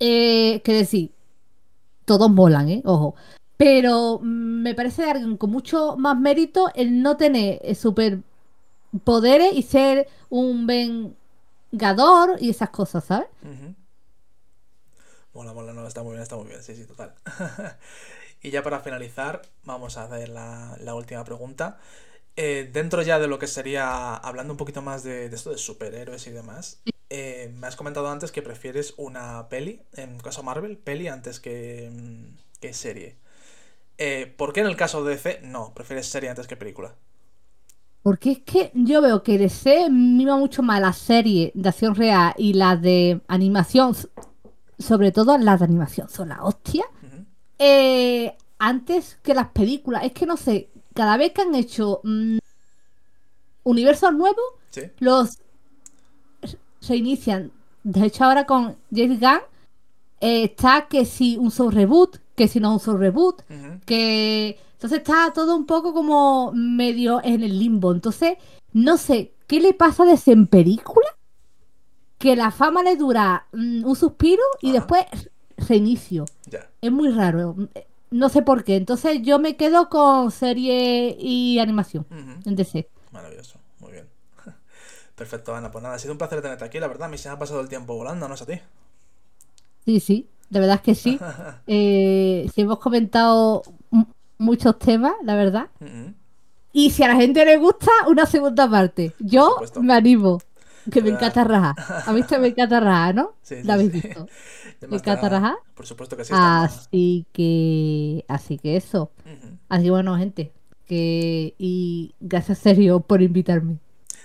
eh, 0.00 0.60
que 0.62 0.72
decir, 0.72 1.10
todos 2.04 2.30
molan, 2.30 2.68
¿eh? 2.68 2.82
Ojo. 2.84 3.14
Pero 3.56 4.20
mm, 4.22 4.62
me 4.62 4.74
parece 4.74 5.02
de 5.02 5.10
alguien 5.10 5.36
con 5.36 5.50
mucho 5.50 5.96
más 5.96 6.18
mérito 6.18 6.68
el 6.74 7.02
no 7.02 7.16
tener 7.16 7.58
eh, 7.62 7.74
superpoderes 8.90 9.54
y 9.54 9.62
ser 9.62 10.08
un 10.30 10.66
vengador 10.66 12.36
y 12.40 12.50
esas 12.50 12.70
cosas, 12.70 13.04
¿sabes? 13.04 13.28
Ujú. 13.42 13.74
Mola, 15.34 15.52
mola, 15.52 15.72
no, 15.72 15.86
está 15.86 16.02
muy 16.02 16.12
bien, 16.12 16.22
está 16.22 16.36
muy 16.36 16.46
bien, 16.48 16.62
sí, 16.62 16.74
sí, 16.74 16.84
total. 16.84 17.14
y 18.42 18.50
ya 18.50 18.62
para 18.62 18.80
finalizar, 18.80 19.42
vamos 19.64 19.96
a 19.96 20.04
hacer 20.04 20.30
la, 20.30 20.76
la 20.80 20.94
última 20.94 21.22
pregunta. 21.24 21.78
Eh, 22.36 22.68
dentro 22.72 23.02
ya 23.02 23.18
de 23.18 23.26
lo 23.28 23.38
que 23.38 23.46
sería, 23.46 24.14
hablando 24.14 24.52
un 24.52 24.56
poquito 24.56 24.80
más 24.82 25.02
de, 25.02 25.28
de 25.28 25.36
esto 25.36 25.50
de 25.50 25.58
superhéroes 25.58 26.26
y 26.26 26.30
demás, 26.30 26.80
eh, 27.10 27.50
me 27.54 27.66
has 27.66 27.76
comentado 27.76 28.08
antes 28.08 28.32
que 28.32 28.42
prefieres 28.42 28.94
una 28.96 29.48
peli, 29.48 29.82
en 29.94 30.18
caso 30.18 30.42
Marvel, 30.42 30.78
peli 30.78 31.08
antes 31.08 31.40
que, 31.40 31.90
que 32.60 32.72
serie. 32.74 33.16
Eh, 33.98 34.32
¿Por 34.36 34.52
qué 34.52 34.60
en 34.60 34.66
el 34.66 34.76
caso 34.76 35.04
de 35.04 35.16
DC 35.16 35.40
no? 35.42 35.74
¿Prefieres 35.74 36.06
serie 36.08 36.30
antes 36.30 36.46
que 36.46 36.56
película? 36.56 36.94
Porque 38.08 38.30
es 38.30 38.38
que 38.38 38.70
yo 38.72 39.02
veo 39.02 39.22
que 39.22 39.36
DC 39.36 39.90
mima 39.90 40.38
mucho 40.38 40.62
más 40.62 40.80
la 40.80 40.94
serie 40.94 41.52
de 41.54 41.68
acción 41.68 41.94
real 41.94 42.32
y 42.38 42.54
la 42.54 42.74
de 42.74 43.20
animación, 43.28 43.94
sobre 44.78 45.12
todo 45.12 45.36
las 45.36 45.58
de 45.58 45.66
animación, 45.66 46.08
son 46.08 46.30
la 46.30 46.42
hostia. 46.42 46.86
Eh, 47.58 48.34
antes 48.58 49.18
que 49.22 49.34
las 49.34 49.48
películas. 49.48 50.04
Es 50.04 50.12
que 50.12 50.24
no 50.24 50.38
sé, 50.38 50.70
cada 50.94 51.18
vez 51.18 51.32
que 51.32 51.42
han 51.42 51.54
hecho 51.54 52.00
mm, 52.02 52.38
universos 53.64 54.14
nuevos, 54.14 54.46
¿Sí? 54.70 54.84
los 55.00 55.36
se 56.80 56.96
inician. 56.96 57.52
De 57.84 58.06
hecho, 58.06 58.24
ahora 58.24 58.46
con 58.46 58.74
James 58.90 59.20
Gunn 59.20 59.42
eh, 60.22 60.44
está 60.44 60.86
que 60.88 61.04
si 61.04 61.36
un 61.36 61.50
soft 61.50 61.74
reboot, 61.74 62.16
que 62.34 62.48
si 62.48 62.58
no 62.58 62.72
un 62.72 62.80
soft 62.80 63.00
reboot, 63.00 63.42
que 63.84 64.58
entonces 64.78 64.98
está 64.98 65.32
todo 65.34 65.56
un 65.56 65.66
poco 65.66 65.92
como 65.92 66.52
medio 66.54 67.20
en 67.24 67.42
el 67.42 67.58
limbo. 67.58 67.90
Entonces, 67.90 68.38
no 68.72 68.96
sé, 68.96 69.34
¿qué 69.48 69.58
le 69.58 69.74
pasa 69.74 70.04
a 70.04 70.12
ese 70.12 70.30
en 70.30 70.46
película? 70.46 71.08
Que 72.16 72.36
la 72.36 72.52
fama 72.52 72.84
le 72.84 72.94
dura 72.94 73.48
mm, 73.52 73.84
un 73.84 73.96
suspiro 73.96 74.42
y 74.60 74.68
Ajá. 74.68 74.78
después 74.78 75.30
reinicio. 75.68 76.26
Ya. 76.46 76.70
Es 76.80 76.92
muy 76.92 77.10
raro. 77.10 77.56
No 78.12 78.28
sé 78.28 78.42
por 78.42 78.62
qué. 78.62 78.76
Entonces 78.76 79.20
yo 79.22 79.40
me 79.40 79.56
quedo 79.56 79.88
con 79.88 80.30
serie 80.30 81.16
y 81.18 81.58
animación 81.58 82.06
Ujú. 82.08 82.48
en 82.48 82.54
DC. 82.54 82.88
Maravilloso, 83.10 83.58
muy 83.80 83.90
bien. 83.90 84.06
Perfecto, 85.16 85.56
Ana. 85.56 85.72
Pues 85.72 85.82
nada, 85.82 85.96
ha 85.96 85.98
sido 85.98 86.12
un 86.12 86.18
placer 86.18 86.40
tenerte 86.40 86.64
aquí, 86.64 86.78
la 86.78 86.86
verdad. 86.86 87.08
A 87.08 87.10
mí 87.10 87.18
se 87.18 87.28
me 87.28 87.34
ha 87.34 87.38
pasado 87.40 87.60
el 87.60 87.68
tiempo 87.68 87.96
volando, 87.96 88.28
¿no 88.28 88.34
es 88.34 88.42
a 88.42 88.46
ti? 88.46 88.60
Sí, 89.84 89.98
sí, 89.98 90.28
de 90.50 90.60
verdad 90.60 90.76
es 90.76 90.82
que 90.82 90.94
sí. 90.94 91.18
Eh, 91.66 92.48
sí 92.54 92.60
hemos 92.60 92.78
comentado 92.78 93.62
muchos 94.38 94.78
temas, 94.78 95.14
la 95.22 95.34
verdad. 95.34 95.68
Y 96.72 96.90
si 96.90 97.02
a 97.02 97.08
la 97.08 97.16
gente 97.16 97.44
le 97.44 97.56
gusta, 97.56 97.90
una 98.08 98.26
segunda 98.26 98.70
parte. 98.70 99.12
Yo 99.18 99.56
me 99.80 99.94
animo. 99.94 100.40
Que 100.90 101.02
me 101.02 101.10
encanta 101.10 101.44
rajar. 101.44 101.74
¿Has 101.78 102.14
visto 102.14 102.38
Me 102.38 102.48
encanta 102.48 102.80
rajar, 102.80 103.14
no? 103.14 103.34
Sí, 103.42 103.56
sí, 103.56 103.62
¿La 103.64 103.74
habéis 103.74 103.92
sí. 103.92 104.00
visto? 104.00 104.26
¿Me 104.88 104.96
encanta 104.96 105.28
rajar? 105.28 105.56
Por 105.74 105.86
supuesto 105.86 106.16
que 106.16 106.24
sí. 106.24 106.32
Así 106.34 107.26
que... 107.32 108.24
Así 108.28 108.58
que 108.58 108.76
eso. 108.76 109.10
Así 109.68 109.84
que 109.84 109.90
bueno, 109.90 110.16
gente. 110.16 110.52
Que... 110.86 111.54
Y 111.58 112.14
gracias, 112.20 112.58
Sergio, 112.58 113.00
por 113.00 113.20
invitarme. 113.20 113.78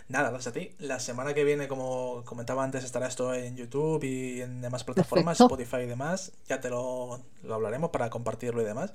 Nada, 0.07 0.29
gracias 0.29 0.55
a 0.55 0.59
ti. 0.59 0.71
La 0.79 0.99
semana 0.99 1.33
que 1.33 1.43
viene, 1.43 1.67
como 1.67 2.23
comentaba 2.25 2.63
antes, 2.63 2.83
estará 2.83 3.07
esto 3.07 3.33
en 3.33 3.57
YouTube 3.57 4.03
y 4.03 4.41
en 4.41 4.61
demás 4.61 4.83
plataformas, 4.83 5.37
Perfecto. 5.37 5.55
Spotify 5.55 5.83
y 5.83 5.87
demás. 5.87 6.31
Ya 6.47 6.61
te 6.61 6.69
lo, 6.69 7.19
lo 7.43 7.55
hablaremos 7.55 7.89
para 7.89 8.09
compartirlo 8.09 8.61
y 8.61 8.65
demás. 8.65 8.93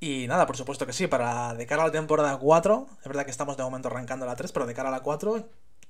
Y 0.00 0.26
nada, 0.26 0.46
por 0.46 0.56
supuesto 0.56 0.86
que 0.86 0.94
sí, 0.94 1.06
para 1.06 1.52
de 1.54 1.66
cara 1.66 1.82
a 1.82 1.86
la 1.86 1.92
temporada 1.92 2.38
4, 2.38 2.86
es 3.00 3.06
verdad 3.06 3.24
que 3.26 3.30
estamos 3.30 3.58
de 3.58 3.62
momento 3.62 3.88
arrancando 3.88 4.24
la 4.24 4.34
3, 4.34 4.50
pero 4.50 4.66
de 4.66 4.72
cara 4.72 4.88
a 4.88 4.92
la 4.92 5.00
4, 5.00 5.46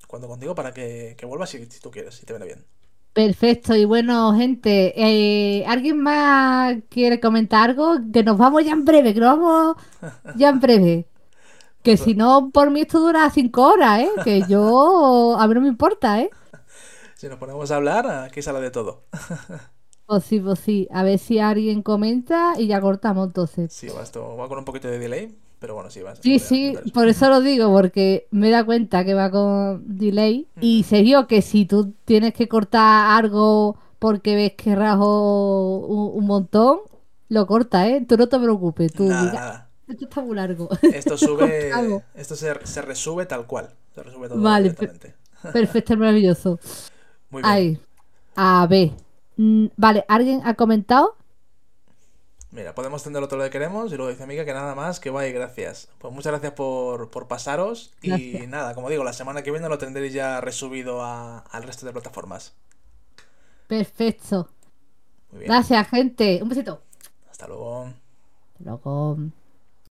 cuando 0.08 0.26
contigo 0.26 0.54
para 0.56 0.72
que, 0.74 1.14
que 1.16 1.26
vuelvas 1.26 1.50
si, 1.50 1.64
si 1.66 1.80
tú 1.80 1.92
quieres, 1.92 2.16
si 2.16 2.26
te 2.26 2.32
viene 2.32 2.46
bien. 2.46 2.66
Perfecto, 3.12 3.74
y 3.74 3.84
bueno, 3.84 4.34
gente, 4.36 4.92
eh, 4.96 5.64
¿alguien 5.66 6.00
más 6.00 6.76
quiere 6.88 7.20
comentar 7.20 7.70
algo? 7.70 7.98
Que 8.12 8.22
nos 8.22 8.36
vamos 8.36 8.64
ya 8.64 8.72
en 8.72 8.84
breve, 8.84 9.14
que 9.14 9.20
nos 9.20 9.38
vamos 9.38 9.76
ya 10.36 10.48
en 10.50 10.60
breve. 10.60 11.06
Que 11.82 11.96
si 11.96 12.14
no, 12.14 12.50
por 12.52 12.70
mí 12.70 12.82
esto 12.82 13.00
dura 13.00 13.30
cinco 13.30 13.66
horas, 13.66 14.00
¿eh? 14.00 14.10
Que 14.22 14.42
yo, 14.46 15.34
a 15.38 15.48
mí 15.48 15.54
no 15.54 15.62
me 15.62 15.68
importa, 15.68 16.20
¿eh? 16.20 16.28
Si 17.14 17.26
nos 17.26 17.38
ponemos 17.38 17.70
a 17.70 17.76
hablar, 17.76 18.06
aquí 18.06 18.42
sale 18.42 18.60
de 18.60 18.70
todo. 18.70 19.04
Pues 20.10 20.24
sí, 20.24 20.40
pues 20.40 20.58
sí, 20.58 20.88
a 20.90 21.04
ver 21.04 21.20
si 21.20 21.38
alguien 21.38 21.82
comenta 21.82 22.54
y 22.58 22.66
ya 22.66 22.80
cortamos 22.80 23.28
entonces. 23.28 23.72
Sí, 23.72 23.86
va, 23.86 24.02
esto 24.02 24.36
va 24.36 24.48
con 24.48 24.58
un 24.58 24.64
poquito 24.64 24.88
de 24.88 24.98
delay, 24.98 25.32
pero 25.60 25.74
bueno, 25.74 25.88
sí, 25.88 26.00
va. 26.00 26.16
Sí, 26.16 26.40
sí, 26.40 26.72
comentar 26.72 26.92
por 26.92 27.06
eso 27.06 27.28
lo 27.28 27.40
digo, 27.40 27.72
porque 27.72 28.26
me 28.32 28.50
da 28.50 28.64
cuenta 28.64 29.04
que 29.04 29.14
va 29.14 29.30
con 29.30 29.84
delay. 29.86 30.48
Y 30.60 30.82
Sergio, 30.82 31.28
que 31.28 31.42
si 31.42 31.64
tú 31.64 31.94
tienes 32.04 32.34
que 32.34 32.48
cortar 32.48 33.16
algo 33.16 33.76
porque 34.00 34.34
ves 34.34 34.54
que 34.54 34.74
rajo 34.74 35.78
un, 35.86 36.18
un 36.18 36.26
montón, 36.26 36.80
lo 37.28 37.46
corta, 37.46 37.88
¿eh? 37.88 38.04
Tú 38.08 38.16
no 38.16 38.28
te 38.28 38.36
preocupes, 38.40 38.92
tú 38.92 39.04
Nada, 39.04 39.68
esto 39.86 40.06
está 40.06 40.20
muy 40.22 40.34
largo. 40.34 40.68
Esto 40.82 41.16
sube, 41.18 41.70
esto 42.16 42.34
se, 42.34 42.66
se 42.66 42.82
resube 42.82 43.26
tal 43.26 43.46
cual. 43.46 43.70
Se 43.94 44.02
resube 44.02 44.28
todo 44.28 44.40
Vale. 44.40 44.74
Perfecto, 45.52 45.96
maravilloso. 45.96 46.58
Muy 47.30 47.42
bien. 47.42 47.52
Ay, 47.52 47.78
a 48.34 48.66
ver. 48.68 48.90
Mm, 49.40 49.68
Vale, 49.76 50.04
¿alguien 50.08 50.42
ha 50.44 50.54
comentado? 50.54 51.16
Mira, 52.52 52.74
podemos 52.74 53.02
tenerlo 53.04 53.28
todo 53.28 53.38
lo 53.38 53.44
que 53.44 53.50
queremos 53.50 53.92
y 53.92 53.96
luego 53.96 54.10
dice 54.10 54.24
amiga 54.24 54.44
que 54.44 54.52
nada 54.52 54.74
más, 54.74 54.98
que 55.00 55.10
vaya, 55.10 55.32
gracias. 55.32 55.88
Pues 55.98 56.12
muchas 56.12 56.32
gracias 56.32 56.52
por, 56.52 57.10
por 57.10 57.28
pasaros 57.28 57.92
y 58.02 58.44
nada, 58.48 58.74
como 58.74 58.90
digo, 58.90 59.04
la 59.04 59.12
semana 59.12 59.42
que 59.42 59.50
viene 59.52 59.68
lo 59.68 59.78
tendréis 59.78 60.12
ya 60.12 60.40
resubido 60.40 61.02
a- 61.02 61.38
al 61.38 61.62
resto 61.62 61.86
de 61.86 61.92
plataformas. 61.92 62.52
Perfecto. 63.66 64.48
Muy 65.30 65.40
bien. 65.40 65.48
Gracias, 65.48 65.88
gente. 65.88 66.40
Un 66.42 66.48
besito. 66.48 66.82
Hasta 67.30 67.46
luego. 67.48 67.84
Hasta 67.84 68.64
luego. 68.64 69.16